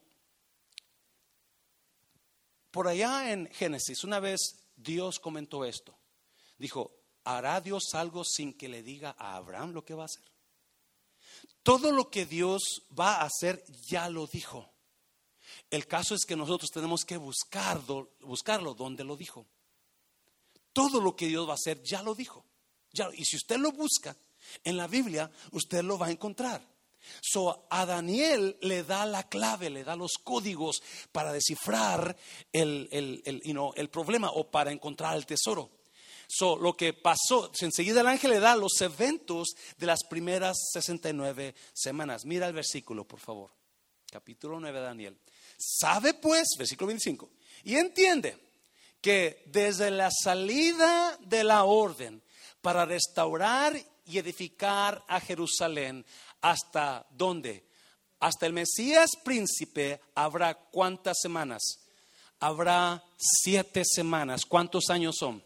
por 2.72 2.90
allá 2.90 3.32
en 3.32 3.48
Génesis, 3.54 4.04
una 4.04 4.20
vez 4.20 4.68
Dios 4.76 5.20
comentó 5.20 5.64
esto. 5.64 5.98
Dijo, 6.58 6.92
¿hará 7.24 7.62
Dios 7.62 7.94
algo 7.94 8.26
sin 8.26 8.54
que 8.54 8.68
le 8.68 8.84
diga 8.84 9.16
a 9.18 9.38
Abraham 9.38 9.72
lo 9.72 9.86
que 9.86 9.94
va 9.94 10.04
a 10.04 10.08
hacer? 10.08 10.24
Todo 11.64 11.94
lo 11.94 12.10
que 12.10 12.26
Dios 12.26 12.84
va 12.98 13.22
a 13.22 13.28
hacer 13.28 13.64
ya 13.88 14.10
lo 14.10 14.28
dijo. 14.28 14.75
El 15.70 15.88
caso 15.88 16.16
es 16.16 16.26
que 16.26 16.36
nosotros 16.36 16.72
tenemos 16.72 17.03
que 17.03 17.18
buscarlo, 17.18 18.74
donde 18.76 19.03
lo 19.03 19.18
dijo. 19.18 19.45
Todo 20.72 20.99
lo 21.01 21.16
que 21.16 21.28
Dios 21.28 21.47
va 21.47 21.51
a 21.51 21.55
hacer 21.55 21.82
ya 21.84 22.03
lo 22.03 22.16
dijo. 22.16 22.45
Y 23.13 23.26
si 23.26 23.38
usted 23.38 23.57
lo 23.57 23.72
busca 23.72 24.16
en 24.63 24.78
la 24.78 24.88
Biblia, 24.88 25.30
usted 25.51 25.84
lo 25.84 25.97
va 25.97 26.07
a 26.07 26.11
encontrar. 26.11 26.61
So, 27.22 27.68
a 27.70 27.86
Daniel 27.86 28.57
le 28.61 28.84
da 28.84 29.05
la 29.05 29.28
clave, 29.28 29.70
le 29.70 29.84
da 29.84 29.95
los 29.95 30.13
códigos 30.24 30.82
para 31.11 31.32
descifrar 31.34 32.16
el, 32.51 32.89
el, 32.91 33.89
problema 33.89 34.32
o 34.32 34.49
para 34.49 34.72
encontrar 34.72 35.16
el 35.16 35.26
tesoro. 35.26 35.70
So, 36.28 36.57
lo 36.57 36.76
que 36.76 36.93
pasó, 36.93 37.51
enseguida 37.61 38.01
el 38.01 38.07
ángel 38.07 38.32
le 38.32 38.39
da 38.39 38.55
los 38.55 38.82
eventos 38.82 39.49
de 39.78 39.86
las 39.86 40.03
primeras 40.03 40.57
69 40.74 41.53
semanas. 41.74 42.26
Mira 42.26 42.47
el 42.47 42.53
versículo, 42.53 43.07
por 43.07 43.20
favor. 43.20 43.51
Capítulo 44.11 44.59
9 44.59 44.80
de 44.80 44.86
Daniel. 44.86 45.18
Sabe 45.58 46.14
pues, 46.14 46.49
versículo 46.58 46.88
25, 46.88 47.30
y 47.64 47.76
entiende 47.76 48.38
que 49.01 49.43
desde 49.45 49.91
la 49.91 50.10
salida 50.12 51.18
de 51.22 51.43
la 51.43 51.64
orden 51.64 52.22
para 52.62 52.86
restaurar 52.86 53.80
y 54.06 54.18
edificar 54.18 55.03
a 55.08 55.20
Jerusalén 55.20 56.06
hasta 56.41 57.06
dónde? 57.12 57.64
Hasta 58.20 58.45
el 58.45 58.53
Mesías 58.53 59.12
príncipe 59.24 60.01
habrá 60.16 60.56
cuántas 60.56 61.18
semanas? 61.22 61.62
Habrá 62.39 63.03
siete 63.18 63.84
semanas. 63.86 64.41
¿Cuántos 64.47 64.89
años 64.89 65.16
son? 65.20 65.43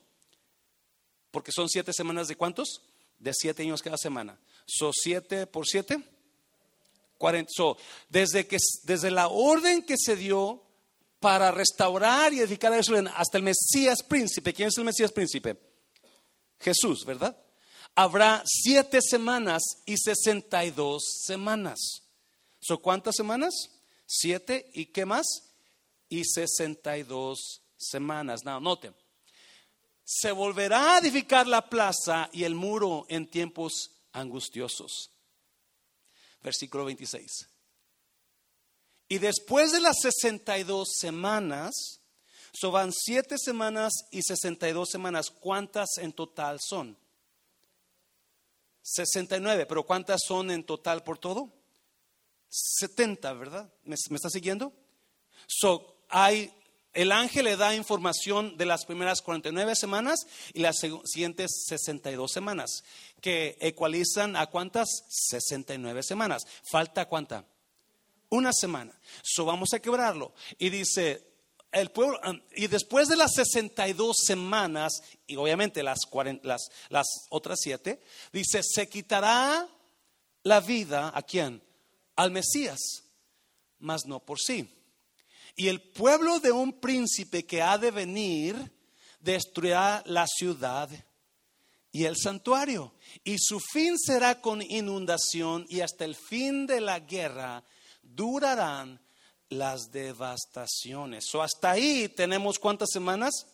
Porque 1.31 1.51
son 1.51 1.69
siete 1.69 1.93
semanas 1.93 2.27
de 2.27 2.35
cuántos? 2.35 2.81
De 3.17 3.33
siete 3.33 3.63
años 3.63 3.81
cada 3.81 3.97
semana. 3.97 4.39
¿Son 4.65 4.91
siete 4.93 5.47
por 5.47 5.67
siete? 5.67 6.01
Cuarenta. 7.19 7.51
desde, 8.09 8.47
que, 8.47 8.57
desde 8.83 9.11
la 9.11 9.27
orden 9.27 9.83
que 9.83 9.95
se 9.95 10.15
dio 10.15 10.63
para 11.19 11.51
restaurar 11.51 12.33
y 12.33 12.39
edificar 12.39 12.71
a 12.71 12.77
Jerusalén 12.77 13.09
hasta 13.15 13.37
el 13.37 13.43
Mesías 13.43 14.01
príncipe. 14.01 14.53
¿Quién 14.53 14.69
es 14.69 14.77
el 14.79 14.85
Mesías 14.85 15.11
príncipe? 15.11 15.55
Jesús, 16.59 17.05
¿verdad? 17.05 17.37
habrá 17.95 18.41
siete 18.45 19.01
semanas 19.01 19.61
y 19.85 19.97
sesenta 19.97 20.63
y 20.63 20.71
dos 20.71 21.03
semanas. 21.25 22.03
¿Son 22.61 22.77
cuántas 22.77 23.15
semanas? 23.15 23.53
Siete 24.05 24.69
y 24.73 24.87
qué 24.87 25.05
más? 25.05 25.25
Y 26.07 26.23
sesenta 26.23 26.97
y 26.97 27.03
dos 27.03 27.61
semanas. 27.77 28.45
No, 28.45 28.59
noten. 28.59 28.95
Se 30.05 30.31
volverá 30.31 30.95
a 30.95 30.99
edificar 30.99 31.45
la 31.45 31.69
plaza 31.69 32.29
y 32.31 32.45
el 32.45 32.55
muro 32.55 33.05
en 33.09 33.29
tiempos 33.29 33.91
angustiosos. 34.13 35.11
Versículo 36.41 36.85
26. 36.85 37.49
Y 39.09 39.17
después 39.17 39.71
de 39.71 39.81
las 39.81 39.97
sesenta 40.01 40.57
y 40.59 40.63
dos 40.63 40.89
semanas, 40.99 41.99
so 42.53 42.71
van 42.71 42.91
siete 42.93 43.37
semanas 43.37 43.93
y 44.11 44.21
sesenta 44.21 44.69
y 44.69 44.73
dos 44.73 44.89
semanas. 44.89 45.29
¿Cuántas 45.29 45.97
en 45.97 46.13
total 46.13 46.59
son? 46.61 46.97
69, 48.83 49.65
pero 49.65 49.83
¿cuántas 49.83 50.21
son 50.25 50.51
en 50.51 50.63
total 50.63 51.03
por 51.03 51.17
todo? 51.17 51.51
70, 52.49 53.33
¿verdad? 53.33 53.71
¿Me, 53.83 53.95
está 53.95 54.29
siguiendo? 54.29 54.73
So, 55.47 56.03
hay 56.09 56.51
el 56.99 57.13
ángel 57.13 57.45
le 57.45 57.55
da 57.55 57.73
información 57.73 58.57
de 58.57 58.65
las 58.65 58.83
primeras 58.83 59.21
49 59.21 59.73
semanas 59.73 60.19
y 60.53 60.59
las 60.59 60.81
siguientes 61.05 61.63
62 61.69 62.29
semanas, 62.29 62.83
que 63.21 63.57
ecualizan 63.61 64.35
a 64.35 64.47
cuántas? 64.47 65.05
69 65.07 66.03
semanas. 66.03 66.45
¿Falta 66.69 67.05
cuánta? 67.05 67.45
Una 68.27 68.51
semana. 68.51 68.99
So 69.23 69.45
vamos 69.45 69.71
a 69.71 69.79
quebrarlo. 69.79 70.33
Y 70.57 70.69
dice, 70.69 71.25
el 71.71 71.89
pueblo, 71.91 72.19
y 72.53 72.67
después 72.67 73.07
de 73.07 73.15
las 73.15 73.31
62 73.33 74.17
semanas, 74.25 75.01
y 75.25 75.37
obviamente 75.37 75.83
las, 75.83 75.99
las, 76.43 76.69
las 76.89 77.07
otras 77.29 77.59
siete, 77.61 78.01
dice, 78.33 78.59
se 78.61 78.89
quitará 78.89 79.69
la 80.43 80.59
vida 80.59 81.13
a 81.15 81.21
quién? 81.21 81.63
Al 82.17 82.31
Mesías, 82.31 83.05
mas 83.79 84.05
no 84.05 84.19
por 84.19 84.37
sí. 84.37 84.78
Y 85.59 85.67
el 85.67 85.81
pueblo 85.81 86.39
de 86.39 86.53
un 86.53 86.71
príncipe 86.71 87.45
que 87.45 87.61
ha 87.61 87.77
de 87.77 87.91
venir 87.91 88.55
destruirá 89.19 90.01
la 90.05 90.25
ciudad 90.25 90.89
y 91.91 92.05
el 92.05 92.15
santuario. 92.15 92.93
Y 93.25 93.35
su 93.39 93.59
fin 93.59 93.99
será 93.99 94.39
con 94.39 94.61
inundación 94.61 95.65
y 95.67 95.81
hasta 95.81 96.05
el 96.05 96.15
fin 96.15 96.65
de 96.65 96.79
la 96.79 97.01
guerra 97.01 97.61
durarán 98.01 99.01
las 99.49 99.91
devastaciones. 99.91 101.25
O 101.35 101.41
hasta 101.41 101.71
ahí 101.71 102.07
tenemos 102.07 102.57
cuántas 102.57 102.87
semanas? 102.93 103.45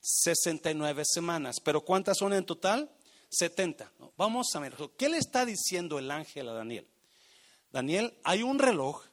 69 0.00 1.04
semanas. 1.06 1.60
Pero 1.62 1.80
¿cuántas 1.80 2.18
son 2.18 2.32
en 2.32 2.44
total? 2.44 2.90
70. 3.28 3.92
Vamos 4.16 4.48
a 4.52 4.58
ver, 4.58 4.74
¿qué 4.98 5.08
le 5.08 5.18
está 5.18 5.46
diciendo 5.46 6.00
el 6.00 6.10
ángel 6.10 6.48
a 6.48 6.54
Daniel? 6.54 6.88
Daniel, 7.70 8.18
hay 8.24 8.42
un 8.42 8.58
reloj 8.58 9.04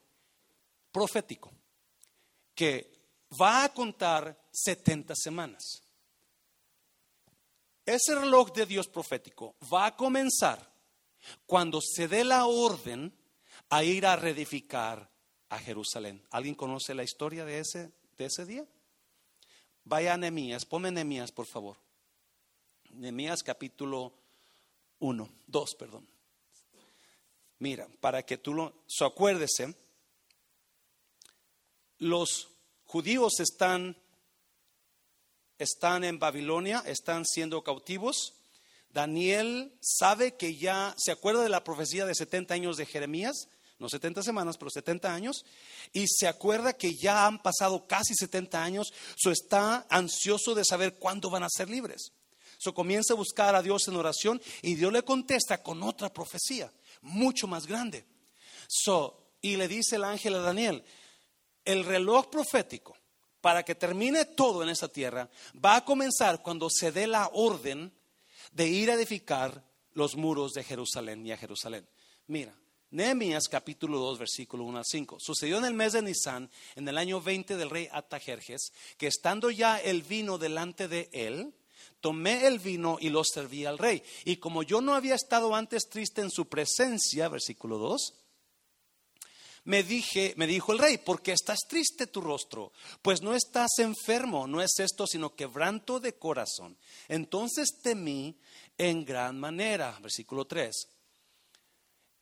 profético 0.91 1.52
que 2.55 2.91
va 3.39 3.63
a 3.63 3.73
contar 3.73 4.37
70 4.51 5.15
semanas. 5.15 5.81
Ese 7.85 8.15
reloj 8.15 8.53
de 8.53 8.65
Dios 8.65 8.87
profético 8.87 9.55
va 9.71 9.87
a 9.87 9.95
comenzar 9.95 10.71
cuando 11.45 11.81
se 11.81 12.07
dé 12.07 12.23
la 12.23 12.45
orden 12.45 13.13
a 13.69 13.83
ir 13.83 14.05
a 14.05 14.15
reedificar 14.15 15.09
a 15.49 15.59
Jerusalén. 15.59 16.23
¿Alguien 16.31 16.55
conoce 16.55 16.93
la 16.93 17.03
historia 17.03 17.45
de 17.45 17.59
ese, 17.59 17.91
de 18.17 18.25
ese 18.25 18.45
día? 18.45 18.65
Vaya 19.83 20.13
a 20.13 20.17
Nehemías, 20.17 20.65
ponme 20.65 20.91
Nehemías, 20.91 21.31
por 21.31 21.45
favor. 21.45 21.77
Nehemías 22.91 23.43
capítulo 23.43 24.13
1, 24.99 25.29
2, 25.47 25.75
perdón. 25.75 26.07
Mira, 27.59 27.87
para 27.99 28.23
que 28.23 28.37
tú 28.37 28.53
lo, 28.53 28.83
so, 28.87 29.05
acuérdese, 29.05 29.75
los 31.97 32.49
judíos 32.85 33.39
están, 33.39 33.97
están 35.57 36.03
en 36.03 36.19
Babilonia, 36.19 36.83
están 36.85 37.25
siendo 37.25 37.63
cautivos. 37.63 38.33
Daniel 38.89 39.73
sabe 39.81 40.35
que 40.35 40.55
ya, 40.55 40.93
¿se 40.97 41.11
acuerda 41.11 41.43
de 41.43 41.49
la 41.49 41.63
profecía 41.63 42.05
de 42.05 42.13
70 42.13 42.53
años 42.53 42.77
de 42.77 42.85
Jeremías? 42.85 43.47
No 43.79 43.89
70 43.89 44.23
semanas, 44.23 44.57
pero 44.57 44.69
70 44.69 45.13
años. 45.13 45.43
Y 45.91 46.05
se 46.07 46.27
acuerda 46.27 46.73
que 46.73 46.95
ya 46.95 47.25
han 47.25 47.41
pasado 47.41 47.87
casi 47.87 48.13
70 48.13 48.63
años. 48.63 48.93
So 49.15 49.31
está 49.31 49.85
ansioso 49.89 50.53
de 50.53 50.63
saber 50.63 50.95
cuándo 50.95 51.29
van 51.29 51.43
a 51.43 51.49
ser 51.49 51.69
libres. 51.69 52.11
So 52.59 52.73
comienza 52.73 53.13
a 53.13 53.17
buscar 53.17 53.55
a 53.55 53.61
Dios 53.61 53.87
en 53.87 53.97
oración 53.97 54.41
y 54.61 54.75
Dios 54.75 54.93
le 54.93 55.03
contesta 55.03 55.61
con 55.61 55.83
otra 55.83 56.13
profecía, 56.13 56.71
mucho 57.01 57.45
más 57.45 57.67
grande. 57.67 58.05
So, 58.69 59.33
y 59.41 59.57
le 59.57 59.67
dice 59.67 59.97
el 59.97 60.05
ángel 60.05 60.35
a 60.35 60.39
Daniel, 60.39 60.81
el 61.65 61.85
reloj 61.85 62.27
profético 62.29 62.95
para 63.41 63.63
que 63.63 63.75
termine 63.75 64.25
todo 64.25 64.63
en 64.63 64.69
esta 64.69 64.87
tierra 64.87 65.29
va 65.63 65.77
a 65.77 65.85
comenzar 65.85 66.41
cuando 66.41 66.69
se 66.69 66.91
dé 66.91 67.07
la 67.07 67.29
orden 67.33 67.91
de 68.51 68.67
ir 68.67 68.89
a 68.89 68.93
edificar 68.93 69.63
los 69.93 70.15
muros 70.15 70.53
de 70.53 70.63
Jerusalén 70.63 71.25
y 71.25 71.31
a 71.31 71.37
Jerusalén. 71.37 71.87
Mira, 72.27 72.55
Nehemías 72.91 73.47
capítulo 73.49 73.97
2 73.99 74.19
versículo 74.19 74.63
1 74.65 74.77
al 74.77 74.85
5. 74.85 75.17
Sucedió 75.19 75.57
en 75.57 75.65
el 75.65 75.73
mes 75.73 75.93
de 75.93 76.03
Nisan, 76.03 76.49
en 76.75 76.87
el 76.87 76.97
año 76.97 77.21
20 77.21 77.57
del 77.57 77.69
rey 77.69 77.89
Atajerjes, 77.91 78.71
que 78.97 79.07
estando 79.07 79.49
ya 79.49 79.79
el 79.79 80.03
vino 80.03 80.37
delante 80.37 80.87
de 80.87 81.09
él, 81.11 81.53
tomé 82.01 82.45
el 82.45 82.59
vino 82.59 82.97
y 82.99 83.09
lo 83.09 83.23
serví 83.23 83.65
al 83.65 83.77
rey. 83.77 84.03
Y 84.25 84.37
como 84.37 84.63
yo 84.63 84.79
no 84.79 84.93
había 84.93 85.15
estado 85.15 85.55
antes 85.55 85.89
triste 85.89 86.21
en 86.21 86.29
su 86.29 86.47
presencia, 86.47 87.29
versículo 87.29 87.77
2, 87.77 88.13
me 89.65 89.83
dije, 89.83 90.33
me 90.35 90.47
dijo 90.47 90.73
el 90.73 90.79
rey, 90.79 90.97
¿por 90.97 91.21
qué 91.21 91.31
estás 91.31 91.59
triste 91.67 92.07
tu 92.07 92.19
rostro? 92.19 92.73
Pues 93.01 93.21
no 93.21 93.33
estás 93.33 93.69
enfermo, 93.77 94.45
no 94.45 94.61
es 94.61 94.79
esto 94.79 95.07
sino 95.07 95.35
quebranto 95.35 95.99
de 95.99 96.13
corazón. 96.13 96.77
Entonces 97.07 97.79
temí 97.81 98.37
en 98.77 99.05
gran 99.05 99.39
manera, 99.39 99.97
versículo 100.01 100.45
3. 100.45 100.87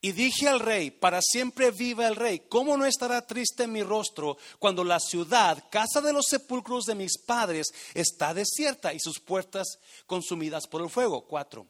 Y 0.04 0.14
dije 0.14 0.48
al 0.48 0.60
rey, 0.60 0.89
para 0.89 1.20
siempre 1.22 1.70
viva 1.70 2.08
el 2.08 2.16
rey, 2.16 2.42
¿cómo 2.50 2.76
no 2.76 2.86
estará 2.86 3.26
triste 3.26 3.68
mi 3.68 3.84
rostro 3.84 4.38
cuando 4.58 4.84
la 4.84 5.00
ciudad, 5.00 5.64
casa 5.70 6.02
de 6.02 6.12
los 6.12 6.26
sepulcros 6.28 6.86
de 6.86 6.96
mis 6.96 7.20
padres, 7.20 7.68
está 7.94 8.34
desierta 8.34 8.94
y 8.94 9.00
sus 9.00 9.20
puertas 9.20 9.78
consumidas 10.08 10.66
por 10.68 10.82
el 10.82 10.89
fuego? 10.89 11.28
Cuatro. 11.28 11.68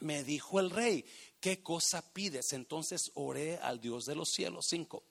Me 0.00 0.22
dijo 0.22 0.60
el 0.60 0.70
rey, 0.70 1.04
¿qué 1.40 1.62
cosa 1.62 2.02
pides? 2.12 2.52
Entonces 2.52 3.10
oré 3.14 3.58
al 3.58 3.80
Dios 3.80 4.04
de 4.04 4.14
los 4.14 4.28
cielos. 4.30 4.66
Cinco. 4.68 5.04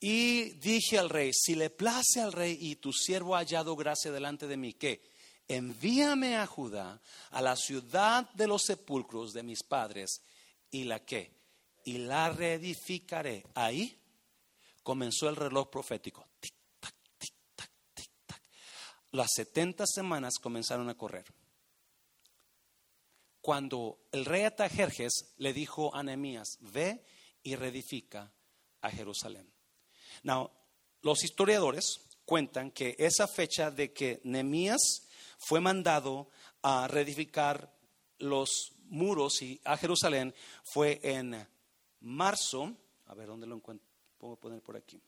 Y 0.00 0.50
dije 0.60 0.98
al 0.98 1.10
rey, 1.10 1.32
si 1.34 1.56
le 1.56 1.70
place 1.70 2.20
al 2.20 2.32
rey 2.32 2.56
y 2.60 2.76
tu 2.76 2.92
siervo 2.92 3.34
ha 3.34 3.40
hallado 3.40 3.74
gracia 3.74 4.12
delante 4.12 4.46
de 4.46 4.56
mí, 4.56 4.72
¿qué? 4.72 5.02
Envíame 5.48 6.36
a 6.36 6.46
Judá, 6.46 7.00
a 7.30 7.42
la 7.42 7.56
ciudad 7.56 8.30
de 8.34 8.46
los 8.46 8.62
sepulcros 8.62 9.32
de 9.32 9.42
mis 9.42 9.62
padres, 9.62 10.22
y 10.70 10.84
la 10.84 11.04
que, 11.04 11.32
y 11.84 11.98
la 11.98 12.30
reedificaré. 12.30 13.44
Ahí 13.54 13.98
comenzó 14.82 15.28
el 15.28 15.36
reloj 15.36 15.68
profético. 15.68 16.28
Tic, 16.38 16.54
tac, 16.78 16.94
tic, 17.18 17.34
tac, 17.56 17.70
tic, 17.94 18.10
tac. 18.26 18.42
Las 19.12 19.30
70 19.34 19.84
semanas 19.86 20.34
comenzaron 20.40 20.88
a 20.90 20.96
correr 20.96 21.24
cuando 23.48 23.98
el 24.12 24.26
rey 24.26 24.42
Atajerjes 24.42 25.32
le 25.38 25.54
dijo 25.54 25.96
a 25.96 26.02
Nehemías, 26.02 26.58
ve 26.60 27.02
y 27.42 27.56
reedifica 27.56 28.30
a 28.82 28.90
Jerusalén. 28.90 29.50
Now, 30.22 30.50
los 31.00 31.24
historiadores 31.24 31.98
cuentan 32.26 32.70
que 32.70 32.94
esa 32.98 33.26
fecha 33.26 33.70
de 33.70 33.94
que 33.94 34.20
Nehemías 34.24 35.08
fue 35.38 35.60
mandado 35.60 36.28
a 36.60 36.88
reedificar 36.88 37.74
los 38.18 38.74
muros 38.90 39.40
y 39.40 39.58
a 39.64 39.78
Jerusalén 39.78 40.34
fue 40.62 41.00
en 41.02 41.48
marzo, 42.00 42.76
a 43.06 43.14
ver 43.14 43.28
dónde 43.28 43.46
lo 43.46 43.56
encuentro, 43.56 43.88
puedo 44.18 44.36
poner 44.36 44.60
por 44.60 44.76
aquí. 44.76 45.00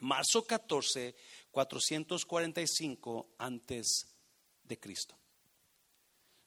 Marzo 0.00 0.44
14, 0.44 1.16
445 1.50 3.36
antes 3.38 4.06
de 4.64 4.78
Cristo. 4.78 5.21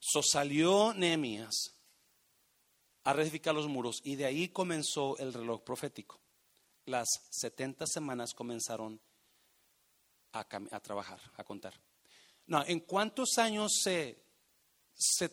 Salió 0.07 0.93
Nehemías 0.93 1.73
a 3.03 3.13
reedificar 3.13 3.55
los 3.55 3.67
muros 3.67 4.01
y 4.03 4.15
de 4.15 4.25
ahí 4.25 4.49
comenzó 4.49 5.17
el 5.17 5.33
reloj 5.33 5.63
profético. 5.63 6.19
Las 6.85 7.07
70 7.31 7.87
semanas 7.87 8.33
comenzaron 8.33 9.01
a, 10.31 10.43
trabajar, 10.79 11.19
a 11.35 11.43
contar. 11.43 11.73
No, 12.47 12.63
¿en 12.65 12.81
cuántos 12.81 13.37
años 13.37 13.71
se, 13.81 14.23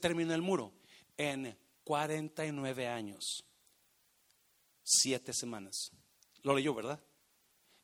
terminó 0.01 0.35
el 0.35 0.43
muro? 0.43 0.73
En 1.17 1.57
49 1.85 2.89
años, 2.89 3.45
siete 4.83 5.33
semanas. 5.33 5.91
Lo 6.43 6.55
leyó, 6.55 6.75
¿verdad? 6.75 7.01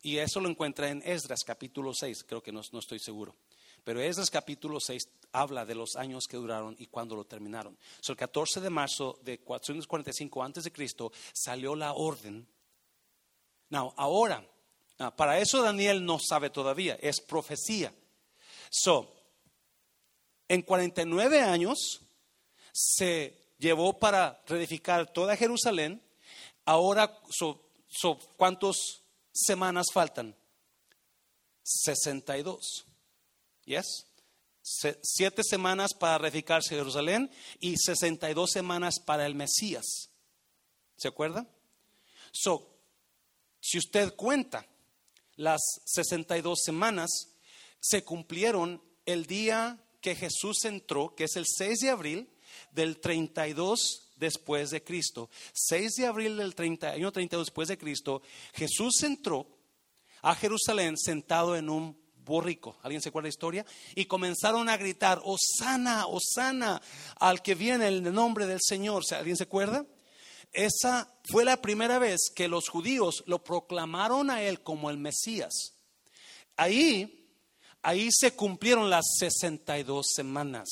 Y 0.00 0.18
eso 0.18 0.40
lo 0.40 0.48
encuentra 0.48 0.88
en 0.88 1.02
Esdras 1.04 1.44
capítulo 1.44 1.92
6, 1.92 2.24
creo 2.24 2.42
que 2.42 2.52
no 2.52 2.60
estoy 2.60 2.98
seguro. 2.98 3.36
Pero 3.84 4.00
Esdras 4.00 4.30
capítulo 4.30 4.80
6 4.80 5.08
habla 5.32 5.64
de 5.64 5.74
los 5.74 5.96
años 5.96 6.26
que 6.26 6.36
duraron 6.36 6.76
y 6.78 6.86
cuándo 6.86 7.16
lo 7.16 7.24
terminaron. 7.24 7.76
el 8.06 8.16
14 8.16 8.60
de 8.60 8.70
marzo 8.70 9.18
de 9.22 9.38
445 9.40 10.42
antes 10.42 10.64
de 10.64 10.72
Cristo 10.72 11.12
salió 11.32 11.74
la 11.74 11.92
orden. 11.92 12.46
Now, 13.70 13.92
ahora, 13.96 14.44
para 15.16 15.38
eso 15.38 15.62
Daniel 15.62 16.04
no 16.04 16.18
sabe 16.18 16.50
todavía, 16.50 16.98
es 17.00 17.20
profecía. 17.20 17.92
So, 18.70 19.12
en 20.48 20.62
49 20.62 21.40
años 21.40 22.00
se 22.72 23.52
llevó 23.58 23.98
para 23.98 24.42
reedificar 24.46 25.12
toda 25.12 25.36
Jerusalén. 25.36 26.02
Ahora, 26.64 27.18
so, 27.30 27.60
¿cuántas 28.36 28.76
semanas 29.32 29.86
faltan? 29.92 30.34
62. 31.62 32.87
¿Yes? 33.68 34.06
siete 35.02 35.42
semanas 35.44 35.92
para 35.92 36.16
reedificarse 36.16 36.74
Jerusalén 36.74 37.30
y 37.60 37.76
62 37.76 38.50
semanas 38.50 38.98
para 38.98 39.26
el 39.26 39.34
Mesías. 39.34 40.10
¿Se 40.96 41.08
acuerda? 41.08 41.46
So, 42.32 42.68
si 43.60 43.76
usted 43.76 44.14
cuenta 44.14 44.66
las 45.36 45.60
62 45.84 46.60
semanas 46.62 47.10
se 47.78 48.04
cumplieron 48.04 48.82
el 49.04 49.26
día 49.26 49.78
que 50.00 50.14
Jesús 50.14 50.64
entró, 50.64 51.14
que 51.14 51.24
es 51.24 51.36
el 51.36 51.44
6 51.46 51.80
de 51.80 51.90
abril 51.90 52.30
del 52.72 52.98
32 52.98 54.12
después 54.16 54.70
de 54.70 54.82
Cristo. 54.82 55.28
6 55.52 55.94
de 55.96 56.06
abril 56.06 56.38
del 56.38 56.54
30, 56.54 56.90
año 56.92 57.12
32 57.12 57.46
después 57.46 57.68
de 57.68 57.78
Cristo, 57.78 58.22
Jesús 58.54 59.02
entró 59.02 59.46
a 60.22 60.34
Jerusalén 60.34 60.96
sentado 60.96 61.54
en 61.54 61.68
un 61.68 62.07
borrico. 62.28 62.76
¿Alguien 62.82 63.02
se 63.02 63.08
acuerda 63.08 63.24
la 63.24 63.30
historia? 63.30 63.66
Y 63.96 64.04
comenzaron 64.04 64.68
a 64.68 64.76
gritar, 64.76 65.20
Osana, 65.24 66.06
Osana, 66.06 66.80
al 67.16 67.42
que 67.42 67.56
viene 67.56 67.88
el 67.88 68.14
nombre 68.14 68.46
del 68.46 68.60
Señor. 68.62 69.02
¿Alguien 69.10 69.36
se 69.36 69.42
acuerda? 69.44 69.84
Esa 70.52 71.12
fue 71.30 71.44
la 71.44 71.60
primera 71.60 71.98
vez 71.98 72.30
que 72.34 72.46
los 72.46 72.68
judíos 72.68 73.24
lo 73.26 73.42
proclamaron 73.42 74.30
a 74.30 74.42
él 74.42 74.62
como 74.62 74.90
el 74.90 74.98
Mesías. 74.98 75.74
Ahí, 76.56 77.28
ahí 77.82 78.08
se 78.12 78.34
cumplieron 78.34 78.90
las 78.90 79.04
62 79.18 80.06
semanas. 80.14 80.68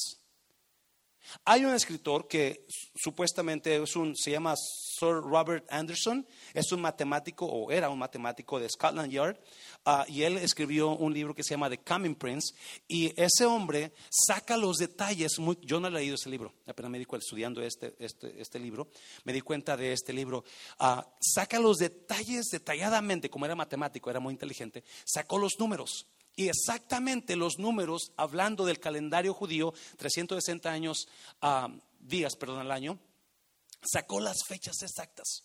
Hay 1.44 1.64
un 1.64 1.74
escritor 1.74 2.28
que 2.28 2.66
supuestamente 2.94 3.82
es 3.82 3.96
un, 3.96 4.16
se 4.16 4.30
llama 4.30 4.54
Sir 4.56 5.20
Robert 5.22 5.66
Anderson, 5.70 6.26
es 6.54 6.72
un 6.72 6.80
matemático 6.80 7.46
o 7.46 7.70
era 7.70 7.90
un 7.90 7.98
matemático 7.98 8.58
de 8.58 8.68
Scotland 8.68 9.10
Yard, 9.10 9.38
ah, 9.84 10.04
y 10.08 10.22
él 10.22 10.38
escribió 10.38 10.90
un 10.90 11.12
libro 11.12 11.34
que 11.34 11.42
se 11.42 11.50
llama 11.50 11.68
The 11.68 11.78
Coming 11.78 12.14
Prince, 12.14 12.54
y 12.88 13.12
ese 13.20 13.44
hombre 13.44 13.92
saca 14.10 14.56
los 14.56 14.76
detalles, 14.76 15.36
yo 15.62 15.80
no 15.80 15.88
he 15.88 15.90
leído 15.90 16.14
ese 16.14 16.30
libro, 16.30 16.54
apenas 16.66 16.90
me 16.90 16.98
di 16.98 17.04
cuenta 17.04 17.24
estudiando 17.24 17.62
este, 17.62 17.94
este, 17.98 18.40
este, 18.40 18.58
libro, 18.58 18.88
me 19.24 19.32
di 19.32 19.40
cuenta 19.40 19.76
de 19.76 19.92
este 19.92 20.12
libro, 20.12 20.44
ah, 20.78 21.06
saca 21.20 21.58
los 21.58 21.76
detalles 21.78 22.46
detalladamente, 22.50 23.30
como 23.30 23.44
era 23.44 23.54
matemático, 23.54 24.10
era 24.10 24.20
muy 24.20 24.32
inteligente, 24.32 24.84
sacó 25.04 25.38
los 25.38 25.58
números. 25.58 26.06
Y 26.36 26.48
exactamente 26.48 27.34
los 27.34 27.58
números, 27.58 28.12
hablando 28.16 28.66
del 28.66 28.78
calendario 28.78 29.32
judío, 29.32 29.72
360 29.96 30.70
años, 30.70 31.08
ah, 31.40 31.74
días, 31.98 32.36
perdón, 32.36 32.60
al 32.60 32.70
año, 32.70 32.98
sacó 33.82 34.20
las 34.20 34.44
fechas 34.46 34.82
exactas. 34.82 35.44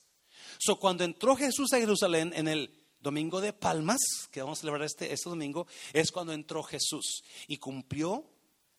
So, 0.59 0.77
cuando 0.77 1.05
entró 1.05 1.37
Jesús 1.37 1.71
a 1.71 1.79
Jerusalén 1.79 2.33
en 2.35 2.49
el 2.49 2.77
domingo 2.99 3.39
de 3.39 3.53
Palmas, 3.53 3.99
que 4.31 4.41
vamos 4.41 4.59
a 4.59 4.61
celebrar 4.61 4.83
este, 4.83 5.13
este 5.13 5.29
domingo, 5.29 5.65
es 5.93 6.11
cuando 6.11 6.33
entró 6.33 6.61
Jesús 6.61 7.23
y 7.47 7.57
cumplió 7.57 8.29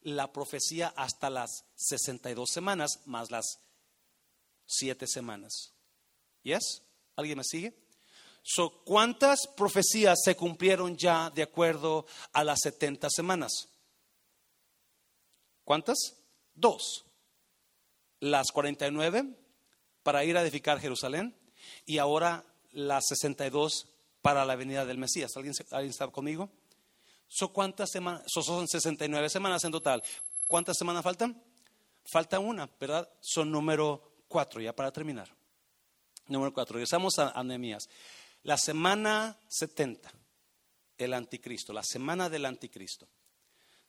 la 0.02 0.32
profecía 0.32 0.92
hasta 0.96 1.30
las 1.30 1.64
62 1.76 2.50
semanas 2.50 3.00
más 3.06 3.30
las 3.30 3.60
7 4.66 5.06
semanas. 5.06 5.72
¿Yes? 6.42 6.82
¿Alguien 7.16 7.38
me 7.38 7.44
sigue? 7.44 7.81
So, 8.42 8.82
¿Cuántas 8.84 9.46
profecías 9.56 10.18
se 10.24 10.34
cumplieron 10.34 10.96
ya 10.96 11.30
de 11.30 11.42
acuerdo 11.42 12.06
a 12.32 12.42
las 12.42 12.58
70 12.62 13.08
semanas? 13.10 13.68
¿Cuántas? 15.64 16.16
Dos. 16.54 17.04
Las 18.18 18.48
49 18.52 19.24
para 20.02 20.24
ir 20.24 20.36
a 20.36 20.42
edificar 20.42 20.80
Jerusalén 20.80 21.36
y 21.86 21.98
ahora 21.98 22.44
las 22.72 23.04
62 23.06 23.86
para 24.22 24.44
la 24.44 24.56
venida 24.56 24.84
del 24.84 24.98
Mesías. 24.98 25.36
¿Alguien, 25.36 25.54
¿alguien 25.70 25.90
está 25.90 26.08
conmigo? 26.08 26.50
So, 27.28 27.52
¿Cuántas 27.52 27.90
semanas? 27.90 28.22
son 28.26 28.66
69 28.66 29.28
semanas 29.28 29.62
en 29.64 29.72
total. 29.72 30.02
¿Cuántas 30.46 30.76
semanas 30.76 31.02
faltan? 31.04 31.42
Falta 32.04 32.40
una, 32.40 32.68
¿verdad? 32.80 33.08
Son 33.20 33.50
número 33.50 34.24
cuatro, 34.26 34.60
ya 34.60 34.74
para 34.74 34.92
terminar. 34.92 35.28
Número 36.26 36.52
cuatro. 36.52 36.74
Regresamos 36.74 37.18
a, 37.18 37.28
a 37.28 37.42
la 38.44 38.56
semana 38.56 39.38
70, 39.48 40.10
el 40.98 41.14
anticristo, 41.14 41.72
la 41.72 41.84
semana 41.84 42.28
del 42.28 42.44
anticristo. 42.44 43.08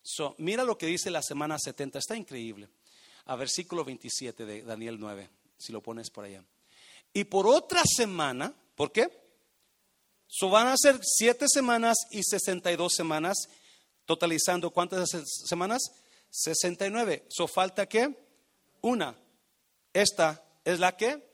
So, 0.02 0.36
mira 0.38 0.64
lo 0.64 0.78
que 0.78 0.86
dice 0.86 1.10
la 1.10 1.22
semana 1.22 1.58
70, 1.58 2.00
está 2.00 2.16
increíble. 2.16 2.70
A 3.26 3.36
versículo 3.36 3.86
27 3.86 4.46
de 4.46 4.62
Daniel 4.64 5.00
9, 5.00 5.30
si 5.58 5.72
lo 5.72 5.82
pones 5.82 6.10
por 6.10 6.26
allá. 6.26 6.44
Y 7.14 7.24
por 7.24 7.48
otra 7.48 7.82
semana, 7.86 8.54
¿por 8.76 8.92
qué? 8.92 9.08
So, 10.28 10.50
van 10.50 10.68
a 10.68 10.78
ser 10.78 11.00
siete 11.04 11.46
semanas 11.48 11.96
y 12.12 12.24
62 12.24 12.92
semanas, 12.94 13.38
totalizando 14.06 14.72
cuántas 14.72 15.10
semanas? 15.48 15.82
69. 16.32 17.28
So, 17.30 17.48
falta 17.48 17.88
qué? 17.88 18.14
Una. 18.82 19.16
Esta 19.94 20.44
es 20.66 20.80
la 20.80 20.98
que 20.98 21.33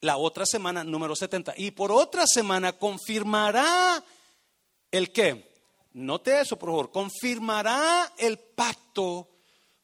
la 0.00 0.16
otra 0.16 0.46
semana, 0.46 0.84
número 0.84 1.14
70. 1.14 1.54
Y 1.56 1.72
por 1.72 1.92
otra 1.92 2.24
semana 2.26 2.72
confirmará 2.72 4.02
el 4.90 5.12
qué. 5.12 5.50
Note 5.92 6.40
eso, 6.40 6.58
por 6.58 6.70
favor. 6.70 6.90
Confirmará 6.90 8.12
el 8.16 8.38
pacto 8.38 9.28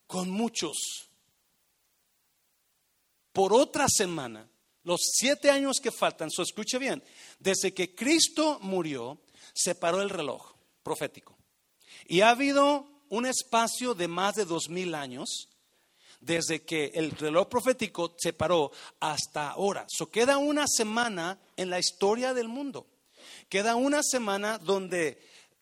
con 0.07 0.31
muchos. 0.31 0.77
Por 3.33 3.53
otra 3.53 3.87
semana, 3.89 4.49
los 4.85 5.01
siete 5.13 5.51
años 5.51 5.79
que 5.83 5.91
faltan, 5.91 6.31
so 6.31 6.43
escuche 6.43 6.79
bien, 6.79 7.03
desde 7.39 7.75
que 7.75 7.95
Cristo 7.95 8.59
murió, 8.63 9.19
se 9.53 9.75
paró 9.75 10.01
el 10.01 10.11
reloj 10.11 10.55
profético. 10.83 11.37
Y 12.07 12.21
ha 12.21 12.31
habido 12.31 12.87
un 13.09 13.27
espacio 13.27 13.95
de 13.95 14.09
más 14.09 14.37
de 14.37 14.45
dos 14.45 14.69
mil 14.69 14.95
años 14.95 15.49
desde 16.21 16.63
que 16.63 16.93
el 16.95 17.11
reloj 17.13 17.49
profético 17.49 18.15
se 18.19 18.33
paró 18.33 18.73
hasta 19.01 19.51
ahora. 19.51 19.87
So 19.89 20.11
queda 20.11 20.39
una 20.39 20.67
semana 20.67 21.39
en 21.57 21.71
la 21.71 21.79
historia 21.79 22.35
del 22.35 22.49
mundo. 22.49 22.87
Queda 23.49 23.77
una 23.77 24.03
semana 24.03 24.59
donde 24.59 25.19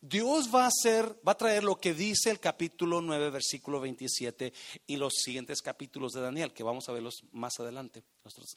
Dios 0.06 0.54
va 0.54 0.64
a 0.64 0.68
hacer, 0.68 1.18
va 1.26 1.32
a 1.32 1.38
traer 1.38 1.64
lo 1.64 1.76
que 1.76 1.94
dice 1.94 2.30
el 2.30 2.38
capítulo 2.38 3.00
9, 3.00 3.30
versículo 3.30 3.80
27 3.80 4.52
y 4.86 4.96
los 4.96 5.14
siguientes 5.14 5.62
capítulos 5.62 6.12
de 6.12 6.20
Daniel, 6.20 6.52
que 6.52 6.62
vamos 6.62 6.86
a 6.88 6.92
verlos 6.92 7.24
más 7.32 7.58
adelante, 7.58 8.02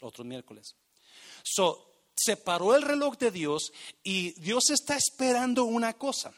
otros, 0.01 0.25
miércoles. 0.25 0.75
So, 1.43 1.89
se 2.13 2.35
paró 2.35 2.75
el 2.75 2.81
reloj 2.81 3.17
de 3.17 3.31
Dios 3.31 3.71
y 4.03 4.31
Dios 4.41 4.71
está 4.71 4.97
esperando 4.97 5.63
una 5.63 5.93
cosa 5.93 6.33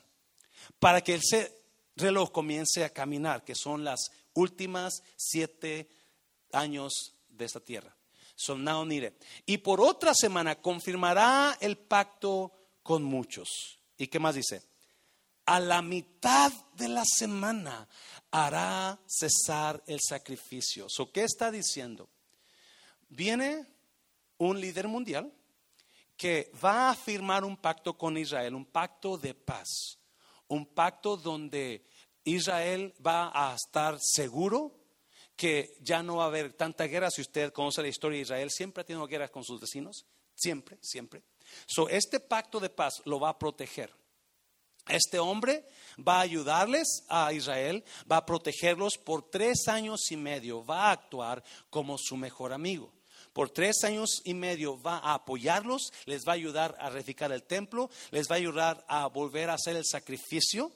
para 0.77 1.01
que 1.01 1.15
ese 1.15 1.59
reloj 1.95 2.31
comience 2.31 2.83
a 2.83 2.89
caminar, 2.89 3.43
que 3.43 3.55
son 3.55 3.83
las 3.83 4.11
últimas 4.39 5.03
siete 5.15 5.89
años 6.51 7.15
de 7.27 7.45
esta 7.45 7.59
tierra. 7.59 7.95
Son 8.35 8.63
now 8.63 8.87
Y 9.45 9.57
por 9.57 9.81
otra 9.81 10.13
semana 10.13 10.61
confirmará 10.61 11.57
el 11.59 11.77
pacto 11.77 12.53
con 12.81 13.03
muchos. 13.03 13.79
¿Y 13.97 14.07
qué 14.07 14.17
más 14.17 14.35
dice? 14.35 14.63
A 15.45 15.59
la 15.59 15.81
mitad 15.81 16.51
de 16.75 16.87
la 16.87 17.03
semana 17.05 17.87
hará 18.31 18.97
cesar 19.05 19.83
el 19.87 19.99
sacrificio. 19.99 20.87
So, 20.87 21.11
¿Qué 21.11 21.23
está 21.23 21.51
diciendo? 21.51 22.09
Viene 23.09 23.65
un 24.37 24.61
líder 24.61 24.87
mundial 24.87 25.33
que 26.15 26.51
va 26.63 26.91
a 26.91 26.95
firmar 26.95 27.43
un 27.43 27.57
pacto 27.57 27.97
con 27.97 28.17
Israel, 28.17 28.55
un 28.55 28.65
pacto 28.65 29.17
de 29.17 29.33
paz, 29.33 29.97
un 30.47 30.65
pacto 30.65 31.17
donde 31.17 31.85
Israel 32.29 32.93
va 33.05 33.31
a 33.33 33.55
estar 33.55 33.97
seguro 33.99 34.79
que 35.35 35.77
ya 35.81 36.03
no 36.03 36.17
va 36.17 36.25
a 36.25 36.27
haber 36.27 36.53
tanta 36.53 36.85
guerra. 36.85 37.09
Si 37.09 37.21
usted 37.21 37.53
conoce 37.53 37.81
la 37.81 37.87
historia 37.87 38.17
de 38.17 38.23
Israel, 38.23 38.51
siempre 38.51 38.81
ha 38.81 38.85
tenido 38.85 39.07
guerras 39.07 39.29
con 39.29 39.43
sus 39.43 39.61
vecinos, 39.61 40.05
siempre, 40.35 40.77
siempre. 40.81 41.23
So, 41.65 41.87
este 41.87 42.19
pacto 42.19 42.59
de 42.59 42.69
paz 42.69 43.01
lo 43.05 43.19
va 43.19 43.29
a 43.29 43.39
proteger. 43.39 43.89
Este 44.89 45.19
hombre 45.19 45.65
va 46.05 46.17
a 46.17 46.21
ayudarles 46.21 47.03
a 47.09 47.31
Israel, 47.31 47.83
va 48.11 48.17
a 48.17 48.25
protegerlos 48.25 48.97
por 48.97 49.29
tres 49.29 49.67
años 49.67 50.11
y 50.11 50.17
medio, 50.17 50.65
va 50.65 50.87
a 50.87 50.91
actuar 50.91 51.43
como 51.69 51.97
su 51.97 52.17
mejor 52.17 52.51
amigo. 52.51 52.91
Por 53.31 53.51
tres 53.51 53.83
años 53.83 54.21
y 54.25 54.33
medio 54.33 54.81
va 54.81 54.97
a 54.97 55.13
apoyarlos, 55.13 55.93
les 56.05 56.27
va 56.27 56.33
a 56.33 56.35
ayudar 56.35 56.75
a 56.79 56.89
reedificar 56.89 57.31
el 57.31 57.43
templo, 57.43 57.89
les 58.11 58.29
va 58.29 58.35
a 58.35 58.39
ayudar 58.39 58.83
a 58.87 59.07
volver 59.07 59.49
a 59.49 59.53
hacer 59.53 59.75
el 59.75 59.85
sacrificio 59.85 60.71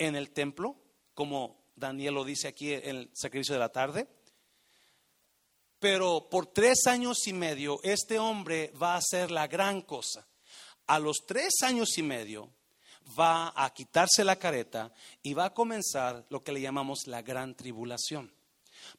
en 0.00 0.16
el 0.16 0.30
templo, 0.30 0.76
como 1.14 1.60
Daniel 1.76 2.14
lo 2.14 2.24
dice 2.24 2.48
aquí 2.48 2.72
en 2.72 2.96
el 2.96 3.10
sacrificio 3.12 3.54
de 3.54 3.60
la 3.60 3.68
tarde. 3.68 4.08
Pero 5.78 6.28
por 6.28 6.46
tres 6.46 6.86
años 6.86 7.26
y 7.26 7.32
medio 7.32 7.80
este 7.82 8.18
hombre 8.18 8.72
va 8.80 8.94
a 8.94 8.98
hacer 8.98 9.30
la 9.30 9.46
gran 9.46 9.82
cosa. 9.82 10.26
A 10.86 10.98
los 10.98 11.18
tres 11.26 11.54
años 11.62 11.96
y 11.96 12.02
medio 12.02 12.50
va 13.18 13.52
a 13.54 13.72
quitarse 13.72 14.24
la 14.24 14.36
careta 14.36 14.92
y 15.22 15.34
va 15.34 15.46
a 15.46 15.54
comenzar 15.54 16.26
lo 16.28 16.42
que 16.42 16.52
le 16.52 16.60
llamamos 16.60 17.06
la 17.06 17.22
gran 17.22 17.54
tribulación. 17.54 18.32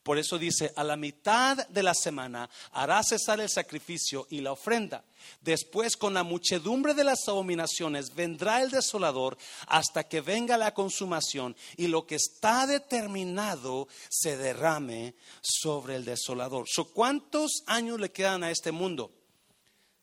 Por 0.04 0.18
eso 0.18 0.39
dice, 0.39 0.74
a 0.76 0.84
la 0.84 0.95
mitad 0.95 1.68
de 1.68 1.84
la 1.84 1.93
semana 1.93 2.49
hará 2.72 3.04
cesar 3.04 3.39
el 3.39 3.49
sacrificio 3.49 4.26
y 4.32 4.41
la 4.41 4.54
ofrenda. 4.54 5.04
Después, 5.41 5.95
con 5.95 6.16
la 6.16 6.24
muchedumbre 6.24 6.95
de 6.95 7.04
las 7.04 7.28
abominaciones, 7.28 8.16
vendrá 8.16 8.64
el 8.64 8.72
desolador 8.72 9.38
hasta 9.68 10.04
que 10.04 10.22
venga 10.22 10.58
la 10.58 10.74
consumación 10.74 11.56
y 11.78 11.88
lo 11.88 12.08
que 12.08 12.16
está 12.16 12.66
determinado 12.66 13.88
se 14.10 14.38
derrame 14.38 15.14
sobre 15.41 15.97
el 15.97 16.06
desolador. 16.06 16.66
¿Cuántos 16.93 17.62
años 17.68 17.99
le 17.99 18.12
quedan 18.12 18.43
a 18.43 18.49
este 18.49 18.72
mundo? 18.72 19.12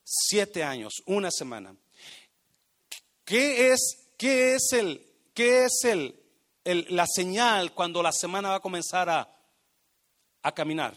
Siete 0.03 0.63
años, 0.63 0.93
una 1.07 1.29
semana. 1.29 1.75
¿Qué 3.25 3.71
es, 3.71 3.97
qué 4.17 4.55
es, 4.55 4.71
el, 4.71 5.05
qué 5.33 5.65
es 5.65 5.83
el, 5.83 6.15
la 6.63 7.05
señal 7.05 7.73
cuando 7.73 8.01
la 8.01 8.13
semana 8.13 8.49
va 8.49 8.55
a 8.55 8.61
comenzar 8.61 9.09
a, 9.09 9.38
a 10.41 10.51
caminar? 10.53 10.95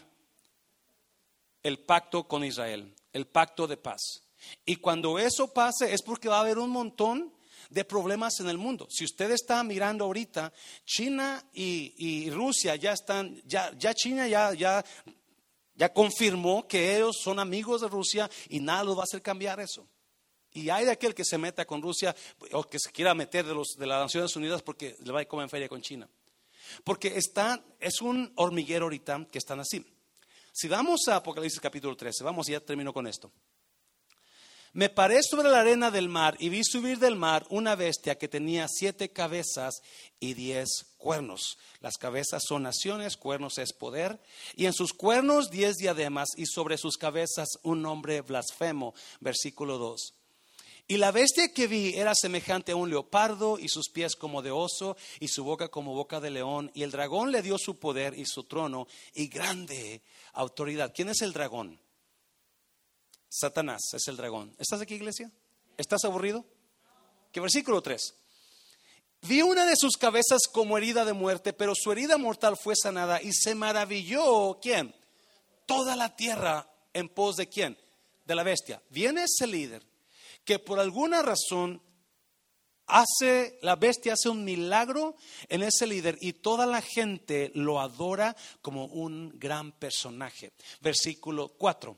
El 1.61 1.79
pacto 1.79 2.27
con 2.27 2.43
Israel, 2.43 2.93
el 3.13 3.27
pacto 3.27 3.67
de 3.67 3.77
paz. 3.77 4.23
Y 4.65 4.77
cuando 4.77 5.17
eso 5.17 5.53
pase 5.53 5.93
es 5.93 6.01
porque 6.01 6.29
va 6.29 6.37
a 6.37 6.41
haber 6.41 6.57
un 6.57 6.69
montón 6.69 7.33
de 7.69 7.85
problemas 7.85 8.39
en 8.39 8.49
el 8.49 8.57
mundo. 8.57 8.87
Si 8.89 9.03
usted 9.05 9.31
está 9.31 9.63
mirando 9.63 10.05
ahorita, 10.05 10.53
China 10.85 11.43
y, 11.53 12.29
Rusia 12.29 12.75
ya 12.75 12.93
están, 12.93 13.41
ya, 13.45 13.71
ya 13.77 13.93
China 13.93 14.27
ya, 14.27 14.53
ya, 14.53 14.83
ya 15.75 15.93
confirmó 15.93 16.67
que 16.67 16.95
ellos 16.95 17.17
son 17.21 17.39
amigos 17.39 17.81
de 17.81 17.87
Rusia 17.87 18.29
y 18.49 18.59
nada 18.59 18.83
lo 18.83 18.95
va 18.95 19.03
a 19.03 19.05
hacer 19.05 19.21
cambiar 19.21 19.59
eso. 19.59 19.87
Y 20.51 20.69
hay 20.69 20.85
de 20.85 20.91
aquel 20.91 21.15
que 21.15 21.25
se 21.25 21.37
meta 21.37 21.65
con 21.65 21.81
Rusia 21.81 22.15
o 22.51 22.63
que 22.63 22.77
se 22.77 22.91
quiera 22.91 23.15
meter 23.15 23.45
de, 23.45 23.55
los, 23.55 23.69
de 23.75 23.87
las 23.87 24.01
Naciones 24.01 24.35
Unidas 24.35 24.61
porque 24.61 24.95
le 25.03 25.11
va 25.11 25.21
a 25.21 25.25
comer 25.25 25.45
en 25.45 25.49
feria 25.49 25.69
con 25.69 25.81
China. 25.81 26.07
Porque 26.83 27.17
está, 27.17 27.63
es 27.79 28.01
un 28.01 28.31
hormiguero 28.35 28.85
ahorita 28.85 29.27
que 29.31 29.37
están 29.37 29.59
así. 29.59 29.85
Si 30.51 30.67
vamos 30.67 31.07
a 31.07 31.17
Apocalipsis 31.17 31.59
capítulo 31.59 31.95
13, 31.95 32.23
vamos, 32.23 32.47
ya 32.47 32.59
termino 32.59 32.93
con 32.93 33.07
esto. 33.07 33.31
Me 34.75 34.89
paré 34.89 35.21
sobre 35.21 35.49
la 35.49 35.59
arena 35.59 35.91
del 35.91 36.09
mar 36.09 36.35
y 36.39 36.49
vi 36.49 36.63
subir 36.63 36.97
del 36.97 37.15
mar 37.15 37.45
una 37.49 37.75
bestia 37.75 38.17
que 38.17 38.27
tenía 38.27 38.67
siete 38.67 39.11
cabezas 39.11 39.81
y 40.19 40.33
diez 40.33 40.95
cuernos. 40.97 41.59
Las 41.79 41.97
cabezas 41.97 42.41
son 42.47 42.63
naciones, 42.63 43.15
cuernos 43.15 43.59
es 43.59 43.71
poder, 43.71 44.19
y 44.55 44.65
en 44.65 44.73
sus 44.73 44.93
cuernos 44.93 45.51
diez 45.51 45.75
diademas 45.75 46.29
y 46.37 46.47
sobre 46.47 46.79
sus 46.79 46.97
cabezas 46.97 47.49
un 47.61 47.83
nombre 47.83 48.21
blasfemo. 48.21 48.95
Versículo 49.19 49.77
2. 49.77 50.22
Y 50.87 50.97
la 50.97 51.11
bestia 51.11 51.53
que 51.53 51.67
vi 51.67 51.95
era 51.95 52.13
semejante 52.13 52.73
a 52.73 52.75
un 52.75 52.89
leopardo 52.89 53.57
y 53.57 53.69
sus 53.69 53.89
pies 53.89 54.15
como 54.15 54.41
de 54.41 54.51
oso 54.51 54.97
y 55.19 55.29
su 55.29 55.43
boca 55.43 55.69
como 55.69 55.93
boca 55.93 56.19
de 56.19 56.29
león. 56.29 56.71
Y 56.73 56.83
el 56.83 56.91
dragón 56.91 57.31
le 57.31 57.41
dio 57.41 57.57
su 57.57 57.79
poder 57.79 58.17
y 58.17 58.25
su 58.25 58.43
trono 58.43 58.87
y 59.13 59.27
grande 59.27 60.01
autoridad. 60.33 60.91
¿Quién 60.93 61.09
es 61.09 61.21
el 61.21 61.31
dragón? 61.31 61.79
Satanás 63.29 63.81
es 63.93 64.07
el 64.07 64.17
dragón. 64.17 64.53
¿Estás 64.59 64.81
aquí, 64.81 64.95
iglesia? 64.95 65.31
¿Estás 65.77 66.03
aburrido? 66.03 66.45
¿Qué 67.31 67.39
versículo 67.39 67.81
3? 67.81 68.13
Vi 69.21 69.41
una 69.41 69.65
de 69.65 69.77
sus 69.77 69.95
cabezas 69.95 70.41
como 70.51 70.77
herida 70.77 71.05
de 71.05 71.13
muerte, 71.13 71.53
pero 71.53 71.73
su 71.75 71.93
herida 71.93 72.17
mortal 72.17 72.57
fue 72.61 72.75
sanada 72.75 73.21
y 73.21 73.31
se 73.31 73.55
maravilló, 73.55 74.59
¿quién? 74.61 74.93
Toda 75.65 75.95
la 75.95 76.13
tierra 76.17 76.69
en 76.91 77.07
pos 77.07 77.37
de 77.37 77.47
quién? 77.47 77.77
De 78.25 78.35
la 78.35 78.43
bestia. 78.43 78.83
Viene 78.89 79.23
ese 79.23 79.47
líder 79.47 79.92
que 80.45 80.59
por 80.59 80.79
alguna 80.79 81.21
razón 81.21 81.81
hace, 82.87 83.57
la 83.61 83.75
bestia 83.75 84.13
hace 84.13 84.29
un 84.29 84.43
milagro 84.43 85.15
en 85.49 85.63
ese 85.63 85.87
líder 85.87 86.17
y 86.21 86.33
toda 86.33 86.65
la 86.65 86.81
gente 86.81 87.51
lo 87.55 87.79
adora 87.79 88.35
como 88.61 88.85
un 88.85 89.37
gran 89.39 89.71
personaje. 89.71 90.53
Versículo 90.81 91.49
4. 91.57 91.97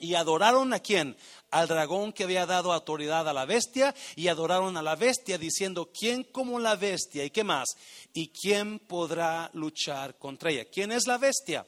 Y 0.00 0.14
adoraron 0.14 0.72
a 0.72 0.78
quién? 0.78 1.16
Al 1.50 1.66
dragón 1.66 2.12
que 2.12 2.22
había 2.22 2.46
dado 2.46 2.72
autoridad 2.72 3.28
a 3.28 3.32
la 3.32 3.46
bestia 3.46 3.94
y 4.14 4.28
adoraron 4.28 4.76
a 4.76 4.82
la 4.82 4.94
bestia 4.94 5.38
diciendo, 5.38 5.90
¿quién 5.92 6.22
como 6.22 6.60
la 6.60 6.76
bestia? 6.76 7.24
¿Y 7.24 7.30
qué 7.30 7.42
más? 7.42 7.66
¿Y 8.12 8.28
quién 8.28 8.78
podrá 8.78 9.50
luchar 9.54 10.16
contra 10.16 10.52
ella? 10.52 10.66
¿Quién 10.66 10.92
es 10.92 11.08
la 11.08 11.18
bestia? 11.18 11.66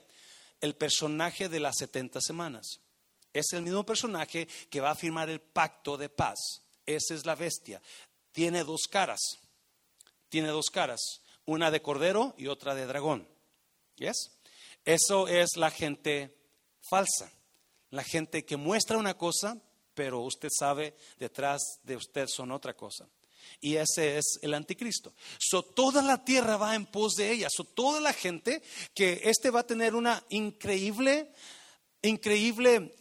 El 0.61 0.77
personaje 0.77 1.49
de 1.49 1.59
las 1.59 1.77
70 1.79 2.21
semanas. 2.21 2.81
Es 3.33 3.53
el 3.53 3.63
mismo 3.63 3.85
personaje 3.85 4.49
que 4.69 4.81
va 4.81 4.91
a 4.91 4.97
firmar 4.97 5.31
el 5.31 5.41
pacto 5.41 5.97
de 5.97 6.09
paz. 6.09 6.63
Esa 6.87 7.15
es 7.15 7.27
la 7.27 7.35
bestia. 7.35 7.81
Tiene 8.33 8.65
dos 8.65 8.83
caras. 8.91 9.21
Tiene 10.29 10.49
dos 10.49 10.67
caras. 10.71 11.01
Una 11.45 11.71
de 11.71 11.83
cordero 11.83 12.35
y 12.39 12.47
otra 12.49 12.75
de 12.75 12.87
dragón. 12.87 13.29
¿Yes? 13.97 14.33
Eso 14.85 15.29
es 15.29 15.57
la 15.57 15.71
gente 15.71 16.37
falsa 16.89 17.31
la 17.91 18.05
gente 18.05 18.45
que 18.45 18.57
muestra 18.57 18.99
una 18.99 19.17
cosa, 19.17 19.57
pero 19.95 20.21
usted 20.21 20.49
sabe 20.57 20.95
detrás 21.19 21.61
de 21.83 21.97
usted 21.97 22.27
son 22.29 22.53
otra 22.53 22.75
cosa. 22.75 23.09
Y 23.61 23.77
ese 23.77 24.19
es 24.19 24.39
el 24.43 24.55
anticristo. 24.55 25.13
So, 25.39 25.63
toda 25.63 26.03
la 26.03 26.25
tierra 26.25 26.57
va 26.57 26.75
en 26.75 26.87
pos 26.87 27.15
de 27.15 27.33
ella. 27.33 27.49
So, 27.51 27.65
toda 27.65 28.01
la 28.01 28.13
gente 28.13 28.63
que 28.95 29.23
este 29.25 29.51
va 29.51 29.61
a 29.61 29.67
tener 29.67 29.95
una 29.95 30.25
increíble, 30.29 31.33
increíble 32.03 32.95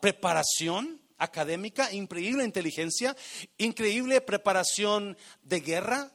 preparación 0.00 1.00
académica, 1.18 1.92
increíble 1.92 2.44
inteligencia, 2.44 3.16
increíble 3.58 4.20
preparación 4.20 5.16
de 5.42 5.60
guerra, 5.60 6.12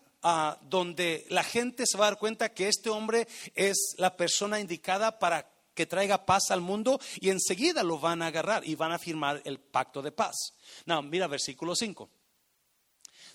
donde 0.62 1.26
la 1.30 1.44
gente 1.44 1.86
se 1.88 1.98
va 1.98 2.06
a 2.08 2.12
dar 2.12 2.20
cuenta 2.20 2.54
que 2.54 2.68
este 2.68 2.90
hombre 2.90 3.28
es 3.56 3.96
la 3.98 4.16
persona 4.16 4.60
indicada 4.60 5.18
para 5.18 5.50
que 5.74 5.86
traiga 5.86 6.26
paz 6.26 6.52
al 6.52 6.62
mundo 6.62 7.00
y 7.20 7.30
enseguida 7.30 7.82
lo 7.84 7.98
van 7.98 8.22
a 8.22 8.28
agarrar 8.28 8.68
y 8.68 8.76
van 8.76 8.92
a 8.92 9.00
firmar 9.00 9.42
el 9.46 9.60
pacto 9.60 10.02
de 10.02 10.12
paz. 10.12 10.54
No, 10.86 11.02
mira 11.02 11.28
versículo 11.28 11.76
5. 11.76 12.10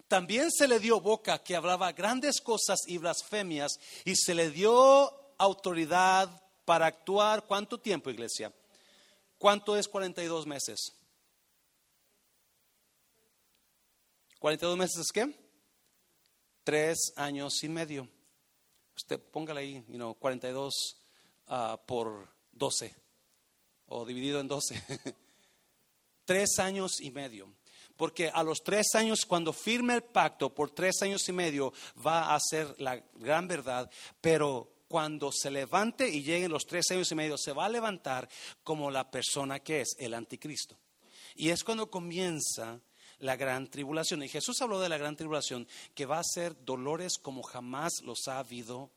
También 0.07 0.53
se 0.53 0.68
le 0.68 0.78
dio 0.78 1.01
boca 1.01 1.42
que 1.42 1.57
hablaba 1.57 1.92
grandes 1.92 2.40
cosas 2.40 2.80
y 2.86 2.99
blasfemias 2.99 3.80
y 4.05 4.14
se 4.14 4.34
le 4.34 4.51
dio 4.51 5.11
autoridad 5.38 6.42
para 6.67 6.85
actuar. 6.85 7.47
¿Cuánto 7.47 7.81
tiempo, 7.81 8.11
iglesia? 8.11 8.53
¿Cuánto 9.39 9.75
es 9.79 9.89
42 9.89 10.47
meses? 10.47 10.93
¿42 14.39 14.77
meses 14.77 14.99
es 14.99 15.12
qué? 15.12 15.35
Tres 16.62 17.14
años 17.17 17.64
y 17.64 17.71
medio. 17.71 18.07
Usted 18.95 19.19
póngale 19.19 19.61
ahí, 19.61 19.85
you 19.89 19.97
know, 19.97 20.14
42 20.14 21.07
Ah, 21.49 21.79
por 21.87 22.29
12 22.53 22.93
o 23.87 24.05
dividido 24.05 24.41
en 24.41 24.49
12. 24.49 24.83
tres 26.25 26.59
años 26.59 27.01
y 27.01 27.12
medio. 27.12 27.49
Porque 27.97 28.29
a 28.29 28.43
los 28.43 28.62
tres 28.64 28.95
años, 28.95 29.25
cuando 29.25 29.53
firme 29.53 29.95
el 29.95 30.03
pacto, 30.03 30.53
por 30.53 30.71
tres 30.71 31.01
años 31.03 31.27
y 31.29 31.33
medio 31.33 31.73
va 32.05 32.35
a 32.35 32.41
ser 32.41 32.75
la 32.79 32.97
gran 33.14 33.47
verdad, 33.47 33.89
pero 34.21 34.76
cuando 34.89 35.32
se 35.32 35.51
levante 35.51 36.09
y 36.09 36.22
lleguen 36.22 36.53
los 36.53 36.66
tres 36.66 36.91
años 36.91 37.11
y 37.11 37.14
medio, 37.14 37.37
se 37.39 37.53
va 37.53 37.66
a 37.66 37.70
levantar 37.70 38.28
como 38.62 38.91
la 38.91 39.11
persona 39.11 39.61
que 39.61 39.80
es 39.82 39.97
el 39.99 40.14
anticristo. 40.14 40.76
Y 41.34 41.51
es 41.51 41.64
cuando 41.64 41.91
comienza 41.91 42.80
la 43.18 43.37
gran 43.37 43.68
tribulación. 43.68 44.22
Y 44.22 44.28
Jesús 44.28 44.61
habló 44.61 44.80
de 44.80 44.89
la 44.89 44.99
gran 44.99 45.16
tribulación, 45.16 45.66
que 45.95 46.07
va 46.07 46.18
a 46.18 46.24
ser 46.24 46.64
dolores 46.64 47.18
como 47.18 47.43
jamás 47.43 47.93
los 48.03 48.28
ha 48.28 48.39
habido 48.39 48.91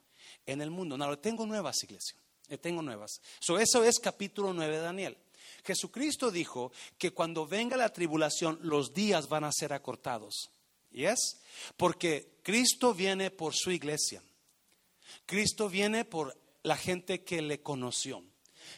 en 0.46 0.62
el 0.62 0.72
mundo. 0.72 0.98
No, 0.98 1.18
tengo 1.20 1.46
nuevas, 1.46 1.84
iglesias 1.84 2.16
tengo 2.58 2.82
nuevas. 2.82 3.22
eso 3.40 3.84
es 3.84 4.00
capítulo 4.00 4.54
9 4.54 4.78
de 4.78 4.82
Daniel. 4.82 5.18
Jesucristo 5.64 6.32
dijo 6.32 6.72
que 6.98 7.12
cuando 7.12 7.46
venga 7.46 7.78
la 7.78 7.94
tribulación 7.94 8.60
los 8.62 8.94
días 8.94 9.30
van 9.30 9.44
a 9.44 9.52
ser 9.52 9.74
acortados. 9.74 10.50
¿Y 10.92 11.06
es? 11.06 11.38
Porque 11.78 12.40
Cristo 12.42 12.94
viene 12.94 13.30
por 13.30 13.54
su 13.54 13.72
iglesia. 13.72 14.24
Cristo 15.30 15.70
viene 15.70 16.06
por 16.06 16.36
la 16.64 16.76
gente 16.76 17.24
que 17.24 17.44
le 17.44 17.62
conoció. 17.62 18.24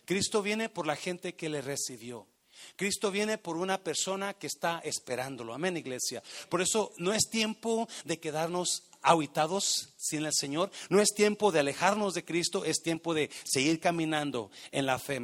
Cristo 0.04 0.42
viene 0.42 0.68
por 0.68 0.86
la 0.86 0.98
gente 0.98 1.34
que 1.34 1.48
le 1.48 1.62
recibió. 1.62 2.28
Cristo 2.76 3.10
viene 3.10 3.38
por 3.38 3.56
una 3.56 3.82
persona 3.82 4.34
que 4.34 4.48
está 4.48 4.82
esperándolo. 4.84 5.54
Amén, 5.54 5.78
iglesia. 5.78 6.22
Por 6.50 6.62
eso 6.62 6.92
no 6.98 7.14
es 7.14 7.30
tiempo 7.30 7.88
de 8.04 8.20
quedarnos 8.20 8.84
ahuitados 9.02 9.90
sin 9.98 10.26
el 10.26 10.34
Señor. 10.34 10.72
No 10.90 11.00
es 11.00 11.10
tiempo 11.14 11.52
de 11.52 11.60
alejarnos 11.60 12.14
de 12.14 12.26
Cristo, 12.26 12.66
es 12.66 12.82
tiempo 12.82 13.14
de 13.14 13.30
seguir 13.44 13.80
caminando 13.80 14.50
en 14.72 14.86
la 14.86 15.00
fe. 15.00 15.22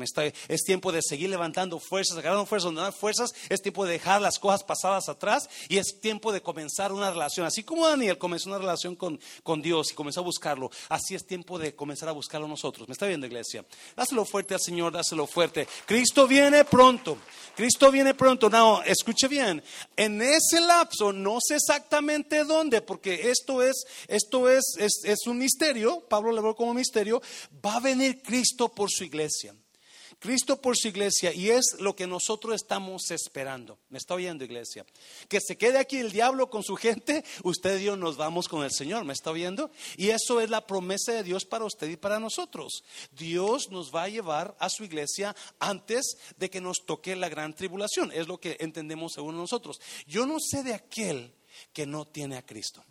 Es 0.48 0.64
tiempo 0.64 0.92
de 0.92 1.02
seguir 1.02 1.30
levantando 1.30 1.80
fuerzas, 1.80 2.18
agarrando 2.18 2.46
fuerzas 2.46 2.74
donde 2.74 2.92
fuerzas. 2.92 3.34
Es 3.50 3.62
tiempo 3.62 3.86
de 3.86 3.94
dejar 3.94 4.22
las 4.22 4.40
cosas 4.40 4.64
pasadas 4.64 5.10
atrás 5.10 5.50
y 5.68 5.78
es 5.78 6.00
tiempo 6.00 6.32
de 6.32 6.42
comenzar 6.42 6.92
una 6.92 7.10
relación. 7.10 7.46
Así 7.46 7.64
como 7.64 7.88
Daniel 7.88 8.18
comenzó 8.18 8.50
una 8.50 8.60
relación 8.60 8.96
con, 8.96 9.20
con 9.44 9.62
Dios 9.62 9.92
y 9.92 9.96
comenzó 9.96 10.20
a 10.20 10.24
buscarlo, 10.24 10.70
así 10.90 11.16
es 11.16 11.26
tiempo 11.26 11.58
de 11.58 11.76
comenzar 11.76 12.10
a 12.10 12.12
buscarlo 12.12 12.48
nosotros. 12.48 12.88
¿Me 12.88 12.94
está 12.94 13.08
viendo, 13.08 13.26
iglesia? 13.26 13.66
Dáselo 13.96 14.26
fuerte 14.26 14.54
al 14.54 14.62
Señor, 14.62 14.94
dáselo 14.94 15.26
fuerte. 15.26 15.68
Cristo 15.86 16.28
viene 16.28 16.66
pronto. 16.66 17.18
Cristo 17.56 17.92
viene 17.92 18.14
pronto. 18.14 18.50
No, 18.50 18.82
escuche 18.84 19.28
bien. 19.28 19.64
En 19.96 20.22
ese 20.22 20.62
lapso, 20.62 21.12
no 21.12 21.40
sé 21.42 21.56
exactamente 21.56 22.44
dónde, 22.44 22.82
porque 22.82 23.30
esto 23.30 23.64
es, 23.64 23.67
esto 24.08 24.50
es 24.50 24.68
es, 24.78 25.28
un 25.28 25.38
misterio, 25.38 26.02
Pablo 26.08 26.32
lo 26.32 26.42
ve 26.42 26.56
como 26.56 26.74
misterio, 26.74 27.22
va 27.66 27.78
a 27.78 27.80
venir 27.80 28.22
Cristo 28.22 28.70
por 28.70 28.90
su 28.90 29.04
iglesia. 29.04 29.56
Cristo 30.20 30.60
por 30.60 30.76
su 30.76 30.88
iglesia 30.88 31.32
y 31.32 31.52
es 31.52 31.76
lo 31.80 31.96
que 31.96 32.08
nosotros 32.08 32.56
estamos 32.56 33.12
esperando. 33.12 33.78
¿Me 33.90 34.00
está 34.00 34.16
oyendo 34.16 34.44
iglesia? 34.44 34.84
Que 35.28 35.40
se 35.40 35.58
quede 35.60 35.78
aquí 35.78 35.98
el 35.98 36.12
diablo 36.12 36.50
con 36.50 36.64
su 36.64 36.76
gente, 36.76 37.24
usted 37.44 37.80
y 37.80 37.84
yo 37.84 37.96
nos 37.96 38.18
vamos 38.18 38.48
con 38.48 38.64
el 38.64 38.72
Señor. 38.72 39.06
¿Me 39.06 39.14
está 39.14 39.30
oyendo? 39.30 39.70
Y 39.96 40.10
eso 40.10 40.42
es 40.42 40.50
la 40.50 40.66
promesa 40.66 41.12
de 41.12 41.22
Dios 41.22 41.46
para 41.46 41.66
usted 41.66 41.88
y 41.88 41.98
para 41.98 42.20
nosotros. 42.20 42.84
Dios 43.12 43.70
nos 43.70 43.94
va 43.94 44.04
a 44.04 44.10
llevar 44.10 44.58
a 44.60 44.70
su 44.70 44.84
iglesia 44.84 45.36
antes 45.60 46.18
de 46.38 46.50
que 46.50 46.62
nos 46.62 46.78
toque 46.84 47.16
la 47.16 47.30
gran 47.30 47.54
tribulación. 47.54 48.12
Es 48.12 48.28
lo 48.28 48.40
que 48.40 48.58
entendemos 48.60 49.14
según 49.14 49.38
nosotros. 49.38 49.80
Yo 50.08 50.26
no 50.26 50.38
sé 50.40 50.64
de 50.64 50.74
aquel 50.74 51.32
que 51.74 51.86
no 51.86 52.06
tiene 52.06 52.38
a 52.38 52.46
Cristo. 52.46 52.84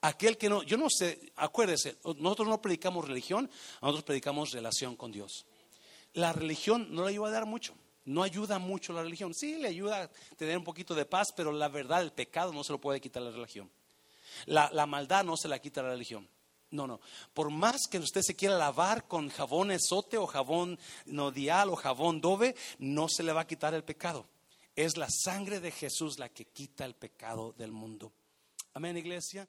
Aquel 0.00 0.38
que 0.38 0.48
no, 0.48 0.62
yo 0.62 0.76
no 0.76 0.88
sé, 0.88 1.32
acuérdese, 1.36 1.98
nosotros 2.18 2.48
no 2.48 2.62
predicamos 2.62 3.06
religión, 3.06 3.50
nosotros 3.82 4.04
predicamos 4.04 4.52
relación 4.52 4.94
con 4.96 5.10
Dios 5.10 5.44
la 6.14 6.32
religión 6.32 6.88
no 6.90 7.04
le 7.04 7.10
ayuda 7.10 7.28
a 7.28 7.32
dar 7.32 7.46
mucho. 7.46 7.74
No 8.04 8.22
ayuda 8.22 8.58
mucho 8.58 8.92
la 8.92 9.02
religión. 9.02 9.34
Sí, 9.34 9.56
le 9.56 9.68
ayuda 9.68 10.04
a 10.04 10.08
tener 10.36 10.56
un 10.56 10.64
poquito 10.64 10.94
de 10.94 11.04
paz, 11.04 11.28
pero 11.36 11.52
la 11.52 11.68
verdad, 11.68 12.02
el 12.02 12.12
pecado 12.12 12.52
no 12.52 12.64
se 12.64 12.72
lo 12.72 12.80
puede 12.80 13.00
quitar 13.00 13.22
la 13.22 13.30
religión. 13.30 13.70
La, 14.46 14.86
maldad 14.86 15.24
no 15.24 15.36
se 15.36 15.48
la 15.48 15.58
quita 15.58 15.82
la 15.82 15.90
religión. 15.90 16.28
No, 16.70 16.86
no. 16.86 17.00
Por 17.34 17.50
más 17.50 17.82
que 17.90 17.98
usted 17.98 18.22
se 18.22 18.36
quiera 18.36 18.56
lavar 18.56 19.06
con 19.06 19.28
jabón 19.28 19.70
esote 19.70 20.16
o 20.18 20.26
jabón 20.26 20.78
nodial 21.06 21.70
o 21.70 21.76
jabón 21.76 22.20
dove, 22.20 22.54
no 22.78 23.08
se 23.08 23.22
le 23.22 23.32
va 23.32 23.42
a 23.42 23.46
quitar 23.46 23.74
el 23.74 23.84
pecado. 23.84 24.26
Es 24.74 24.96
la 24.96 25.08
sangre 25.10 25.60
de 25.60 25.70
Jesús 25.70 26.18
la 26.18 26.28
que 26.28 26.46
quita 26.46 26.84
el 26.84 26.94
pecado 26.94 27.54
del 27.56 27.72
mundo. 27.72 28.12
Amén, 28.74 28.96
iglesia. 28.96 29.48